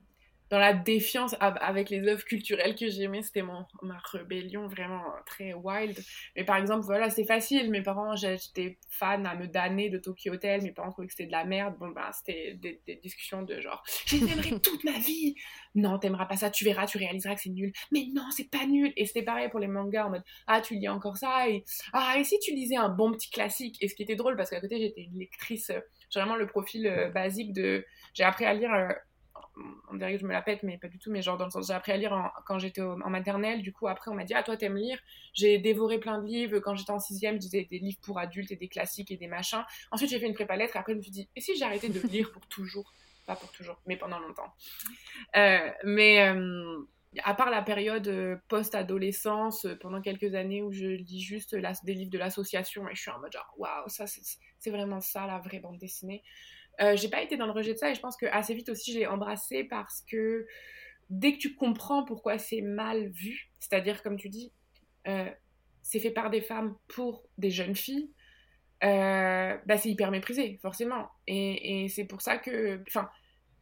dans 0.51 0.59
la 0.59 0.74
défiance 0.74 1.36
avec 1.40 1.90
les 1.90 2.07
œuvres 2.09 2.24
culturelles 2.24 2.74
que 2.74 2.88
j'aimais. 2.88 3.22
C'était 3.22 3.42
mon 3.42 3.64
ma 3.82 3.98
rébellion 3.98 4.66
vraiment 4.66 5.05
très 5.24 5.55
wild. 5.55 5.98
Mais 6.36 6.44
par 6.44 6.57
exemple, 6.57 6.84
voilà, 6.84 7.09
c'est 7.09 7.24
facile. 7.24 7.70
Mes 7.70 7.82
parents, 7.82 8.16
j'étais 8.16 8.78
fan 8.88 9.26
à 9.26 9.36
me 9.36 9.46
damner 9.46 9.90
de 9.90 9.98
Tokyo 9.98 10.32
Hotel. 10.32 10.62
Mes 10.62 10.72
parents 10.72 10.90
trouvaient 10.90 11.07
que 11.07 11.14
c'était 11.14 11.26
de 11.26 11.32
la 11.32 11.44
merde. 11.44 11.76
Bon, 11.78 11.88
ben, 11.90 12.11
c'était 12.12 12.55
des, 12.55 13.01
discussions 13.03 13.42
de 13.42 13.61
genre, 13.61 13.82
j'aimerais 14.07 14.59
toute 14.61 14.84
ma 14.84 14.98
vie. 14.98 15.36
Non, 15.74 15.98
t'aimeras 15.98 16.26
pas 16.26 16.36
ça, 16.36 16.51
tu 16.51 16.64
verras, 16.64 16.86
tu 16.86 16.98
réaliseras 16.98 17.36
que 17.36 17.42
c'est 17.42 17.51
nul. 17.51 17.72
Mais 17.92 18.07
non, 18.12 18.24
c'est 18.30 18.51
pas 18.51 18.66
nul. 18.66 18.92
Et 18.96 19.07
c'était 19.07 19.22
pareil 19.22 19.48
pour 19.48 19.61
les 19.61 19.68
mangas 19.68 20.07
en 20.07 20.11
mode, 20.11 20.24
ah, 20.48 20.61
tu 20.61 20.74
lis 20.74 20.88
encore 20.88 21.16
ça. 21.16 21.48
Et, 21.48 21.64
ah, 21.92 22.16
et 22.18 22.24
si 22.24 22.38
tu 22.40 22.53
lisais 22.53 22.76
un 22.76 22.88
bon 22.88 23.12
petit 23.12 23.30
classique. 23.30 23.76
Et 23.80 23.88
ce 23.88 23.94
qui 23.94 24.03
était 24.03 24.16
drôle, 24.16 24.36
parce 24.36 24.51
qu'à 24.51 24.61
côté, 24.61 24.80
j'étais 24.80 25.03
une 25.03 25.18
lectrice, 25.18 25.70
euh, 25.70 25.80
j'ai 26.11 26.20
vraiment 26.20 26.36
le 26.36 26.46
profil 26.46 26.86
euh, 26.86 27.09
basique 27.11 27.53
de, 27.53 27.84
j'ai 28.14 28.24
appris 28.24 28.44
à 28.44 28.55
lire 28.55 28.72
euh, 28.72 28.88
on 29.90 29.96
dirait 29.96 30.14
que 30.14 30.20
je 30.20 30.26
me 30.26 30.32
la 30.32 30.42
pète, 30.42 30.62
mais 30.62 30.78
pas 30.78 30.88
du 30.88 30.98
tout, 30.98 31.11
mais 31.11 31.22
genre 31.22 31.36
dans 31.36 31.44
le 31.44 31.51
sens, 31.51 31.66
j'ai 31.66 31.72
appris 31.72 31.92
à 31.92 31.96
lire 31.96 32.32
quand 32.46 32.59
j'étais 32.59 32.80
en 32.80 33.11
maternelle, 33.11 33.62
du 33.62 33.72
coup 33.72 33.88
après 33.88 34.11
on 34.11 34.14
m'a 34.14 34.24
dit, 34.24 34.34
ah 34.34 34.42
toi 34.42 34.57
t'aimes 34.57 34.76
lire, 34.76 34.98
j'ai 35.34 35.59
dévoré 35.59 35.98
plein 35.98 36.20
de 36.20 36.26
livres, 36.26 36.59
quand 36.61 36.74
j'étais 36.74 36.92
en 36.92 36.98
sixième, 37.01 37.34
je 37.34 37.40
disais 37.40 37.66
des 37.70 37.78
livres 37.78 37.98
pour 38.03 38.18
adultes 38.18 38.51
et 38.53 38.57
des 38.57 38.68
classiques 38.68 39.11
et 39.11 39.16
des 39.16 39.26
machins. 39.26 39.64
Ensuite 39.90 40.11
j'ai 40.11 40.18
fait 40.18 40.26
une 40.26 40.34
prépa 40.34 40.57
lettre, 40.57 40.76
après 40.76 40.92
je 40.92 40.98
me 40.98 41.03
suis 41.03 41.11
dit, 41.11 41.28
et 41.36 41.40
si 41.40 41.57
j'arrêtais 41.57 41.88
de 41.88 42.01
lire 42.09 42.30
pour 42.32 42.46
toujours? 42.46 42.94
Pas 43.26 43.36
pour 43.36 43.53
toujours, 43.53 43.80
mais 43.86 43.96
pendant 43.96 44.18
longtemps. 44.18 44.53
Euh, 45.36 45.70
mais 45.84 46.26
euh, 46.28 46.78
à 47.22 47.34
part 47.34 47.51
la 47.51 47.62
période 47.62 48.09
euh, 48.09 48.36
post-adolescence, 48.48 49.66
pendant 49.80 50.01
quelques 50.01 50.34
années 50.34 50.62
où 50.62 50.72
je 50.72 50.86
lis 50.86 51.20
juste 51.20 51.55
des 51.55 51.94
livres 51.94 52.11
de 52.11 52.18
l'association 52.18 52.88
et 52.88 52.94
je 52.94 53.01
suis 53.01 53.11
en 53.11 53.20
mode 53.20 53.32
genre, 53.32 53.53
waouh, 53.57 53.88
ça 53.88 54.07
c'est 54.07 54.70
vraiment 54.70 55.01
ça 55.01 55.26
la 55.26 55.38
vraie 55.38 55.61
bande 55.61 55.78
dessinée. 55.78 56.22
Euh, 56.81 56.97
j'ai 56.97 57.09
pas 57.09 57.23
été 57.23 57.37
dans 57.37 57.47
le 57.47 57.53
rejet 57.53 57.75
de 57.75 57.79
ça 57.79 57.91
et 57.91 57.95
je 57.95 58.01
pense 58.01 58.16
que 58.16 58.27
assez 58.27 58.55
vite 58.55 58.71
aussi 58.71 58.93
j'ai 58.93 59.07
embrassé 59.07 59.64
parce 59.64 60.03
que 60.11 60.47
dès 61.11 61.35
que 61.35 61.39
tu 61.39 61.55
comprends 61.55 62.05
pourquoi 62.05 62.39
c'est 62.39 62.62
mal 62.62 63.09
vu, 63.11 63.51
c'est-à-dire 63.59 64.03
comme 64.03 64.16
tu 64.16 64.29
dis, 64.29 64.53
euh, 65.07 65.29
c'est 65.83 66.01
fait 66.01 66.11
par 66.11 66.31
des 66.31 66.41
femmes 66.41 66.77
pour 66.89 67.25
des 67.37 67.51
jeunes 67.51 67.77
filles, 67.77 68.11
euh, 68.83 69.59
bah 69.66 69.77
c'est 69.77 69.91
hyper 69.91 70.11
méprisé 70.11 70.59
forcément. 70.62 71.11
Et, 71.27 71.85
et 71.85 71.89
c'est 71.89 72.07
pour 72.07 72.23
ça 72.23 72.39
que, 72.39 72.81
enfin, 72.89 73.11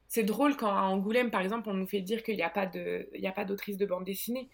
c'est 0.07 0.23
drôle 0.23 0.57
quand 0.57 0.71
à 0.71 0.83
Angoulême 0.83 1.31
par 1.31 1.41
exemple 1.41 1.69
on 1.71 1.75
nous 1.75 1.89
fait 1.89 2.01
dire 2.01 2.23
qu'il 2.23 2.37
n'y 2.37 2.43
a 2.43 2.51
pas 2.51 2.67
de, 2.67 3.09
il 3.15 3.21
y 3.21 3.27
a 3.27 3.33
pas 3.33 3.45
d'autrice 3.45 3.79
de 3.79 3.87
bande 3.87 4.05
dessinée, 4.05 4.49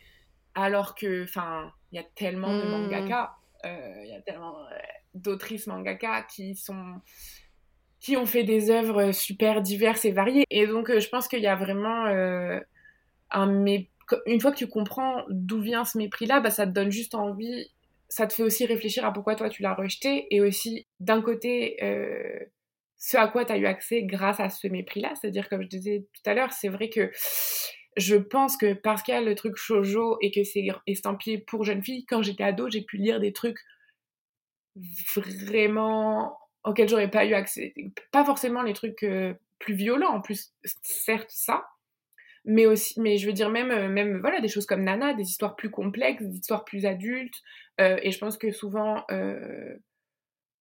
alors 0.55 0.95
que, 0.95 1.25
enfin, 1.25 1.71
il 1.93 1.97
y 1.97 1.99
a 1.99 2.05
tellement 2.15 2.57
de 2.57 2.63
mmh. 2.63 2.71
mangaka, 2.71 3.37
il 3.65 4.09
y 4.09 4.15
a 4.15 4.23
tellement 4.23 4.57
d'autrices 5.15 5.67
mangaka 5.67 6.23
qui 6.23 6.55
sont 6.55 7.01
qui 8.05 8.19
ont 8.19 8.27
fait 8.27 8.45
des 8.45 8.71
œuvres 8.71 9.13
super 9.13 9.63
diverses 9.63 10.05
et 10.05 10.13
variées. 10.13 10.45
Et 10.51 10.67
donc, 10.67 10.91
euh, 10.91 11.01
je 11.01 11.09
pense 11.09 11.27
qu'il 11.27 11.41
y 11.41 11.47
a 11.47 11.57
vraiment 11.57 12.05
euh, 12.05 12.61
un 13.31 13.47
mépris. 13.47 13.89
Une 14.27 14.43
fois 14.43 14.53
que 14.53 14.59
tu 14.59 14.69
comprends 14.69 15.25
d'où 15.31 15.63
vient 15.63 15.87
ce 15.87 15.97
mépris-là, 15.97 16.41
bah, 16.41 16.51
ça 16.51 16.67
te 16.67 16.73
donne 16.73 16.93
juste 16.93 17.15
envie, 17.15 17.71
ça 18.11 18.27
te 18.27 18.35
fait 18.35 18.43
aussi 18.43 18.67
réfléchir 18.67 19.07
à 19.07 19.13
pourquoi 19.15 19.37
toi 19.37 19.49
tu 19.49 19.63
l'as 19.63 19.73
rejeté, 19.73 20.27
et 20.31 20.43
aussi, 20.43 20.87
d'un 21.01 21.23
côté, 21.23 21.83
euh, 21.83 22.41
ce 22.99 23.17
à 23.17 23.27
quoi 23.27 23.47
tu 23.47 23.53
as 23.53 23.57
eu 23.57 23.65
accès 23.65 24.03
grâce 24.03 24.39
à 24.39 24.51
ce 24.51 24.69
mépris-là. 24.69 25.15
C'est-à-dire, 25.19 25.49
comme 25.49 25.63
je 25.63 25.69
disais 25.69 26.07
tout 26.13 26.31
à 26.31 26.35
l'heure, 26.35 26.53
c'est 26.53 26.69
vrai 26.69 26.91
que 26.91 27.11
je 27.97 28.17
pense 28.17 28.59
que 28.59 28.75
parce 28.75 29.03
qu'il 29.03 29.15
y 29.15 29.17
a 29.17 29.23
le 29.23 29.35
truc 29.35 29.57
shoujo 29.57 30.19
et 30.21 30.31
que 30.31 30.45
c'est 30.45 30.67
estampillé 30.87 31.39
pour 31.39 31.65
jeunes 31.65 31.83
filles, 31.83 32.05
quand 32.05 32.21
j'étais 32.21 32.45
ado, 32.45 32.69
j'ai 32.69 32.83
pu 32.83 32.99
lire 32.99 33.19
des 33.19 33.33
trucs 33.33 33.61
vraiment 35.17 36.37
auxquels 36.65 36.89
j'aurais 36.89 37.11
pas 37.11 37.25
eu 37.25 37.35
accès. 37.35 37.75
Pas 38.11 38.25
forcément 38.25 38.63
les 38.63 38.73
trucs 38.73 39.03
euh, 39.03 39.35
plus 39.59 39.75
violents, 39.75 40.15
en 40.15 40.21
plus, 40.21 40.53
certes 40.83 41.31
ça, 41.31 41.67
mais 42.45 42.67
aussi, 42.67 43.01
mais 43.01 43.17
je 43.19 43.27
veux 43.27 43.33
dire 43.33 43.51
même, 43.51 43.71
euh, 43.71 43.89
même 43.89 44.21
voilà, 44.21 44.41
des 44.41 44.49
choses 44.49 44.67
comme 44.67 44.83
Nana, 44.83 45.15
des 45.15 45.25
histoires 45.25 45.57
plus 45.57 45.71
complexes, 45.71 46.23
des 46.23 46.39
histoires 46.39 46.65
plus 46.65 46.87
adultes. 46.87 47.43
Euh, 47.81 47.99
et 48.03 48.11
je 48.11 48.19
pense 48.19 48.39
que 48.39 48.51
souvent, 48.51 49.05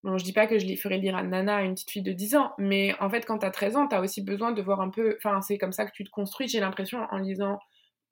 bon, 0.03 0.17
je 0.17 0.23
dis 0.23 0.33
pas 0.33 0.47
que 0.47 0.59
je 0.59 0.65
les 0.65 0.75
ferais 0.75 0.97
lire 0.97 1.15
à 1.15 1.23
Nana, 1.23 1.57
à 1.57 1.61
une 1.63 1.73
petite 1.73 1.91
fille 1.91 2.03
de 2.03 2.13
10 2.13 2.35
ans, 2.35 2.53
mais 2.57 2.93
en 2.99 3.09
fait, 3.09 3.25
quand 3.25 3.39
t'as 3.39 3.51
13 3.51 3.77
ans, 3.77 3.87
t'as 3.87 4.01
aussi 4.01 4.21
besoin 4.21 4.51
de 4.51 4.61
voir 4.61 4.81
un 4.81 4.89
peu, 4.89 5.15
enfin, 5.17 5.41
c'est 5.41 5.57
comme 5.57 5.71
ça 5.73 5.85
que 5.85 5.91
tu 5.93 6.03
te 6.03 6.09
construis, 6.09 6.47
j'ai 6.47 6.59
l'impression, 6.59 7.07
en 7.11 7.17
lisant 7.17 7.59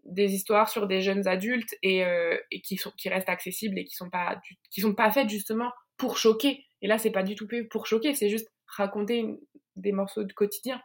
des 0.05 0.33
histoires 0.33 0.67
sur 0.67 0.87
des 0.87 1.01
jeunes 1.01 1.27
adultes 1.27 1.75
et, 1.83 2.03
et 2.51 2.61
qui, 2.61 2.77
sont, 2.77 2.91
qui 2.97 3.09
restent 3.09 3.29
accessibles 3.29 3.77
et 3.77 3.85
qui 3.85 3.95
sont 3.95 4.09
pas, 4.09 4.41
qui 4.69 4.81
sont 4.81 4.95
pas 4.95 5.11
faites 5.11 5.29
justement 5.29 5.71
pour 5.97 6.17
choquer 6.17 6.65
et 6.81 6.87
là, 6.87 6.97
c'est 6.97 7.11
pas 7.11 7.23
du 7.23 7.35
tout 7.35 7.47
pour 7.69 7.85
choquer, 7.85 8.13
c'est 8.13 8.29
juste 8.29 8.51
raconter 8.67 9.39
des 9.75 9.91
morceaux 9.91 10.23
de 10.23 10.33
quotidien. 10.33 10.81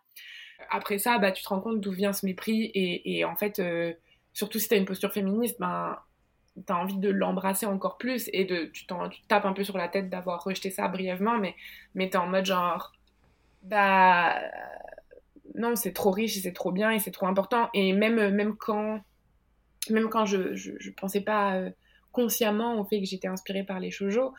Après 0.71 0.99
ça, 0.99 1.19
bah, 1.19 1.33
tu 1.33 1.43
te 1.43 1.49
rends 1.49 1.61
compte 1.61 1.81
d'où 1.81 1.93
vient 1.93 2.13
ce 2.13 2.27
mépris 2.27 2.71
et, 2.75 3.25
en 3.25 3.37
fait, 3.37 3.59
euh, 3.59 3.93
surtout 4.33 4.59
si 4.59 4.69
tu 4.69 4.75
as 4.75 4.79
une 4.79 4.85
posture 4.85 5.13
féministe, 5.13 5.57
ben, 5.61 5.99
tu 6.55 6.73
as 6.73 6.77
envie 6.77 6.99
de 6.99 7.11
l'embrasser 7.11 7.67
encore 7.67 7.99
plus 7.99 8.31
et 8.33 8.45
de, 8.45 8.71
tu, 8.73 8.87
tapes 8.87 9.45
un 9.45 9.53
peu 9.53 9.65
sur 9.65 9.77
la 9.77 9.89
tête 9.89 10.09
d'avoir 10.09 10.43
rejeté 10.43 10.71
ça 10.71 10.89
brièvement, 10.89 11.39
mais, 11.39 11.55
mais 11.95 12.09
tu 12.09 12.17
es 12.17 12.21
en 12.21 12.27
mode 12.27 12.47
genre, 12.47 12.93
bah 13.63 14.41
non, 15.55 15.77
c'est 15.77 15.93
trop 15.93 16.11
riche 16.11 16.37
et 16.37 16.41
c'est 16.41 16.53
trop 16.53 16.73
bien 16.73 16.91
et 16.91 16.99
c'est 16.99 17.11
trop 17.11 17.27
important. 17.27 17.69
Et 17.75 17.93
même, 17.93 18.31
même 18.31 18.57
quand, 18.57 19.01
même 19.91 20.09
quand 20.09 20.27
je, 20.27 20.55
je, 20.55 20.91
pensais 20.91 21.21
pas 21.21 21.57
euh, 21.57 21.71
consciemment 22.13 22.81
au 22.81 22.85
fait 22.85 23.01
que 23.01 23.07
j'étais 23.07 23.29
inspirée 23.29 23.65
par 23.65 23.81
les 23.81 23.91
shoujo, 23.91 24.35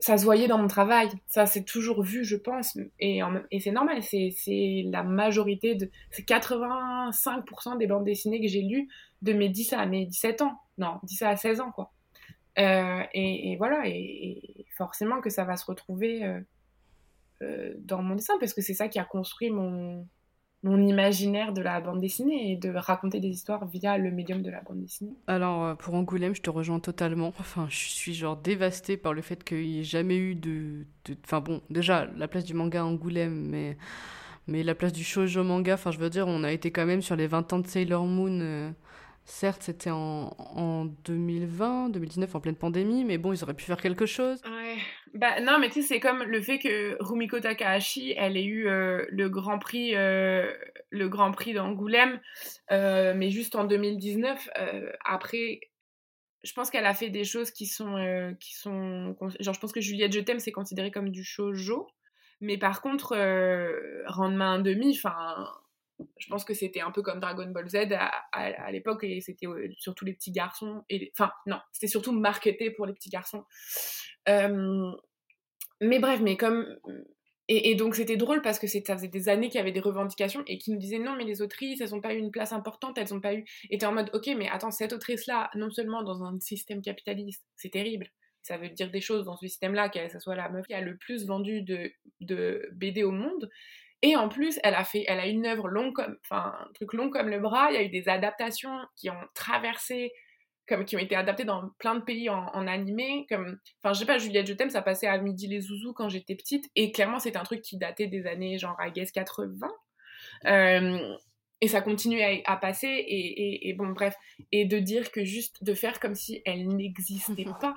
ça 0.00 0.18
se 0.18 0.24
voyait 0.24 0.48
dans 0.48 0.58
mon 0.58 0.66
travail. 0.66 1.08
Ça 1.26 1.46
s'est 1.46 1.62
toujours 1.62 2.02
vu, 2.02 2.24
je 2.24 2.36
pense. 2.36 2.76
Et, 2.98 3.20
et 3.50 3.60
c'est 3.60 3.70
normal, 3.70 4.02
c'est 4.02 4.84
la 4.86 5.02
majorité 5.02 5.74
de. 5.74 5.90
C'est 6.10 6.26
85% 6.26 7.78
des 7.78 7.86
bandes 7.86 8.04
dessinées 8.04 8.40
que 8.40 8.48
j'ai 8.48 8.62
lues 8.62 8.88
de 9.22 9.32
mes 9.32 9.48
10 9.48 9.74
à 9.74 9.86
mes 9.86 10.06
17 10.06 10.42
ans. 10.42 10.58
Non, 10.78 10.98
10 11.04 11.22
à 11.22 11.36
16 11.36 11.60
ans, 11.60 11.70
quoi. 11.70 11.92
Euh, 12.58 13.02
et, 13.14 13.56
voilà, 13.56 13.82
et, 13.86 14.66
forcément 14.76 15.20
que 15.20 15.30
ça 15.30 15.44
va 15.44 15.56
se 15.56 15.64
retrouver 15.64 16.24
euh, 16.24 16.40
euh, 17.42 17.74
dans 17.78 18.02
mon 18.02 18.16
dessin, 18.16 18.34
parce 18.40 18.54
que 18.54 18.60
c'est 18.60 18.74
ça 18.74 18.88
qui 18.88 18.98
a 18.98 19.04
construit 19.04 19.50
mon, 19.50 20.06
mon 20.62 20.86
imaginaire 20.86 21.52
de 21.52 21.62
la 21.62 21.80
bande 21.80 22.00
dessinée 22.00 22.52
et 22.52 22.56
de 22.56 22.70
raconter 22.70 23.18
des 23.20 23.28
histoires 23.28 23.66
via 23.66 23.96
le 23.96 24.10
médium 24.10 24.42
de 24.42 24.50
la 24.50 24.60
bande 24.60 24.80
dessinée. 24.80 25.14
Alors, 25.26 25.64
euh, 25.64 25.74
pour 25.74 25.94
Angoulême, 25.94 26.34
je 26.34 26.42
te 26.42 26.50
rejoins 26.50 26.80
totalement. 26.80 27.32
Enfin, 27.40 27.66
je 27.70 27.76
suis 27.76 28.14
genre 28.14 28.36
dévastée 28.36 28.96
par 28.96 29.14
le 29.14 29.22
fait 29.22 29.42
qu'il 29.42 29.62
n'y 29.62 29.80
ait 29.80 29.84
jamais 29.84 30.16
eu 30.16 30.34
de, 30.34 30.84
Enfin 31.24 31.40
bon, 31.40 31.62
déjà, 31.70 32.06
la 32.16 32.28
place 32.28 32.44
du 32.44 32.54
manga 32.54 32.84
Angoulême, 32.84 33.48
mais... 33.48 33.76
Mais 34.46 34.64
la 34.64 34.74
place 34.74 34.92
du 34.92 35.04
shoujo 35.04 35.44
manga, 35.44 35.74
enfin 35.74 35.92
je 35.92 35.98
veux 35.98 36.10
dire, 36.10 36.26
on 36.26 36.42
a 36.42 36.50
été 36.50 36.72
quand 36.72 36.84
même 36.84 37.02
sur 37.02 37.14
les 37.14 37.28
20 37.28 37.52
ans 37.52 37.58
de 37.60 37.68
Sailor 37.68 38.04
Moon. 38.04 38.40
Euh, 38.40 38.70
certes, 39.24 39.62
c'était 39.62 39.90
en, 39.90 40.34
en 40.38 40.84
2020, 41.04 41.90
2019, 41.90 42.34
en 42.34 42.40
pleine 42.40 42.56
pandémie, 42.56 43.04
mais 43.04 43.18
bon, 43.18 43.32
ils 43.32 43.42
auraient 43.42 43.54
pu 43.54 43.64
faire 43.64 43.80
quelque 43.80 44.06
chose. 44.06 44.40
Ouais. 44.44 44.76
Bah, 45.14 45.40
non, 45.40 45.58
mais 45.58 45.68
tu 45.68 45.82
sais, 45.82 45.94
c'est 45.94 46.00
comme 46.00 46.22
le 46.22 46.40
fait 46.40 46.58
que 46.58 46.96
Rumiko 47.00 47.40
Takahashi, 47.40 48.14
elle 48.16 48.36
ait 48.36 48.44
eu 48.44 48.68
euh, 48.68 49.04
le 49.10 49.28
Grand 49.28 49.58
Prix, 49.58 49.94
euh, 49.96 50.52
Prix 51.34 51.52
d'Angoulême, 51.52 52.20
euh, 52.70 53.14
mais 53.16 53.30
juste 53.30 53.56
en 53.56 53.64
2019. 53.64 54.48
après, 55.04 55.60
je 56.42 56.52
pense 56.52 56.70
qu'elle 56.70 56.86
a 56.86 56.94
fait 56.94 57.10
des 57.10 57.24
choses 57.24 57.50
qui 57.50 57.66
sont, 57.66 58.34
qui 58.40 58.54
sont, 58.54 59.16
genre, 59.40 59.54
je 59.54 59.60
pense 59.60 59.72
que 59.72 59.80
Juliette 59.80 60.12
Je 60.12 60.20
t'aime, 60.20 60.38
c'est 60.38 60.52
considéré 60.52 60.90
comme 60.90 61.10
du 61.10 61.24
shoujo, 61.24 61.88
mais 62.40 62.56
par 62.56 62.80
contre, 62.80 63.16
Rendement 64.06 64.44
un 64.44 64.60
demi, 64.60 64.96
enfin, 64.96 65.46
je 66.18 66.28
pense 66.28 66.44
que 66.44 66.54
c'était 66.54 66.80
un 66.80 66.90
peu 66.90 67.02
comme 67.02 67.20
Dragon 67.20 67.46
Ball 67.50 67.68
Z 67.68 67.76
à, 68.32 68.72
l'époque 68.72 69.04
et 69.04 69.20
c'était 69.20 69.46
surtout 69.78 70.04
les 70.04 70.12
petits 70.12 70.32
garçons 70.32 70.84
et 70.88 71.10
enfin 71.14 71.32
non 71.46 71.58
c'était 71.72 71.88
surtout 71.88 72.12
marketé 72.12 72.70
pour 72.70 72.86
les 72.86 72.92
petits 72.92 73.10
garçons. 73.10 73.44
Euh, 74.28 74.90
mais 75.80 75.98
bref 75.98 76.20
mais 76.20 76.36
comme 76.36 76.66
et, 77.52 77.74
donc 77.74 77.96
c'était 77.96 78.16
drôle 78.16 78.42
parce 78.42 78.60
que 78.60 78.68
ça 78.68 78.80
faisait 78.96 79.08
des 79.08 79.28
années 79.28 79.48
qu'il 79.48 79.58
y 79.58 79.60
avait 79.60 79.72
des 79.72 79.80
revendications 79.80 80.44
et 80.46 80.56
qui 80.56 80.70
nous 80.70 80.78
disaient 80.78 81.00
non 81.00 81.16
mais 81.16 81.24
les 81.24 81.42
autrices 81.42 81.80
elles 81.80 81.90
n'ont 81.90 82.00
pas 82.00 82.14
eu 82.14 82.18
une 82.18 82.30
place 82.30 82.52
importante, 82.52 82.96
elles 82.96 83.12
n'ont 83.12 83.20
pas 83.20 83.34
eu... 83.34 83.44
T'es 83.68 83.84
en 83.84 83.92
mode 83.92 84.08
ok 84.14 84.30
mais 84.38 84.48
attends 84.48 84.70
cette 84.70 84.92
autrice 84.92 85.26
là 85.26 85.50
non 85.56 85.68
seulement 85.70 86.04
dans 86.04 86.22
un 86.22 86.38
système 86.38 86.80
capitaliste 86.80 87.44
c'est 87.56 87.70
terrible, 87.70 88.06
ça 88.42 88.56
veut 88.56 88.68
dire 88.68 88.92
des 88.92 89.00
choses 89.00 89.24
dans 89.24 89.36
ce 89.36 89.48
système 89.48 89.74
là 89.74 89.88
que 89.88 90.08
ce 90.08 90.20
soit 90.20 90.36
la 90.36 90.48
meuf 90.48 90.64
qui 90.68 90.74
a 90.74 90.80
le 90.80 90.96
plus 90.96 91.26
vendu 91.26 91.62
de, 91.62 91.90
de 92.20 92.68
BD 92.72 93.02
au 93.02 93.10
monde 93.10 93.50
et 94.02 94.16
en 94.16 94.28
plus 94.28 94.58
elle 94.62 94.74
a 94.74 94.84
fait 94.84 95.04
elle 95.06 95.20
a 95.20 95.26
une 95.26 95.46
œuvre 95.46 95.68
longue 95.68 95.92
comme 95.92 96.16
enfin 96.24 96.54
un 96.58 96.72
truc 96.74 96.92
long 96.94 97.10
comme 97.10 97.28
le 97.28 97.38
bras, 97.38 97.70
il 97.70 97.74
y 97.74 97.78
a 97.78 97.82
eu 97.82 97.88
des 97.88 98.08
adaptations 98.08 98.76
qui 98.96 99.10
ont 99.10 99.22
traversé 99.34 100.12
comme 100.70 100.84
qui 100.84 100.96
ont 100.96 101.00
été 101.00 101.16
adaptés 101.16 101.44
dans 101.44 101.68
plein 101.78 101.96
de 101.96 102.00
pays 102.00 102.30
en, 102.30 102.66
animé. 102.66 103.26
Comme, 103.28 103.58
enfin, 103.82 103.92
je 103.92 103.98
sais 103.98 104.06
pas, 104.06 104.18
Juliette 104.18 104.46
Je 104.46 104.52
t'aime, 104.52 104.70
ça 104.70 104.82
passait 104.82 105.08
à 105.08 105.18
Midi 105.18 105.48
les 105.48 105.60
Zouzous 105.60 105.92
quand 105.92 106.08
j'étais 106.08 106.36
petite. 106.36 106.70
Et 106.76 106.92
clairement, 106.92 107.18
c'était 107.18 107.38
un 107.38 107.42
truc 107.42 107.60
qui 107.60 107.76
datait 107.76 108.06
des 108.06 108.24
années, 108.26 108.56
genre, 108.56 108.76
à 108.78 108.88
guess 108.90 109.10
80. 109.10 109.68
Euh, 110.46 111.16
et 111.60 111.68
ça 111.68 111.82
continuait 111.82 112.42
à, 112.46 112.56
passer. 112.56 112.86
Et, 112.86 113.68
et, 113.68 113.72
bon, 113.74 113.88
bref. 113.88 114.14
Et 114.52 114.64
de 114.64 114.78
dire 114.78 115.10
que 115.10 115.24
juste 115.24 115.62
de 115.64 115.74
faire 115.74 115.98
comme 115.98 116.14
si 116.14 116.40
elle 116.46 116.68
n'existait 116.68 117.44
pas 117.60 117.76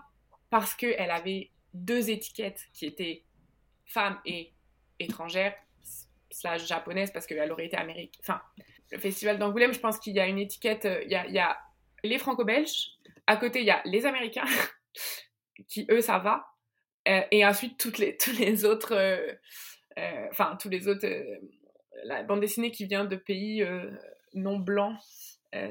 parce 0.51 0.76
qu'elle 0.76 1.11
avait 1.11 1.49
deux 1.74 2.11
étiquettes 2.11 2.61
qui 2.74 2.86
étaient 2.86 3.24
femme 3.86 4.19
et 4.24 4.53
étrangère, 4.99 5.55
slash 6.34 6.67
japonaise, 6.67 7.11
parce 7.11 7.25
qu'elle 7.25 7.51
aurait 7.51 7.65
été 7.65 7.77
américaine. 7.77 8.21
Enfin, 8.21 8.41
le 8.91 8.99
festival 8.99 9.39
d'Angoulême, 9.39 9.73
je 9.73 9.79
pense 9.79 9.99
qu'il 9.99 10.13
y 10.13 10.19
a 10.19 10.27
une 10.27 10.39
étiquette, 10.39 10.86
euh, 10.86 11.01
il 11.03 11.11
y 11.11 11.15
a, 11.15 11.25
il 11.27 11.34
y 11.34 11.39
a 11.39 11.57
les 12.03 12.17
franco-belges. 12.17 12.91
À 13.27 13.38
côté, 13.38 13.59
il 13.59 13.65
y 13.65 13.71
a 13.71 13.81
les 13.86 14.05
Américains, 14.05 14.45
qui 15.67 15.86
eux, 15.89 16.01
ça 16.01 16.19
va. 16.19 16.45
Euh, 17.07 17.21
et 17.31 17.45
ensuite, 17.45 17.79
toutes 17.79 17.97
les, 17.97 18.17
tous 18.17 18.38
les 18.38 18.65
autres, 18.65 18.93
euh, 18.93 20.27
enfin, 20.29 20.57
tous 20.59 20.69
les 20.69 20.88
autres, 20.88 21.07
la 22.03 22.23
bande 22.23 22.41
dessinée 22.41 22.71
qui 22.71 22.86
vient 22.86 23.05
de 23.05 23.15
pays 23.15 23.65
non 24.34 24.57
blancs. 24.57 24.97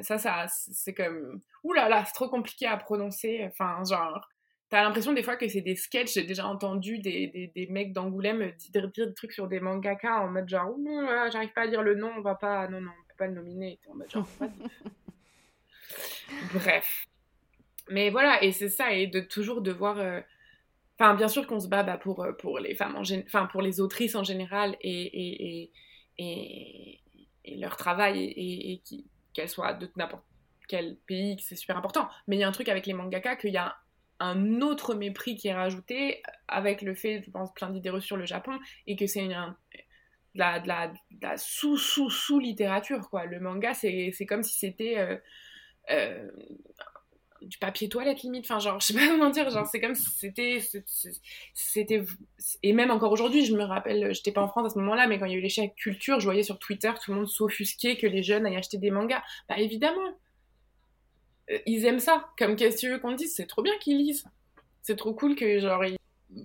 ça, 0.03 0.19
ça 0.19 0.47
c'est 0.49 0.95
comme. 0.95 1.41
Ouh 1.65 1.73
là 1.73 1.89
là, 1.89 2.05
c'est 2.05 2.13
trop 2.13 2.29
compliqué 2.29 2.67
à 2.67 2.77
prononcer. 2.77 3.45
Enfin, 3.45 3.83
genre. 3.85 4.29
T'as 4.73 4.83
l'impression 4.83 5.13
des 5.13 5.23
fois 5.23 5.37
que 5.37 5.47
c'est 5.49 5.61
des 5.61 5.77
sketchs. 5.77 6.15
J'ai 6.15 6.23
déjà 6.23 6.47
entendu 6.47 6.99
des, 6.99 7.27
des, 7.27 7.53
des 7.55 7.67
mecs 7.67 7.93
d'Angoulême 7.93 8.53
dire, 8.73 8.89
dire, 8.89 9.07
des 9.07 9.13
trucs 9.13 9.33
sur 9.33 9.47
des 9.47 9.61
mangaka 9.61 10.23
en 10.23 10.29
mode 10.29 10.49
genre, 10.49 10.75
j'arrive 11.31 11.53
pas 11.53 11.65
à 11.65 11.67
dire 11.67 11.83
le 11.83 11.95
nom, 11.95 12.11
on 12.17 12.23
va 12.23 12.37
pas, 12.37 12.67
non, 12.69 12.81
non, 12.81 12.91
on 12.91 13.07
peut 13.07 13.15
pas 13.19 13.27
le 13.27 13.35
nominer. 13.35 13.79
En 13.91 13.97
mode 13.97 14.11
genre, 14.11 14.27
Bref. 16.55 17.05
Mais 17.91 18.09
voilà, 18.09 18.43
et 18.43 18.51
c'est 18.51 18.71
ça, 18.71 18.95
et 18.95 19.09
de 19.09 19.21
toujours 19.21 19.61
devoir. 19.61 19.99
Euh, 19.99 20.23
enfin, 20.99 21.15
bien 21.17 21.29
sûr 21.29 21.47
qu'on 21.47 21.61
se 21.61 21.69
bat 21.69 21.83
bah, 21.83 21.99
pour, 21.99 22.25
euh, 22.25 22.33
pour 22.33 22.59
les 22.59 22.75
femmes, 22.75 22.97
en 22.97 23.03
enfin, 23.27 23.45
pour 23.53 23.61
les 23.61 23.79
autrices 23.79 24.15
en 24.15 24.25
général 24.25 24.79
et, 24.81 25.03
et, 25.03 25.71
et, 26.17 27.01
et 27.45 27.57
leur 27.59 27.77
travail, 27.77 28.25
et, 28.25 28.83
qu'elles 29.35 29.51
soient 29.51 29.75
de 29.75 29.91
n'importe 29.97 30.25
quel 30.67 30.97
pays, 31.07 31.37
c'est 31.41 31.57
super 31.57 31.77
important. 31.77 32.09
Mais 32.27 32.37
il 32.37 32.39
y 32.39 32.43
a 32.43 32.49
un 32.49 32.53
truc 32.53 32.71
avec 32.71 32.87
les 32.87 32.95
mangaka 32.95 33.37
qu'il 33.37 33.53
y 33.53 33.59
a 33.59 33.77
un 34.23 34.61
autre 34.61 34.95
mépris 34.95 35.37
qui 35.37 35.49
est 35.49 35.55
rajouté 35.55 36.23
avec 36.49 36.83
le 36.83 36.95
fait, 36.95 37.23
je 37.25 37.31
pense, 37.31 37.53
plein 37.55 37.71
d'idées 37.71 37.91
reçues 37.91 38.09
sur 38.09 38.17
le 38.17 38.27
Japon, 38.27 38.59
et 38.87 38.97
que 38.97 39.07
c'est 39.07 39.25
une, 39.25 39.55
de 40.35 40.39
la, 40.39 40.93
sous-sous-sous-littérature, 41.37 43.09
quoi. 43.11 43.27
Le 43.27 43.41
manga, 43.41 43.75
c'est 43.75 44.27
comme 44.29 44.43
si 44.43 44.59
c'était. 44.59 44.99
Euh, 44.99 45.17
euh, 45.91 46.31
du 47.41 47.59
papier 47.59 47.89
toilette 47.89 48.23
limite 48.23 48.45
enfin 48.45 48.61
genre 48.61 48.81
je 48.81 48.87
sais 48.87 48.95
pas 48.95 49.07
comment 49.09 49.31
dire 49.31 49.51
genre 49.51 49.67
c'est 49.67 49.81
comme 49.81 49.97
si 49.97 50.09
c'était 50.11 50.61
c'était 51.55 52.05
et 52.63 52.73
même 52.73 52.93
encore 52.93 53.11
aujourd'hui 53.11 53.45
je 53.45 53.57
me 53.57 53.65
rappelle 53.65 54.15
j'étais 54.15 54.31
pas 54.31 54.43
en 54.43 54.49
France 54.49 54.67
à 54.67 54.71
ce 54.71 54.79
moment-là 54.79 55.07
mais 55.07 55.19
quand 55.19 55.27
il 55.27 55.33
y 55.33 55.35
a 55.35 55.39
eu 55.39 55.43
l'échec 55.43 55.75
culture 55.75 56.21
je 56.21 56.25
voyais 56.25 56.45
sur 56.45 56.61
Twitter 56.61 56.93
tout 57.03 57.11
le 57.11 57.19
monde 57.19 57.29
s'offusquer 57.29 57.97
que 57.97 58.07
les 58.07 58.23
jeunes 58.23 58.47
aillent 58.47 58.57
acheter 58.57 58.79
des 58.79 58.93
mangas 58.93 59.23
bah 59.49 59.59
évidemment 59.59 60.17
ils 61.67 61.85
aiment 61.87 62.01
ça 62.01 62.29
comme 62.39 62.57
qu'est-ce 62.57 62.77
que 62.77 62.81
tu 62.81 62.91
veux 62.91 62.99
qu'on 62.99 63.13
dise? 63.13 63.35
C'est 63.35 63.47
trop 63.47 63.63
bien 63.63 63.77
qu'ils 63.81 63.99
lisent 63.99 64.25
c'est 64.85 64.97
trop 64.97 65.15
cool 65.15 65.37
que 65.37 65.61
genre 65.61 65.85
ils 65.85 65.99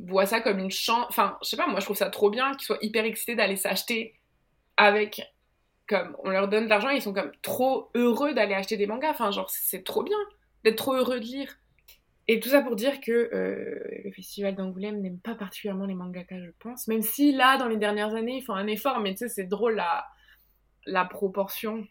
voient 0.06 0.28
ça 0.28 0.41
comme 0.41 0.60
une 0.60 0.70
chance 0.70 1.06
enfin 1.10 1.38
je 1.43 1.50
sais 1.50 1.58
pas 1.58 1.66
moi 1.66 1.80
je 1.80 1.86
trouve 1.86 1.98
ça 1.98 2.10
trop 2.10 2.30
bien 2.30 2.52
qu'ils 2.54 2.66
soient 2.66 2.78
hyper 2.82 3.04
excités 3.04 3.36
d'aller 3.36 3.56
s'acheter 3.56 4.14
avec 4.78 5.22
comme 5.88 6.16
on 6.24 6.30
leur 6.30 6.48
donne 6.48 6.66
de 6.66 6.70
l'argent, 6.70 6.89
ils 6.89 7.02
sont 7.02 7.14
comme 7.14 7.32
trop 7.41 7.89
heureux 7.95 8.34
d'aller 8.34 8.54
acheter 8.54 8.78
des 8.78 8.88
mangas. 8.88 9.12
Enfin, 9.12 9.32
genre, 9.32 9.50
c'est 9.50 9.84
trop 9.84 10.04
bien 10.04 10.18
d'être 10.64 10.76
trop 10.76 10.93
heureux 10.93 11.20
de 11.20 11.26
lire. 11.26 11.58
Et 12.28 12.41
tout 12.41 12.50
ça 12.50 12.62
pour 12.62 12.76
dire 12.76 13.00
que 13.00 13.12
euh, 13.12 13.80
le 14.04 14.12
festival 14.12 14.54
d'Angoulême 14.54 15.00
n'aime 15.02 15.20
pas 15.20 15.34
particulièrement 15.34 15.86
les 15.86 15.93
mangakas, 15.93 16.41
je 16.41 16.52
pense. 16.60 16.88
Même 16.89 17.02
si 17.02 17.32
là, 17.32 17.58
dans 17.58 17.70
les 17.70 17.78
dernières 17.78 18.14
années, 18.16 18.38
ils 18.38 18.43
font 18.43 18.54
un 18.54 18.68
effort, 18.68 19.00
mais 19.00 19.14
tu 19.14 19.20
sais, 19.20 19.30
c'est 19.30 19.45
drôle 19.45 19.82
la 20.86 21.06
proportion 21.06 21.88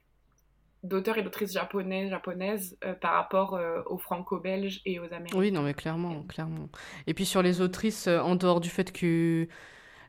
d'auteurs 0.89 1.19
et 1.19 1.23
d'autrices 1.23 1.53
japonaises, 1.53 2.11
japonaises 2.11 2.79
euh, 2.85 2.95
par 2.95 3.13
rapport 3.13 3.55
euh, 3.55 3.83
aux 3.87 3.99
franco-belges 3.99 4.81
et 4.85 4.99
aux 4.99 5.05
américains. 5.05 5.39
Oui, 5.39 5.53
non, 5.53 5.63
mais 5.63 5.75
clairement, 5.75 6.23
clairement. 6.23 6.69
Et 7.07 7.15
puis 7.15 7.25
sur 7.25 7.43
les 7.43 7.61
autrices, 7.61 8.09
en 8.09 8.37
dehors 8.37 8.61
du 8.61 8.71
fait 8.71 8.93
que 8.93 9.49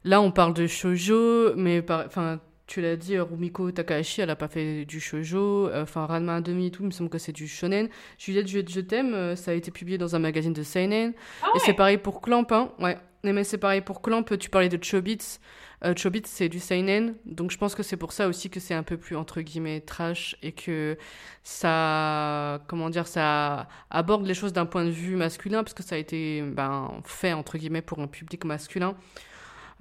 là, 0.04 0.22
on 0.22 0.32
parle 0.32 0.54
de 0.54 0.68
shoujo, 0.68 1.56
mais 1.56 1.84
enfin, 1.90 2.40
tu 2.68 2.82
l'as 2.82 2.98
dit, 2.98 3.18
Rumiko 3.18 3.72
Takahashi, 3.72 4.22
elle 4.22 4.30
a 4.30 4.36
pas 4.36 4.50
fait 4.50 4.86
du 4.86 5.00
shoujo. 5.00 5.70
Euh, 5.70 5.84
enfin, 5.84 6.06
Ranma 6.06 6.42
1,5 6.42 6.66
et 6.66 6.72
tout, 6.72 6.84
il 6.84 6.88
me 6.88 6.92
semble 6.92 7.10
que 7.10 7.18
c'est 7.18 7.32
du 7.32 7.48
shonen. 7.48 7.88
Juliette, 8.18 8.48
je, 8.48 8.60
je 8.68 8.82
t'aime, 8.82 9.14
euh, 9.14 9.36
ça 9.38 9.52
a 9.52 9.54
été 9.54 9.72
publié 9.72 9.98
dans 9.98 10.16
un 10.16 10.20
magazine 10.20 10.54
de 10.54 10.64
seinen. 10.64 11.14
Ah 11.42 11.48
et 11.56 11.60
c'est 11.60 11.74
pareil 11.74 11.98
pour 11.98 12.22
Clamp, 12.22 12.46
hein. 12.52 12.72
Ouais. 12.80 12.98
Mais 13.24 13.44
c'est 13.44 13.58
pareil 13.58 13.82
pour 13.82 14.02
Clamp, 14.02 14.24
tu 14.40 14.50
parlais 14.50 14.70
de 14.70 14.82
Chobits. 14.82 15.40
Euh, 15.84 15.94
Chobits, 15.96 16.24
c'est 16.26 16.50
du 16.50 16.60
seinen. 16.60 17.16
Donc 17.26 17.52
je 17.52 17.58
pense 17.58 17.76
que 17.76 17.84
c'est 17.84 17.98
pour 17.98 18.12
ça 18.14 18.28
aussi 18.28 18.50
que 18.50 18.60
c'est 18.60 18.74
un 18.74 18.84
peu 18.84 18.98
plus, 18.98 19.16
entre 19.16 19.42
guillemets, 19.42 19.82
trash 19.82 20.36
et 20.42 20.52
que 20.52 20.98
ça, 21.44 22.62
comment 22.68 22.90
dire, 22.90 23.08
ça 23.08 23.68
aborde 23.90 24.26
les 24.26 24.34
choses 24.34 24.54
d'un 24.54 24.66
point 24.66 24.86
de 24.86 24.90
vue 24.90 25.16
masculin 25.16 25.64
parce 25.64 25.74
que 25.74 25.84
ça 25.84 25.96
a 25.96 25.98
été 25.98 26.42
ben, 26.42 27.02
fait, 27.06 27.34
entre 27.34 27.58
guillemets, 27.58 27.82
pour 27.82 28.00
un 28.00 28.08
public 28.08 28.46
masculin. 28.46 28.96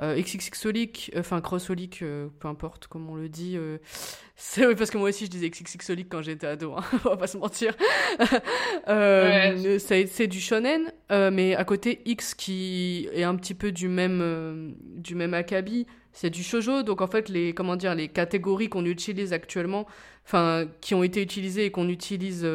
Euh, 0.02 0.20
XXXolic, 0.20 1.10
euh, 1.14 1.20
enfin 1.20 1.40
Crossolic, 1.40 2.02
euh, 2.02 2.28
peu 2.38 2.48
importe 2.48 2.86
comment 2.86 3.12
on 3.12 3.16
le 3.16 3.28
dit. 3.28 3.58
c'est 4.36 4.74
parce 4.74 4.90
que 4.90 4.98
moi 4.98 5.08
aussi 5.08 5.26
je 5.26 5.30
disais 5.30 5.48
XXXolic 5.48 6.08
quand 6.10 6.22
j'étais 6.22 6.46
ado, 6.46 6.74
hein, 6.74 6.84
on 7.04 7.10
va 7.10 7.16
pas 7.16 7.26
se 7.26 7.38
mentir. 7.38 7.74
C'est 9.78 10.26
du 10.26 10.40
shonen, 10.40 10.92
mais 11.10 11.54
à 11.54 11.64
côté 11.64 12.02
X 12.04 12.34
qui 12.34 13.08
est 13.12 13.22
un 13.22 13.36
petit 13.36 13.54
peu 13.54 13.72
du 13.72 13.88
même 13.88 14.74
du 14.82 15.14
même 15.14 15.34
acabit, 15.34 15.86
c'est 16.12 16.30
du 16.30 16.42
shojo. 16.42 16.82
Donc 16.82 17.00
en 17.00 17.06
fait 17.06 17.28
les 17.28 17.54
comment 17.54 17.76
dire 17.76 17.94
les 17.94 18.08
catégories 18.08 18.68
qu'on 18.68 18.84
utilise 18.84 19.32
actuellement, 19.32 19.86
enfin 20.24 20.66
qui 20.80 20.94
ont 20.94 21.02
été 21.02 21.22
utilisées 21.22 21.64
et 21.66 21.70
qu'on 21.70 21.88
utilise 21.88 22.46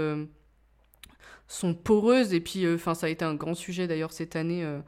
sont 1.51 1.73
poreuses 1.73 2.33
et 2.33 2.39
puis 2.39 2.71
enfin 2.73 2.93
ça 2.93 3.07
a 3.07 3.09
été 3.09 3.25
un 3.25 3.35
grand 3.35 3.55
sujet 3.55 3.87
d'ailleurs 3.87 4.13
cette 4.13 4.35
année 4.35 4.63
euh, 4.63 4.79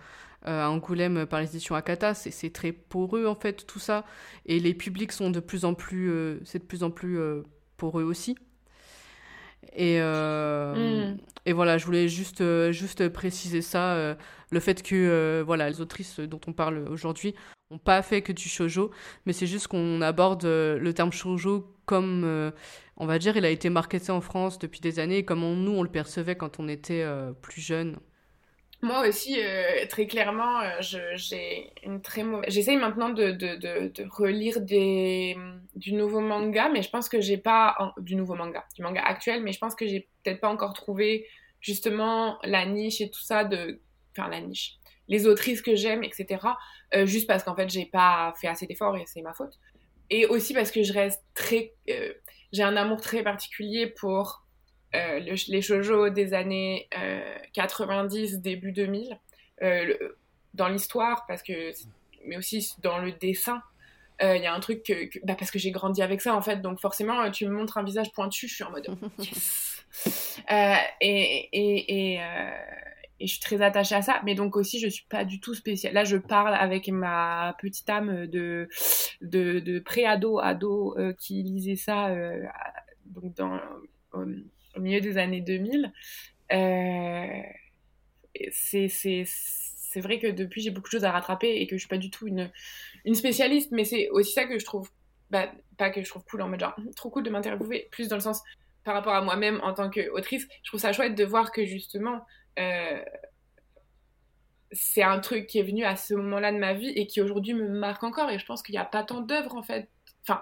à 0.43 0.69
Angoulême 0.69 1.25
par 1.25 1.39
les 1.39 1.47
éditions 1.47 1.75
Akata, 1.75 2.13
c'est 2.13 2.51
très 2.51 2.71
poreux 2.71 3.25
en 3.27 3.35
fait 3.35 3.65
tout 3.65 3.79
ça, 3.79 4.05
et 4.45 4.59
les 4.59 4.73
publics 4.73 5.11
sont 5.11 5.29
de 5.29 5.39
plus 5.39 5.65
en 5.65 5.73
plus, 5.73 6.11
euh, 6.11 6.39
c'est 6.43 6.59
de 6.59 6.65
plus 6.65 6.83
en 6.83 6.91
plus 6.91 7.17
euh, 7.17 7.43
poreux 7.77 8.03
aussi. 8.03 8.35
Et, 9.75 9.99
mm. 9.99 11.17
et 11.45 11.53
voilà, 11.53 11.77
je 11.77 11.85
voulais 11.85 12.07
juste, 12.07 12.43
juste 12.71 13.07
préciser 13.09 13.61
ça, 13.61 14.15
le 14.51 14.59
fait 14.59 14.83
que 14.83 15.41
voilà, 15.45 15.69
les 15.69 15.81
autrices 15.81 16.19
dont 16.19 16.41
on 16.47 16.53
parle 16.53 16.85
aujourd'hui 16.89 17.33
n'ont 17.71 17.79
pas 17.79 18.01
fait 18.01 18.21
que 18.21 18.33
du 18.33 18.49
shojo, 18.49 18.91
mais 19.25 19.33
c'est 19.33 19.47
juste 19.47 19.67
qu'on 19.67 20.01
aborde 20.01 20.43
le 20.43 20.91
terme 20.93 21.13
shojo 21.13 21.73
comme, 21.85 22.51
on 22.97 23.05
va 23.05 23.17
dire, 23.17 23.37
il 23.37 23.45
a 23.45 23.49
été 23.49 23.69
marketé 23.69 24.11
en 24.11 24.21
France 24.21 24.59
depuis 24.59 24.81
des 24.81 24.99
années, 24.99 25.23
comme 25.23 25.39
nous 25.39 25.71
on 25.71 25.81
le 25.81 25.89
percevait 25.89 26.35
quand 26.35 26.59
on 26.59 26.67
était 26.67 27.07
plus 27.41 27.61
jeune. 27.61 27.97
Moi 28.83 29.07
aussi, 29.07 29.41
euh, 29.41 29.85
très 29.87 30.07
clairement, 30.07 30.59
euh, 30.59 30.81
j'ai 31.15 31.71
une 31.83 32.01
très 32.01 32.21
mauvaise. 32.23 32.53
J'essaye 32.53 32.75
maintenant 32.75 33.07
de, 33.11 33.31
de, 33.31 33.55
de, 33.55 34.05
relire 34.09 34.59
des, 34.59 35.37
du 35.73 35.93
nouveau 35.93 36.19
manga, 36.19 36.67
mais 36.67 36.81
je 36.81 36.89
pense 36.89 37.07
que 37.07 37.21
j'ai 37.21 37.37
pas. 37.37 37.77
Du 37.99 38.17
nouveau 38.17 38.35
manga, 38.35 38.65
du 38.75 38.81
manga 38.81 39.01
actuel, 39.01 39.41
mais 39.41 39.53
je 39.53 39.59
pense 39.59 39.73
que 39.73 39.87
j'ai 39.87 40.09
peut-être 40.21 40.41
pas 40.41 40.49
encore 40.49 40.73
trouvé 40.73 41.25
justement 41.61 42.37
la 42.43 42.65
niche 42.65 42.99
et 42.99 43.09
tout 43.09 43.21
ça 43.21 43.45
de. 43.45 43.79
Enfin, 44.11 44.27
la 44.27 44.41
niche. 44.41 44.75
Les 45.07 45.27
autrices 45.27 45.61
que 45.61 45.77
j'aime, 45.77 46.03
etc. 46.03 46.45
Euh, 46.93 47.05
juste 47.05 47.25
parce 47.25 47.45
qu'en 47.45 47.55
fait, 47.55 47.69
j'ai 47.69 47.85
pas 47.85 48.33
fait 48.41 48.47
assez 48.49 48.67
d'efforts 48.67 48.97
et 48.97 49.05
c'est 49.05 49.21
ma 49.21 49.31
faute. 49.31 49.53
Et 50.09 50.25
aussi 50.25 50.53
parce 50.53 50.71
que 50.71 50.83
je 50.83 50.91
reste 50.91 51.23
très. 51.35 51.71
j'ai 52.51 52.63
un 52.63 52.75
amour 52.75 52.99
très 52.99 53.23
particulier 53.23 53.87
pour 53.87 54.42
euh, 54.95 55.19
les 55.19 55.61
shoujo 55.61 56.09
des 56.09 56.33
années 56.33 56.87
90, 57.53 58.35
euh, 58.35 58.37
début 58.37 58.71
2000, 58.71 59.19
euh, 59.61 59.97
dans 60.53 60.67
l'histoire, 60.67 61.25
parce 61.27 61.43
que, 61.43 61.71
mais 62.25 62.37
aussi 62.37 62.73
dans 62.81 62.99
le 62.99 63.11
dessin. 63.11 63.61
Il 64.21 64.41
y 64.41 64.45
a 64.45 64.53
un 64.53 64.59
truc 64.61 64.83
que, 64.83 65.19
bah 65.25 65.35
parce 65.37 65.51
que 65.51 65.59
j'ai 65.59 65.71
grandi 65.71 66.01
avec 66.01 66.21
ça 66.21 66.33
en 66.33 66.41
fait, 66.41 66.61
donc 66.61 66.79
forcément 66.79 67.29
tu 67.29 67.45
me 67.45 67.51
montres 67.51 67.77
un 67.77 67.83
visage 67.83 68.09
pointu, 68.13 68.47
je 68.47 68.55
suis 68.55 68.63
en 68.63 68.71
mode 68.71 68.87
yes. 69.19 70.39
et, 71.01 71.49
et, 71.51 72.13
et, 72.13 72.21
et 73.23 73.27
je 73.27 73.31
suis 73.31 73.41
très 73.41 73.61
attachée 73.61 73.95
à 73.95 74.01
ça. 74.01 74.21
Mais 74.25 74.35
donc 74.35 74.55
aussi, 74.57 74.79
je 74.79 74.87
suis 74.87 75.05
pas 75.07 75.23
du 75.23 75.39
tout 75.39 75.53
spéciale. 75.53 75.93
Là, 75.93 76.03
je 76.03 76.17
parle 76.17 76.53
avec 76.53 76.89
ma 76.89 77.55
petite 77.59 77.89
âme 77.89 78.27
de, 78.27 78.67
de, 79.21 79.59
de 79.59 79.79
pré-ado, 79.79 80.39
ado, 80.39 80.97
euh, 80.97 81.13
qui 81.13 81.41
lisait 81.41 81.75
ça 81.77 82.07
euh, 82.09 82.43
donc 83.05 83.33
dans, 83.35 83.59
au, 84.75 84.81
milieu 84.81 85.01
des 85.01 85.17
années 85.17 85.41
2000. 85.41 85.91
Euh, 86.51 87.41
c'est, 88.51 90.01
vrai 90.01 90.19
que 90.19 90.27
depuis, 90.27 90.61
j'ai 90.61 90.71
beaucoup 90.71 90.87
de 90.87 90.91
choses 90.91 91.05
à 91.05 91.11
rattraper 91.11 91.61
et 91.61 91.67
que 91.67 91.75
je 91.75 91.81
suis 91.81 91.89
pas 91.89 91.97
du 91.97 92.09
tout 92.09 92.27
une, 92.27 92.51
une 93.05 93.15
spécialiste, 93.15 93.71
mais 93.71 93.85
c'est 93.85 94.09
aussi 94.09 94.33
ça 94.33 94.45
que 94.45 94.57
je 94.57 94.65
trouve, 94.65 94.89
bah, 95.29 95.51
pas 95.77 95.89
que 95.89 96.01
je 96.03 96.09
trouve 96.09 96.23
cool 96.25 96.41
en 96.41 96.49
mode 96.49 96.59
genre, 96.59 96.75
trop 96.95 97.09
cool 97.09 97.23
de 97.23 97.29
m'interviewer, 97.29 97.87
plus 97.91 98.07
dans 98.07 98.15
le 98.17 98.21
sens 98.21 98.41
par 98.83 98.93
rapport 98.93 99.13
à 99.13 99.21
moi-même 99.21 99.59
en 99.63 99.73
tant 99.73 99.89
qu'autrice, 99.89 100.47
je 100.61 100.69
trouve 100.69 100.79
ça 100.79 100.93
chouette 100.93 101.15
de 101.15 101.23
voir 101.23 101.51
que 101.51 101.65
justement, 101.65 102.25
euh, 102.59 103.01
c'est 104.71 105.03
un 105.03 105.19
truc 105.19 105.47
qui 105.47 105.59
est 105.59 105.63
venu 105.63 105.83
à 105.85 105.95
ce 105.95 106.13
moment-là 106.15 106.51
de 106.51 106.57
ma 106.57 106.73
vie 106.73 106.89
et 106.89 107.07
qui 107.07 107.21
aujourd'hui 107.21 107.53
me 107.53 107.67
marque 107.69 108.03
encore. 108.03 108.29
Et 108.29 108.39
je 108.39 108.45
pense 108.45 108.61
qu'il 108.63 108.73
n'y 108.73 108.79
a 108.79 108.85
pas 108.85 109.03
tant 109.03 109.21
d'œuvres 109.21 109.55
en 109.55 109.63
fait, 109.63 109.89
enfin, 110.27 110.41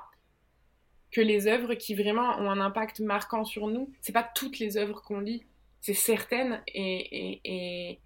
que 1.12 1.22
les 1.22 1.48
œuvres 1.48 1.74
qui 1.74 1.94
vraiment 1.94 2.40
ont 2.40 2.50
un 2.50 2.60
impact 2.60 3.02
marquant 3.02 3.44
sur 3.44 3.68
nous. 3.68 3.92
C'est 4.02 4.14
pas 4.14 4.28
toutes 4.36 4.60
les 4.60 4.78
œuvres 4.78 5.02
qu'on 5.02 5.20
lit, 5.20 5.44
c'est 5.82 5.94
certaines 5.94 6.62
et, 6.68 7.42
et, 7.44 8.00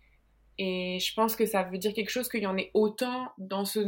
et, 0.57 0.99
je 0.99 1.13
pense 1.13 1.35
que 1.35 1.45
ça 1.45 1.63
veut 1.63 1.77
dire 1.77 1.93
quelque 1.93 2.09
chose 2.09 2.29
qu'il 2.29 2.41
y 2.41 2.47
en 2.47 2.57
ait 2.57 2.71
autant 2.73 3.31
dans, 3.37 3.65
ce 3.65 3.79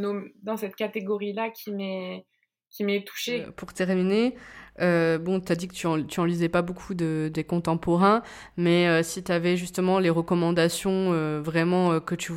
dans 0.43 0.57
cette 0.57 0.75
catégorie-là 0.75 1.49
qui 1.49 1.71
m'est 1.71 2.25
qui 2.69 2.83
m'est 2.83 3.03
touchée. 3.05 3.45
Euh, 3.45 3.51
pour 3.51 3.73
terminer, 3.73 4.35
euh, 4.81 5.17
bon, 5.17 5.39
tu 5.39 5.51
as 5.51 5.55
dit 5.55 5.69
que 5.69 5.73
tu 5.73 5.87
en, 5.87 6.03
tu 6.03 6.19
en 6.19 6.25
lisais 6.25 6.49
pas 6.49 6.61
beaucoup 6.61 6.93
de, 6.93 7.31
des 7.33 7.45
contemporains, 7.45 8.21
mais 8.57 8.89
euh, 8.89 9.03
si 9.03 9.23
tu 9.23 9.31
avais 9.31 9.55
justement 9.55 9.99
les 9.99 10.09
recommandations 10.09 11.41
vraiment 11.41 12.01
que 12.01 12.13
tu, 12.13 12.33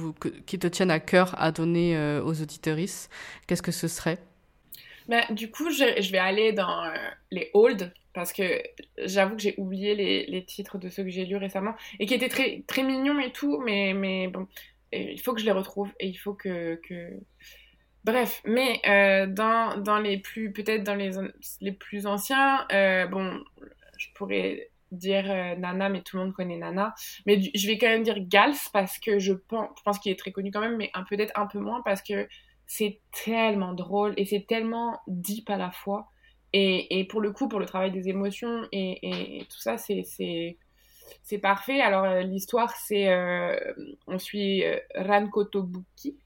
qui 0.47 0.59
te 0.59 0.69
tiennent 0.69 0.93
à 0.93 1.01
cœur 1.01 1.35
à 1.37 1.51
donner 1.51 2.21
aux 2.25 2.41
auditeuristes, 2.41 3.11
qu'est-ce 3.49 3.63
que 3.63 3.73
ce 3.73 3.89
serait? 3.89 4.19
Bah, 5.11 5.27
Du 5.31 5.51
coup, 5.51 5.71
je, 5.71 6.11
vais 6.11 6.19
aller 6.19 6.53
dans 6.53 6.91
les 7.31 7.51
old, 7.53 7.93
parce 8.15 8.33
que 8.33 8.63
j'avoue 8.99 9.37
que 9.37 9.43
j'ai 9.43 9.55
oublié 9.59 9.95
les, 10.27 10.45
titres 10.45 10.79
de 10.79 10.89
ceux 10.89 11.05
que 11.05 11.11
j'ai 11.11 11.27
lus 11.27 11.37
récemment, 11.37 11.75
et 11.99 12.07
qui 12.07 12.15
étaient 12.15 12.29
très, 12.29 12.63
très 12.67 12.83
mignons 12.83 13.21
et 13.21 13.33
tout, 13.33 13.61
mais, 13.61 13.93
mais 13.93 14.29
bon, 14.29 14.47
il 14.93 15.21
faut 15.21 15.35
que 15.35 15.41
je 15.41 15.47
les 15.47 15.53
retrouve, 15.53 15.91
et 16.01 16.09
il 16.09 16.17
faut 16.17 16.35
que... 16.35 16.81
que 16.89 17.11
Bref, 18.05 18.41
mais 18.47 18.81
euh, 18.87 19.27
dans, 19.27 19.77
dans, 19.77 19.99
les 19.99 20.17
plus, 20.17 20.53
peut-être 20.53 20.85
dans 20.85 20.95
les, 20.95 21.11
les 21.61 21.73
plus 21.73 22.07
anciens, 22.07 22.67
euh, 22.73 23.07
bon, 23.07 23.45
je 23.99 24.07
pourrais 24.15 24.71
dire 24.91 25.31
euh, 25.31 25.55
Nana, 25.57 25.89
mais 25.89 26.03
tout 26.03 26.17
le 26.17 26.25
monde 26.25 26.33
connaît 26.33 26.57
Nana. 26.57 26.95
Mais 27.27 27.41
je 27.55 27.67
vais 27.67 27.79
quand 27.79 27.89
même 27.89 28.03
dire 28.03 28.19
Gals 28.21 28.55
parce 28.73 28.99
que 28.99 29.19
je 29.19 29.35
pense, 29.35 29.69
je 29.77 29.83
pense 29.83 29.99
qu'il 29.99 30.11
est 30.11 30.19
très 30.19 30.33
connu 30.33 30.51
quand 30.51 30.61
même, 30.61 30.77
mais 30.77 30.91
peut-être 31.09 31.39
un 31.39 31.47
peu 31.47 31.59
moins 31.59 31.83
parce 31.83 32.03
que 32.03 32.27
c'est 32.73 33.01
tellement 33.25 33.75
drôle 33.75 34.15
et 34.17 34.25
c'est 34.25 34.47
tellement 34.47 35.01
deep 35.09 35.51
à 35.51 35.57
la 35.57 35.73
fois. 35.73 36.09
Et, 36.53 37.01
et, 37.01 37.05
pour 37.05 37.21
le 37.21 37.33
coup, 37.33 37.49
pour 37.49 37.59
le 37.59 37.67
travail 37.67 37.91
des 37.91 38.09
émotions 38.09 38.63
et, 38.71 39.39
et 39.39 39.45
tout 39.47 39.59
ça, 39.59 39.77
c'est 39.77 40.05
c'est 41.25 41.39
parfait. 41.39 41.81
Alors 41.81 42.23
l'histoire, 42.23 42.71
c'est 42.77 43.09
on 44.07 44.19
suit 44.19 44.63
Ran 44.95 45.29
Kotobuki 45.29 46.17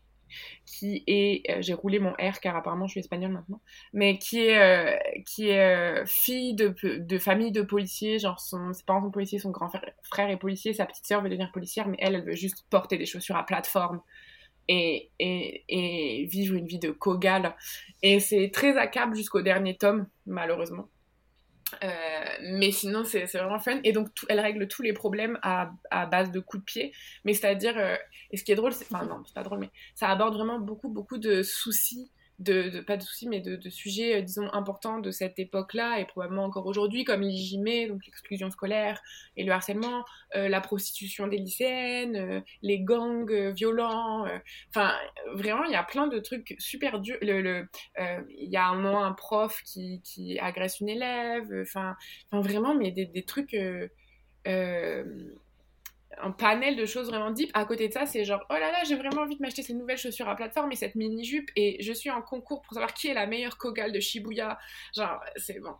qui 0.67 1.05
est, 1.07 1.49
euh, 1.51 1.63
j'ai 1.63 1.75
roulé 1.75 1.99
mon 1.99 2.13
R 2.13 2.41
car 2.41 2.57
apparemment 2.57 2.87
je 2.87 2.93
suis 2.93 3.01
espagnole 3.01 3.33
maintenant, 3.33 3.61
mais 3.93 4.19
qui 4.19 4.47
est, 4.47 4.59
euh, 4.59 4.97
qui 5.27 5.49
est 5.49 5.61
euh, 5.61 6.05
fille 6.07 6.55
de, 6.55 6.75
de, 6.99 7.19
famille 7.19 7.53
de 7.53 7.63
policiers, 7.63 8.19
genre 8.19 8.41
son, 8.41 8.73
ses 8.73 8.85
parents 8.85 9.03
sont 9.03 9.11
policiers, 9.11 9.39
son 9.39 9.51
grand 9.51 9.71
frère, 10.03 10.31
est 10.31 10.37
policier, 10.37 10.73
sa 10.73 10.87
petite 10.87 11.07
sœur 11.07 11.23
veut 11.23 11.29
devenir 11.29 11.51
policière, 11.53 11.89
mais 11.89 11.97
elle, 12.01 12.15
elle 12.17 12.25
veut 12.25 12.35
juste 12.35 12.65
porter 12.71 12.99
des 12.99 13.07
chaussures 13.07 13.37
à 13.37 13.45
plateforme 13.45 14.01
et, 14.69 15.11
et, 15.19 16.27
vivre 16.27 16.55
une 16.55 16.67
vie 16.67 16.79
de 16.79 16.91
cogale. 16.91 17.55
Et 18.03 18.21
c'est 18.21 18.51
très 18.53 18.77
accable 18.77 19.17
jusqu'au 19.17 19.43
dernier 19.43 19.77
tome, 19.77 20.07
malheureusement. 20.27 20.89
Euh, 21.83 21.89
mais 22.43 22.71
sinon, 22.71 23.05
c'est 23.05 23.25
vraiment 23.25 23.59
fun. 23.59 23.81
Et 23.85 23.93
donc, 23.93 24.09
elle 24.29 24.41
règle 24.41 24.69
tous 24.69 24.83
les 24.83 24.93
problèmes 24.93 25.39
à, 25.43 25.73
à 25.91 26.07
base 26.07 26.31
de 26.31 26.41
coups 26.41 26.63
de 26.63 26.65
pied. 26.65 26.93
Mais 27.25 27.35
c'est-à-dire, 27.35 27.77
euh, 27.77 27.97
et 28.31 28.37
ce 28.37 28.45
qui 28.45 28.53
est 28.53 28.57
drôle, 28.57 28.73
c'est. 28.73 28.87
Enfin, 28.93 29.05
non, 29.07 29.23
c'est 29.27 29.35
pas 29.35 29.43
drôle, 29.43 29.59
mais 29.59 29.71
ça 29.95 30.09
aborde 30.09 30.35
vraiment 30.35 30.59
beaucoup, 30.59 30.89
beaucoup 30.89 31.19
de 31.19 31.43
soucis 31.43 32.11
de, 32.39 32.81
pas 32.81 32.97
de 32.97 33.03
soucis, 33.03 33.29
mais 33.29 33.41
de, 33.41 33.71
sujets, 33.71 34.17
euh, 34.17 34.23
disons, 34.23 34.53
importants 34.53 34.99
de 34.99 35.11
cette 35.11 35.39
époque-là, 35.39 36.01
et 36.01 36.05
probablement 36.05 36.45
encore 36.45 36.67
aujourd'hui, 36.67 37.05
comme 37.05 37.23
l'IGME, 37.23 37.89
donc 37.89 38.05
l'exclusion 38.07 38.51
scolaire 38.51 39.01
et 39.37 39.45
le 39.45 39.53
harcèlement, 39.53 40.05
euh, 40.35 40.49
la 40.49 40.61
prostitution 40.61 41.27
des 41.29 41.39
lycéennes, 41.39 42.17
euh, 42.17 42.41
les 42.63 42.81
gangs 42.81 43.53
violents, 43.53 44.27
enfin, 44.71 44.95
vraiment, 45.35 45.65
il 45.65 45.73
y 45.73 45.77
a 45.77 45.85
plein 45.85 46.07
de 46.07 46.19
trucs 46.19 46.57
super 46.59 47.01
durs. 47.01 47.19
Il 47.23 47.29
le, 47.29 47.69
y 48.29 48.57
a 48.57 48.67
un 48.67 48.77
moment 48.77 49.05
un 49.05 49.13
prof 49.13 49.63
qui, 49.65 50.01
qui 50.03 50.39
agresse 50.39 50.81
une 50.81 50.89
élève, 50.89 51.49
enfin, 51.63 51.97
vraiment, 52.33 52.75
mais 52.75 52.91
des, 52.91 53.07
des 53.07 53.25
trucs 53.25 53.57
un 56.21 56.31
panel 56.31 56.77
de 56.77 56.87
choses 56.87 57.09
vraiment 57.09 57.31
deep. 57.31 57.51
À 57.55 57.65
côté 57.65 57.89
de 57.89 57.93
ça, 57.93 58.07
c'est 58.07 58.25
genre, 58.25 58.45
oh 58.51 58.55
là 58.55 58.71
là, 58.71 58.85
j'ai 58.87 58.97
vraiment 58.97 59.23
envie 59.23 59.37
de 59.37 59.43
m'acheter 59.43 59.63
ces 59.63 59.75
nouvelles 59.75 59.99
chaussures 59.99 60.29
à 60.29 60.37
plateforme 60.37 60.73
et 60.73 60.77
cette 60.77 60.95
mini-jupe 60.95 61.51
et 61.57 61.83
je 61.83 61.93
suis 61.93 62.11
en 62.11 62.23
concours 62.23 62.63
pour 62.63 62.75
savoir 62.75 62.95
qui 62.95 63.09
est 63.09 63.15
la 63.15 63.27
meilleure 63.27 63.59
cogale 63.59 63.93
de 63.93 64.01
Shibuya. 64.01 64.59
Genre, 64.97 65.21
c'est 65.37 65.61
bon. 65.61 65.75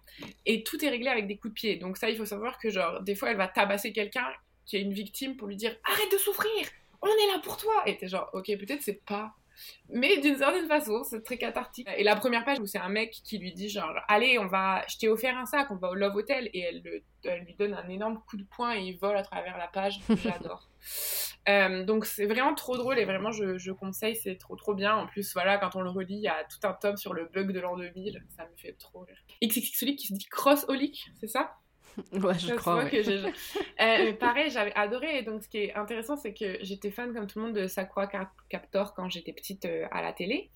Et 0.47 0.63
tout 0.63 0.83
est 0.85 0.89
réglé 0.89 1.09
avec 1.09 1.27
des 1.27 1.37
coups 1.37 1.55
de 1.55 1.55
pied. 1.55 1.77
Donc 1.77 1.97
ça, 1.97 2.11
il 2.11 2.17
faut 2.17 2.27
savoir 2.27 2.59
que 2.59 2.71
genre, 2.71 3.03
des 3.03 3.15
fois, 3.15 3.31
elle 3.31 3.37
va 3.37 3.49
tabasser 3.49 3.93
quelqu'un 3.93 4.27
qui 4.67 4.77
est 4.77 4.81
une 4.81 4.93
victime 4.93 5.37
pour 5.37 5.49
lui 5.49 5.57
dire, 5.57 5.77
arrête 5.85 6.11
de 6.11 6.19
souffrir, 6.19 6.67
on 7.03 7.07
est 7.07 7.33
là 7.33 7.39
pour 7.43 7.57
toi. 7.57 7.83
Et 7.87 7.97
t'es 7.97 8.09
genre, 8.09 8.31
ok, 8.33 8.47
peut-être 8.47 8.83
c'est 8.83 9.05
pas 9.05 9.35
mais 9.89 10.19
d'une 10.21 10.37
certaine 10.37 10.67
façon, 10.67 11.03
c'est 11.05 11.23
très 11.23 11.39
cathartique. 11.39 11.89
Et 11.97 12.05
la 12.05 12.17
première 12.17 12.45
page 12.45 12.59
où 12.61 12.67
c'est 12.67 12.79
un 12.79 12.89
mec 12.89 13.11
qui 13.11 13.39
lui 13.39 13.53
dit 13.53 13.69
genre, 13.69 13.93
allez, 14.09 14.39
on 14.39 14.47
va, 14.47 14.85
je 14.89 14.99
t'ai 14.99 15.09
offert 15.09 15.37
un 15.37 15.47
sac, 15.47 15.71
on 15.71 15.77
va 15.77 15.91
au 15.91 15.95
Love 15.95 16.17
Hotel, 16.17 16.51
et 16.53 16.61
elle, 16.61 16.83
lui 17.45 17.55
donne 17.55 17.75
un 17.75 17.89
énorme 17.89 18.21
coup 18.29 18.37
de 18.37 18.45
poing 18.45 18.75
et 18.75 18.83
il 18.83 18.99
vole 18.99 19.17
à 19.17 19.23
travers 19.23 19.57
la 19.59 19.69
page. 19.69 20.01
J'adore. 20.23 20.69
euh, 21.49 21.85
donc 21.85 22.05
c'est 22.05 22.27
vraiment 22.27 22.55
trop 22.55 22.77
drôle 22.77 22.99
et 22.99 23.05
vraiment 23.05 23.31
je, 23.31 23.57
je 23.57 23.73
conseille, 23.73 24.17
c'est 24.17 24.37
trop 24.37 24.57
trop 24.57 24.75
bien. 24.75 24.95
En 24.95 25.07
plus, 25.07 25.33
voilà, 25.33 25.59
quand 25.59 25.77
on 25.77 25.81
le 25.81 25.91
relit, 25.91 26.17
il 26.17 26.23
y 26.23 26.29
a 26.29 26.45
tout 26.45 26.67
un 26.67 26.73
tome 26.73 26.97
sur 26.97 27.15
le 27.15 27.27
bug 27.33 27.53
de 27.53 27.61
l'an 27.61 27.77
2000, 27.77 28.23
ça 28.37 28.45
me 28.45 28.57
fait 28.57 28.75
trop 28.75 29.01
rire. 29.01 29.17
XXX 29.43 29.97
qui 29.97 30.07
se 30.07 30.15
dit 30.15 30.27
Cross-Holic, 30.27 31.11
c'est 31.21 31.29
ça? 31.29 31.57
Ouais, 32.13 32.39
je 32.39 32.55
crois. 32.55 32.85
Que 32.87 32.97
euh, 32.97 34.13
pareil, 34.21 34.51
j'avais 34.51 34.75
adoré. 34.75 35.19
Et 35.19 35.23
donc, 35.23 35.43
ce 35.43 35.49
qui 35.49 35.59
est 35.59 35.75
intéressant, 35.75 36.17
c'est 36.17 36.35
que 36.35 36.59
j'étais 36.63 36.91
fan, 36.91 37.13
comme 37.13 37.27
tout 37.27 37.39
le 37.39 37.47
monde, 37.47 37.55
de 37.55 37.67
Sakura 37.67 38.09
Captor 38.49 38.95
quand 38.95 39.09
j'étais 39.09 39.33
petite 39.33 39.65
euh, 39.65 39.87
à 39.91 40.03
la 40.03 40.13
télé. 40.13 40.51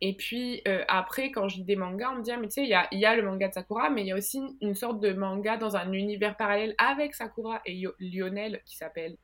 Et 0.00 0.14
puis, 0.14 0.62
euh, 0.68 0.84
après, 0.88 1.30
quand 1.30 1.48
je 1.48 1.56
lis 1.56 1.64
des 1.64 1.76
mangas, 1.76 2.12
on 2.12 2.16
me 2.16 2.22
dit, 2.22 2.30
ah, 2.30 2.36
mais 2.36 2.48
tu 2.48 2.54
sais, 2.54 2.62
il 2.62 2.68
y 2.68 2.74
a, 2.74 2.88
y 2.92 3.04
a, 3.04 3.16
le 3.16 3.22
manga 3.22 3.48
de 3.48 3.54
Sakura, 3.54 3.90
mais 3.90 4.02
il 4.02 4.06
y 4.06 4.12
a 4.12 4.16
aussi 4.16 4.40
une 4.60 4.74
sorte 4.74 5.00
de 5.00 5.12
manga 5.12 5.56
dans 5.56 5.76
un 5.76 5.92
univers 5.92 6.36
parallèle 6.36 6.74
avec 6.78 7.14
Sakura 7.14 7.60
et 7.66 7.82
Lionel 7.98 8.62
qui 8.64 8.76
s'appelle 8.76 9.16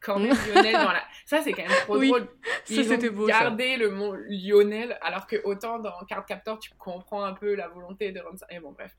quand 0.00 0.18
même 0.18 0.36
Lionel 0.54 0.72
dans 0.72 0.92
la... 0.92 1.02
Ça, 1.26 1.42
c'est 1.42 1.52
quand 1.52 1.62
même 1.62 1.76
trop 1.82 1.98
drôle. 1.98 2.28
Ils 2.68 2.84
ça, 2.84 2.94
ont 2.94 3.12
beau, 3.12 3.26
gardé 3.26 3.76
le 3.76 3.90
mot 3.90 4.14
Lionel, 4.28 4.96
alors 5.00 5.26
que 5.26 5.36
autant 5.44 5.78
dans 5.78 5.92
Card 6.08 6.24
Captor, 6.24 6.58
tu 6.58 6.70
comprends 6.78 7.24
un 7.24 7.32
peu 7.32 7.54
la 7.54 7.68
volonté 7.68 8.12
de 8.12 8.20
rendre 8.20 8.38
ça. 8.38 8.46
Et 8.50 8.60
bon, 8.60 8.72
bref. 8.72 8.94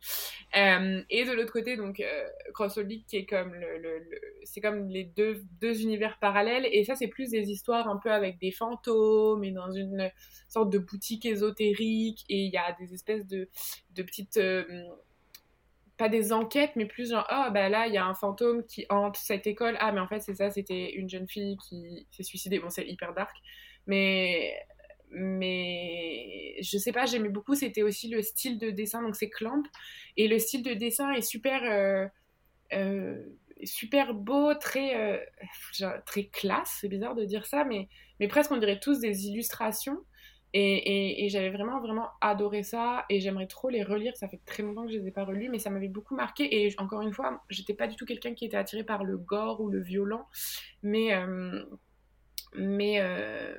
Euh, 0.55 1.01
et 1.09 1.25
de 1.25 1.31
l'autre 1.31 1.53
côté, 1.53 1.77
donc, 1.77 1.99
euh, 1.99 2.83
League, 2.83 3.05
qui 3.07 3.17
est 3.17 3.25
comme 3.25 3.53
le... 3.53 3.77
le, 3.77 4.09
C'est 4.43 4.61
comme 4.61 4.89
les 4.89 5.05
deux, 5.05 5.41
deux 5.61 5.81
univers 5.81 6.17
parallèles. 6.19 6.67
Et 6.71 6.83
ça, 6.83 6.95
c'est 6.95 7.07
plus 7.07 7.29
des 7.29 7.49
histoires 7.49 7.87
un 7.87 7.97
peu 7.97 8.11
avec 8.11 8.37
des 8.39 8.51
fantômes 8.51 9.43
et 9.43 9.51
dans 9.51 9.71
une 9.71 10.11
sorte 10.49 10.69
de 10.69 10.79
boutique 10.79 11.25
ésotérique. 11.25 12.25
Et 12.29 12.45
il 12.45 12.51
y 12.51 12.57
a 12.57 12.75
des 12.79 12.93
espèces 12.93 13.25
de, 13.25 13.47
de 13.91 14.03
petites... 14.03 14.37
Euh, 14.37 14.65
pas 15.97 16.09
des 16.09 16.31
enquêtes, 16.31 16.75
mais 16.75 16.85
plus 16.85 17.09
genre, 17.09 17.27
oh, 17.31 17.51
bah 17.51 17.69
là, 17.69 17.87
il 17.87 17.93
y 17.93 17.97
a 17.97 18.05
un 18.05 18.13
fantôme 18.13 18.63
qui 18.65 18.85
hante 18.89 19.17
cette 19.17 19.47
école. 19.47 19.75
Ah, 19.79 19.91
mais 19.91 19.99
en 19.99 20.07
fait, 20.07 20.21
c'est 20.21 20.35
ça, 20.35 20.49
c'était 20.51 20.93
une 20.93 21.09
jeune 21.09 21.27
fille 21.27 21.57
qui 21.67 22.07
s'est 22.11 22.23
suicidée. 22.23 22.59
Bon, 22.59 22.69
c'est 22.69 22.87
hyper 22.87 23.13
dark. 23.13 23.35
Mais, 23.87 24.53
mais 25.09 26.55
je 26.61 26.77
sais 26.77 26.91
pas, 26.91 27.05
j'aimais 27.05 27.29
beaucoup. 27.29 27.55
C'était 27.55 27.83
aussi 27.83 28.09
le 28.09 28.21
style 28.21 28.59
de 28.59 28.69
dessin, 28.69 29.01
donc 29.01 29.15
c'est 29.15 29.29
Clamp. 29.29 29.63
Et 30.17 30.27
le 30.27 30.37
style 30.39 30.63
de 30.63 30.73
dessin 30.73 31.11
est 31.13 31.21
super, 31.21 31.63
euh, 31.63 32.07
euh, 32.73 33.23
super 33.63 34.13
beau, 34.13 34.53
très, 34.53 34.95
euh, 34.95 35.99
très 36.05 36.25
classe. 36.25 36.77
C'est 36.79 36.89
bizarre 36.89 37.15
de 37.15 37.25
dire 37.25 37.45
ça, 37.45 37.63
mais, 37.63 37.87
mais 38.19 38.27
presque 38.27 38.51
on 38.51 38.57
dirait 38.57 38.79
tous 38.79 38.99
des 38.99 39.27
illustrations. 39.27 39.97
Et, 40.53 41.27
j'avais 41.29 41.49
vraiment, 41.49 41.79
vraiment 41.79 42.09
adoré 42.21 42.63
ça. 42.63 43.05
Et 43.09 43.19
j'aimerais 43.19 43.47
trop 43.47 43.69
les 43.69 43.83
relire. 43.83 44.15
Ça 44.15 44.27
fait 44.27 44.41
très 44.45 44.63
longtemps 44.63 44.85
que 44.85 44.91
je 44.91 44.97
les 44.97 45.07
ai 45.07 45.11
pas 45.11 45.25
relus, 45.25 45.49
mais 45.49 45.59
ça 45.59 45.69
m'avait 45.69 45.87
beaucoup 45.87 46.15
marqué. 46.15 46.65
Et 46.65 46.73
encore 46.79 47.01
une 47.01 47.13
fois, 47.13 47.43
j'étais 47.49 47.73
pas 47.73 47.87
du 47.87 47.95
tout 47.95 48.05
quelqu'un 48.05 48.33
qui 48.33 48.45
était 48.45 48.57
attiré 48.57 48.83
par 48.83 49.03
le 49.03 49.17
gore 49.17 49.61
ou 49.61 49.69
le 49.69 49.81
violent. 49.81 50.27
Mais, 50.83 51.13
euh, 51.13 51.63
mais 52.55 53.01
euh, 53.01 53.55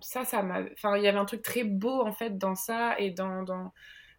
ça, 0.00 0.24
ça 0.24 0.42
m'a. 0.42 0.62
Enfin, 0.72 0.96
il 0.96 1.02
y 1.02 1.08
avait 1.08 1.18
un 1.18 1.24
truc 1.24 1.42
très 1.42 1.64
beau, 1.64 2.00
en 2.00 2.12
fait, 2.12 2.38
dans 2.38 2.54
ça. 2.54 2.98
Et 2.98 3.10
dans, 3.10 3.42
dans 3.42 3.72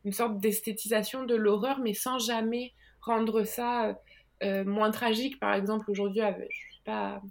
une 0.06 0.12
sorte 0.14 0.38
d'esthétisation 0.40 1.24
de 1.24 1.36
l'horreur, 1.36 1.80
mais 1.80 1.94
sans 1.94 2.20
jamais 2.20 2.74
rendre 3.02 3.44
ça 3.44 3.98
euh, 4.44 4.66
moins 4.66 4.92
tragique. 4.92 5.40
Par 5.40 5.54
exemple, 5.54 5.90
aujourd'hui, 5.90 6.22
je 6.22 6.76
sais 6.76 6.82
pas 6.86 7.22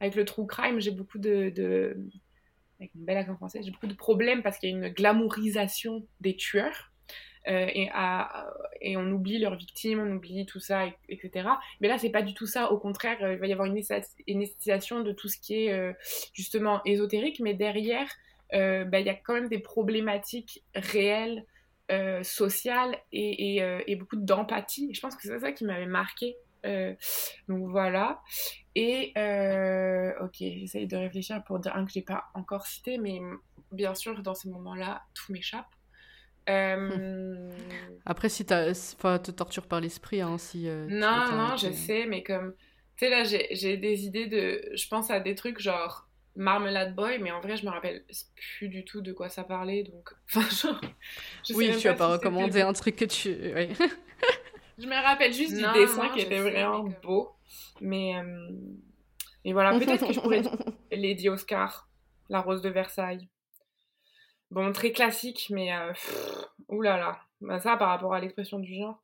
avec 0.00 0.16
le 0.16 0.24
true 0.24 0.46
crime, 0.46 0.80
j'ai 0.80 0.90
beaucoup 0.90 1.18
de 1.18 1.96
avec 2.84 2.94
une 2.94 3.04
belle 3.04 3.16
accent 3.16 3.36
français, 3.36 3.60
j'ai 3.62 3.70
beaucoup 3.70 3.86
de 3.86 3.94
problèmes 3.94 4.42
parce 4.42 4.58
qu'il 4.58 4.70
y 4.70 4.72
a 4.72 4.76
une 4.76 4.88
glamourisation 4.88 6.06
des 6.20 6.36
tueurs. 6.36 6.92
Euh, 7.46 7.66
et, 8.80 8.96
on 8.96 9.10
oublie 9.10 9.38
leurs 9.38 9.56
victimes, 9.56 10.00
on 10.00 10.16
oublie 10.16 10.46
tout 10.46 10.60
ça, 10.60 10.86
etc. 11.08 11.48
Mais 11.80 11.88
là, 11.88 11.98
c'est 11.98 12.10
pas 12.10 12.22
du 12.22 12.34
tout 12.34 12.46
ça. 12.46 12.72
Au 12.72 12.78
contraire, 12.78 13.18
il 13.20 13.38
va 13.38 13.46
y 13.46 13.52
avoir 13.52 13.68
une 13.68 13.76
esthétisation 13.76 15.00
de 15.00 15.12
tout 15.12 15.28
ce 15.28 15.38
qui 15.38 15.64
est 15.64 15.72
euh, 15.72 15.92
justement 16.32 16.82
ésotérique, 16.84 17.40
mais 17.40 17.54
derrière, 17.54 18.08
euh, 18.54 18.84
bah, 18.84 19.00
il 19.00 19.06
y 19.06 19.10
a 19.10 19.14
quand 19.14 19.34
même 19.34 19.48
des 19.48 19.58
problématiques 19.58 20.62
réelles, 20.74 21.44
sociales 22.22 22.96
et, 23.12 23.58
et 23.58 23.96
beaucoup 23.96 24.16
d'empathie. 24.16 24.94
Je 24.94 25.00
pense 25.00 25.14
que 25.14 25.22
c'est 25.22 25.38
ça 25.38 25.52
qui 25.52 25.66
m'avait 25.66 25.84
marqué. 25.84 26.34
Donc 27.48 27.68
voilà. 27.70 28.22
Et 28.74 29.12
ok, 30.20 30.36
j'essaye 30.38 30.86
de 30.86 30.96
réfléchir 30.96 31.42
pour 31.44 31.58
dire 31.58 31.76
un 31.76 31.84
que 31.84 31.92
j'ai 31.92 32.02
pas 32.02 32.24
encore 32.34 32.66
cité, 32.66 32.98
mais 32.98 33.20
bien 33.72 33.94
sûr, 33.94 34.22
dans 34.22 34.34
ces 34.34 34.48
moments-là, 34.48 35.02
tout 35.14 35.32
m'échappe. 35.32 35.66
Euh, 36.48 37.50
Après, 38.04 38.28
si 38.28 38.44
tu 38.44 38.52
te 38.52 39.30
torture 39.30 39.66
par 39.66 39.80
l'esprit, 39.80 40.20
hein, 40.20 40.38
si. 40.38 40.68
Euh, 40.68 40.86
non, 40.88 41.32
non, 41.32 41.56
je 41.56 41.72
sais, 41.72 42.06
mais 42.06 42.22
comme. 42.22 42.54
Tu 42.96 43.06
sais, 43.06 43.10
là, 43.10 43.24
j'ai 43.24 43.76
des 43.76 44.04
idées 44.04 44.26
de. 44.26 44.62
Je 44.74 44.88
pense 44.88 45.10
à 45.10 45.20
des 45.20 45.34
trucs 45.34 45.58
genre 45.58 46.08
Marmelade 46.36 46.94
Boy, 46.94 47.18
mais 47.18 47.30
en 47.30 47.40
vrai, 47.40 47.56
je 47.56 47.64
me 47.64 47.70
rappelle 47.70 48.04
plus 48.58 48.68
du 48.68 48.84
tout 48.84 49.00
de 49.00 49.12
quoi 49.12 49.28
ça 49.28 49.44
parlait, 49.44 49.84
donc. 49.84 50.10
Enfin, 50.34 50.48
genre. 50.50 50.80
oui, 51.54 51.70
tu 51.78 51.88
vas 51.88 51.94
pas 51.94 52.08
recommander 52.08 52.60
un 52.60 52.72
truc 52.72 52.96
que 52.96 53.04
tu. 53.04 53.34
je 54.78 54.86
me 54.86 55.02
rappelle 55.02 55.32
juste 55.32 55.54
du 55.54 55.62
dessin 55.72 56.08
qui 56.10 56.20
était 56.20 56.40
vraiment 56.40 56.84
beau, 57.02 57.30
mais. 57.80 58.16
Euh, 58.16 58.48
mais 59.44 59.52
voilà, 59.52 59.78
peut-être 59.78 60.06
que 60.06 60.12
je 60.12 60.20
pourrais. 60.20 60.42
Lady 60.90 61.28
Oscar, 61.28 61.88
La 62.28 62.40
Rose 62.40 62.62
de 62.62 62.70
Versailles. 62.70 63.28
Bon, 64.50 64.72
très 64.72 64.92
classique, 64.92 65.48
mais 65.50 65.74
euh, 65.74 65.92
oulala. 66.68 67.20
Bah, 67.40 67.58
ça, 67.58 67.76
par 67.76 67.88
rapport 67.88 68.14
à 68.14 68.20
l'expression 68.20 68.58
du 68.58 68.74
genre, 68.74 69.00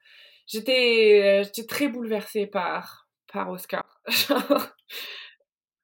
j'étais, 0.47 1.45
euh, 1.45 1.65
très 1.67 1.89
bouleversée 1.89 2.47
par, 2.47 3.09
par 3.33 3.51
Oscar. 3.51 4.01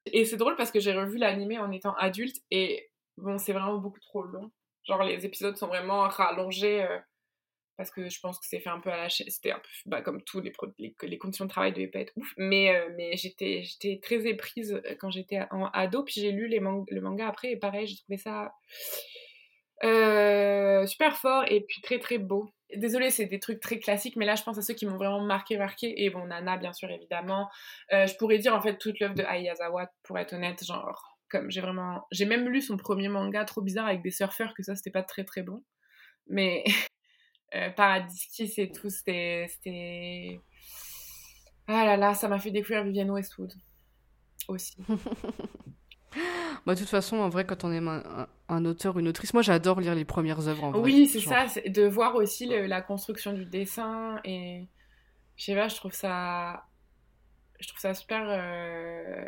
et 0.05 0.25
c'est 0.25 0.37
drôle 0.37 0.55
parce 0.55 0.71
que 0.71 0.79
j'ai 0.79 0.93
revu 0.93 1.17
l'animé 1.17 1.59
en 1.59 1.71
étant 1.71 1.93
adulte 1.95 2.37
et 2.49 2.89
bon, 3.17 3.37
c'est 3.37 3.53
vraiment 3.53 3.77
beaucoup 3.77 3.99
trop 3.99 4.23
long. 4.23 4.51
Genre, 4.85 5.03
les 5.03 5.25
épisodes 5.25 5.57
sont 5.57 5.67
vraiment 5.67 6.07
rallongés 6.07 6.83
euh, 6.83 6.97
parce 7.77 7.91
que 7.91 8.09
je 8.09 8.19
pense 8.19 8.39
que 8.39 8.45
c'est 8.47 8.59
fait 8.59 8.69
un 8.69 8.79
peu 8.79 8.91
à 8.91 8.97
la. 8.97 9.09
C'était 9.09 9.51
un 9.51 9.59
peu 9.59 9.69
bah, 9.85 10.01
comme 10.01 10.21
tous 10.23 10.41
les, 10.41 11.17
conditions 11.17 11.45
de 11.45 11.49
travail 11.49 11.73
devaient 11.73 11.87
pas 11.87 11.99
être 11.99 12.13
ouf. 12.15 12.33
Mais, 12.37 12.73
mais 12.97 13.15
j'étais, 13.15 13.63
j'étais 13.63 13.99
très 14.01 14.27
éprise 14.27 14.81
quand 14.99 15.11
j'étais 15.11 15.41
en 15.51 15.65
ado. 15.67 16.03
Puis 16.03 16.15
j'ai 16.21 16.31
lu 16.31 16.47
les 16.47 16.59
le 16.59 17.01
manga 17.01 17.27
après 17.27 17.51
et 17.51 17.57
pareil, 17.57 17.87
j'ai 17.87 17.97
trouvé 17.97 18.17
ça 18.17 18.51
euh, 19.83 20.85
super 20.87 21.17
fort 21.17 21.45
et 21.47 21.61
puis 21.61 21.81
très 21.81 21.99
très 21.99 22.17
beau. 22.17 22.49
Désolée, 22.75 23.11
c'est 23.11 23.25
des 23.25 23.39
trucs 23.39 23.61
très 23.61 23.79
classiques, 23.79 24.15
mais 24.17 24.25
là 24.25 24.35
je 24.35 24.43
pense 24.43 24.57
à 24.57 24.61
ceux 24.61 24.73
qui 24.73 24.85
m'ont 24.85 24.97
vraiment 24.97 25.21
marqué, 25.21 25.57
marqué. 25.57 26.03
Et 26.03 26.09
bon, 26.09 26.25
Nana, 26.25 26.57
bien 26.57 26.73
sûr, 26.73 26.89
évidemment. 26.89 27.49
Euh, 27.93 28.07
je 28.07 28.15
pourrais 28.17 28.39
dire 28.39 28.53
en 28.55 28.61
fait 28.61 28.77
toute 28.77 28.99
l'œuvre 28.99 29.13
de 29.15 29.23
Ayazawa, 29.23 29.89
pour 30.03 30.17
être 30.19 30.33
honnête, 30.33 30.63
genre, 30.65 31.17
comme 31.29 31.49
j'ai 31.51 31.61
vraiment. 31.61 32.05
J'ai 32.11 32.25
même 32.25 32.49
lu 32.49 32.61
son 32.61 32.77
premier 32.77 33.07
manga 33.07 33.45
trop 33.45 33.61
bizarre 33.61 33.87
avec 33.87 34.01
des 34.01 34.11
surfeurs, 34.11 34.53
que 34.53 34.63
ça 34.63 34.75
c'était 34.75 34.91
pas 34.91 35.03
très 35.03 35.23
très 35.23 35.43
bon. 35.43 35.63
Mais 36.27 36.63
euh, 37.55 37.69
Paradis 37.71 38.27
Kiss 38.33 38.57
et 38.59 38.71
tout, 38.71 38.89
c'était. 38.89 40.39
Ah 41.67 41.85
là 41.85 41.97
là, 41.97 42.13
ça 42.13 42.27
m'a 42.27 42.39
fait 42.39 42.51
découvrir 42.51 42.83
Vivienne 42.83 43.11
Westwood 43.11 43.53
aussi. 44.47 44.75
Bah, 46.65 46.73
de 46.73 46.79
toute 46.79 46.89
façon, 46.89 47.17
en 47.17 47.29
vrai, 47.29 47.45
quand 47.45 47.63
on 47.63 47.71
aime 47.71 48.27
un, 48.49 48.65
auteur 48.65 48.95
ou 48.95 48.99
une 48.99 49.07
autrice, 49.07 49.33
moi 49.33 49.41
j'adore 49.41 49.79
lire 49.79 49.95
les 49.95 50.03
premières 50.03 50.47
œuvres 50.47 50.65
en 50.65 50.71
vrai. 50.71 50.81
Oui, 50.81 51.07
c'est 51.07 51.19
ça, 51.19 51.45
de 51.65 51.83
voir 51.83 52.15
aussi 52.15 52.47
la 52.47 52.81
construction 52.81 53.33
du 53.33 53.45
dessin 53.45 54.19
et 54.25 54.67
je 55.37 55.45
sais 55.45 55.55
pas, 55.55 55.67
je 55.67 55.75
trouve 55.75 55.93
ça, 55.93 56.65
je 57.59 57.67
trouve 57.67 57.79
ça 57.79 57.93
super, 57.93 58.25
euh, 58.27 59.25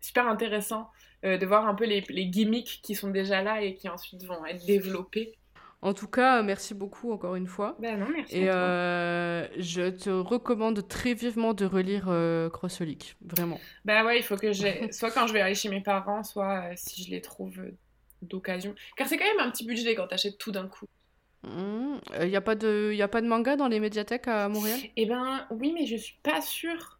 super 0.00 0.26
intéressant 0.26 0.90
euh, 1.24 1.38
de 1.38 1.46
voir 1.46 1.66
un 1.66 1.74
peu 1.74 1.86
les, 1.86 2.04
les 2.08 2.26
gimmicks 2.26 2.80
qui 2.82 2.94
sont 2.94 3.10
déjà 3.10 3.40
là 3.42 3.62
et 3.62 3.74
qui 3.74 3.88
ensuite 3.88 4.24
vont 4.24 4.44
être 4.44 4.66
développés. 4.66 5.38
En 5.84 5.92
tout 5.92 6.08
cas, 6.08 6.42
merci 6.42 6.72
beaucoup 6.72 7.12
encore 7.12 7.36
une 7.36 7.46
fois. 7.46 7.76
Ben 7.78 8.00
non, 8.00 8.06
merci. 8.08 8.38
Et 8.38 8.48
euh, 8.48 9.46
je 9.60 9.90
te 9.90 10.08
recommande 10.08 10.88
très 10.88 11.12
vivement 11.12 11.52
de 11.52 11.66
relire 11.66 12.06
euh, 12.08 12.48
vraiment. 13.20 13.60
Bah 13.84 14.02
ouais, 14.02 14.16
il 14.16 14.22
faut 14.22 14.36
que 14.36 14.50
j'ai. 14.50 14.90
soit 14.92 15.10
quand 15.10 15.26
je 15.26 15.34
vais 15.34 15.42
aller 15.42 15.54
chez 15.54 15.68
mes 15.68 15.82
parents, 15.82 16.22
soit 16.22 16.70
euh, 16.70 16.72
si 16.74 17.04
je 17.04 17.10
les 17.10 17.20
trouve 17.20 17.58
euh, 17.58 17.76
d'occasion. 18.22 18.74
Car 18.96 19.08
c'est 19.08 19.18
quand 19.18 19.26
même 19.26 19.46
un 19.46 19.50
petit 19.50 19.66
budget 19.66 19.94
quand 19.94 20.06
t'achètes 20.06 20.38
tout 20.38 20.52
d'un 20.52 20.68
coup. 20.68 20.86
Il 21.42 21.50
mmh. 21.50 22.28
n'y 22.28 22.36
a, 22.36 22.40
pas 22.40 22.54
de... 22.54 22.98
a 22.98 23.08
pas 23.08 23.20
de 23.20 23.26
manga 23.26 23.54
dans 23.56 23.68
les 23.68 23.78
médiathèques 23.78 24.26
à 24.26 24.48
Montréal? 24.48 24.80
Eh 24.96 25.04
ben 25.04 25.46
oui, 25.50 25.74
mais 25.74 25.84
je 25.84 25.96
suis 25.96 26.16
pas 26.22 26.40
sûre 26.40 26.98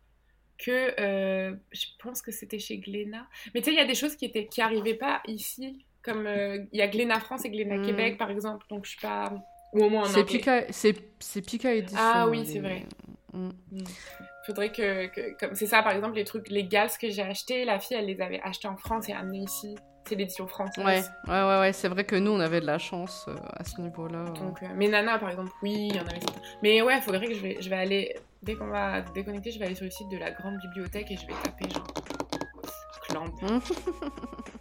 que. 0.59 0.93
je 1.73 1.87
pense 2.01 2.21
que 2.21 2.33
c'était 2.33 2.59
chez 2.59 2.77
Glénat. 2.77 3.27
Mais 3.55 3.63
tu 3.63 3.71
sais, 3.71 3.73
il 3.73 3.79
y 3.79 3.83
a 3.83 3.87
des 3.87 3.95
choses 3.95 4.15
qui 4.15 4.27
étaient 4.27 4.47
qui 4.47 4.61
arrivaient 4.61 4.93
pas 4.93 5.23
ici 5.27 5.87
comme 6.05 6.27
euh, 6.27 6.59
il 6.73 6.79
y 6.79 6.83
a 6.83 6.87
Glénat 6.87 7.21
France 7.21 7.45
et 7.45 7.51
Glénat 7.51 7.79
hmm. 7.79 7.87
Québec, 7.87 8.19
par 8.19 8.31
exemple, 8.31 8.67
donc 8.69 8.85
je 8.85 8.91
suis 8.91 9.01
pas. 9.01 9.33
Ou 9.73 9.85
au 9.85 9.91
moins 9.91 10.05
C'est 10.05 10.25
Pika, 10.25 10.65
c'est 10.71 11.43
Pika 11.43 11.75
Edition. 11.75 11.99
Ah 12.01 12.29
oui, 12.29 12.47
c'est 12.47 12.61
vrai. 12.61 12.85
Hmm. 13.33 13.49
Hmm. 13.73 13.85
Faudrait 14.47 14.71
que, 14.71 15.09
comme 15.41 15.55
c'est 15.55 15.67
ça, 15.67 15.83
par 15.83 15.93
exemple, 15.93 16.17
les 16.17 16.25
trucs, 16.25 16.49
les 16.51 16.65
gals 16.65 16.91
que 17.01 17.09
j'ai 17.09 17.23
achetés, 17.23 17.65
la 17.65 17.81
fille, 17.81 17.97
elle 17.97 18.07
les 18.07 18.21
avait 18.21 18.41
achetés 18.43 18.69
en 18.69 18.77
France 18.77 19.09
et 19.09 19.13
amenés 19.13 19.39
ici. 19.39 19.75
C'est 20.07 20.17
l'édition 20.17 20.47
française. 20.47 20.85
Ouais, 20.85 21.03
ouais, 21.33 21.49
ouais, 21.49 21.61
ouais. 21.61 21.73
c'est 21.73 21.89
vrai 21.89 22.05
que 22.05 22.15
nous, 22.15 22.31
on 22.31 22.41
avait 22.41 22.61
de 22.61 22.67
la 22.67 22.77
chance 22.77 23.25
euh, 23.27 23.37
à 23.57 23.65
ce 23.65 23.81
niveau-là. 23.81 24.25
Donc, 24.39 24.63
euh, 24.63 24.67
mais 24.77 24.89
Nana, 24.89 25.19
par 25.19 25.31
exemple, 25.31 25.51
oui, 25.63 25.89
il 25.91 25.97
y 25.97 25.99
en 25.99 26.07
avait 26.07 26.21
Mais 26.63 26.83
ouais, 26.83 26.97
il 26.99 27.03
faudrait 27.03 27.27
que 27.27 27.35
je 27.35 27.41
vais, 27.41 27.57
je 27.59 27.71
vais 27.71 27.77
aller, 27.77 28.15
dès 28.43 28.55
qu'on 28.55 28.67
va 28.67 29.01
déconnecter, 29.01 29.51
je 29.51 29.59
vais 29.59 29.65
aller 29.65 29.75
sur 29.75 29.87
le 29.87 29.91
site 29.91 30.11
de 30.11 30.19
la 30.19 30.31
grande 30.31 30.59
bibliothèque 30.59 31.11
et 31.11 31.17
je 31.17 31.27
vais 31.27 31.33
taper 31.43 31.71
genre 31.71 31.87
clamp. 33.09 33.33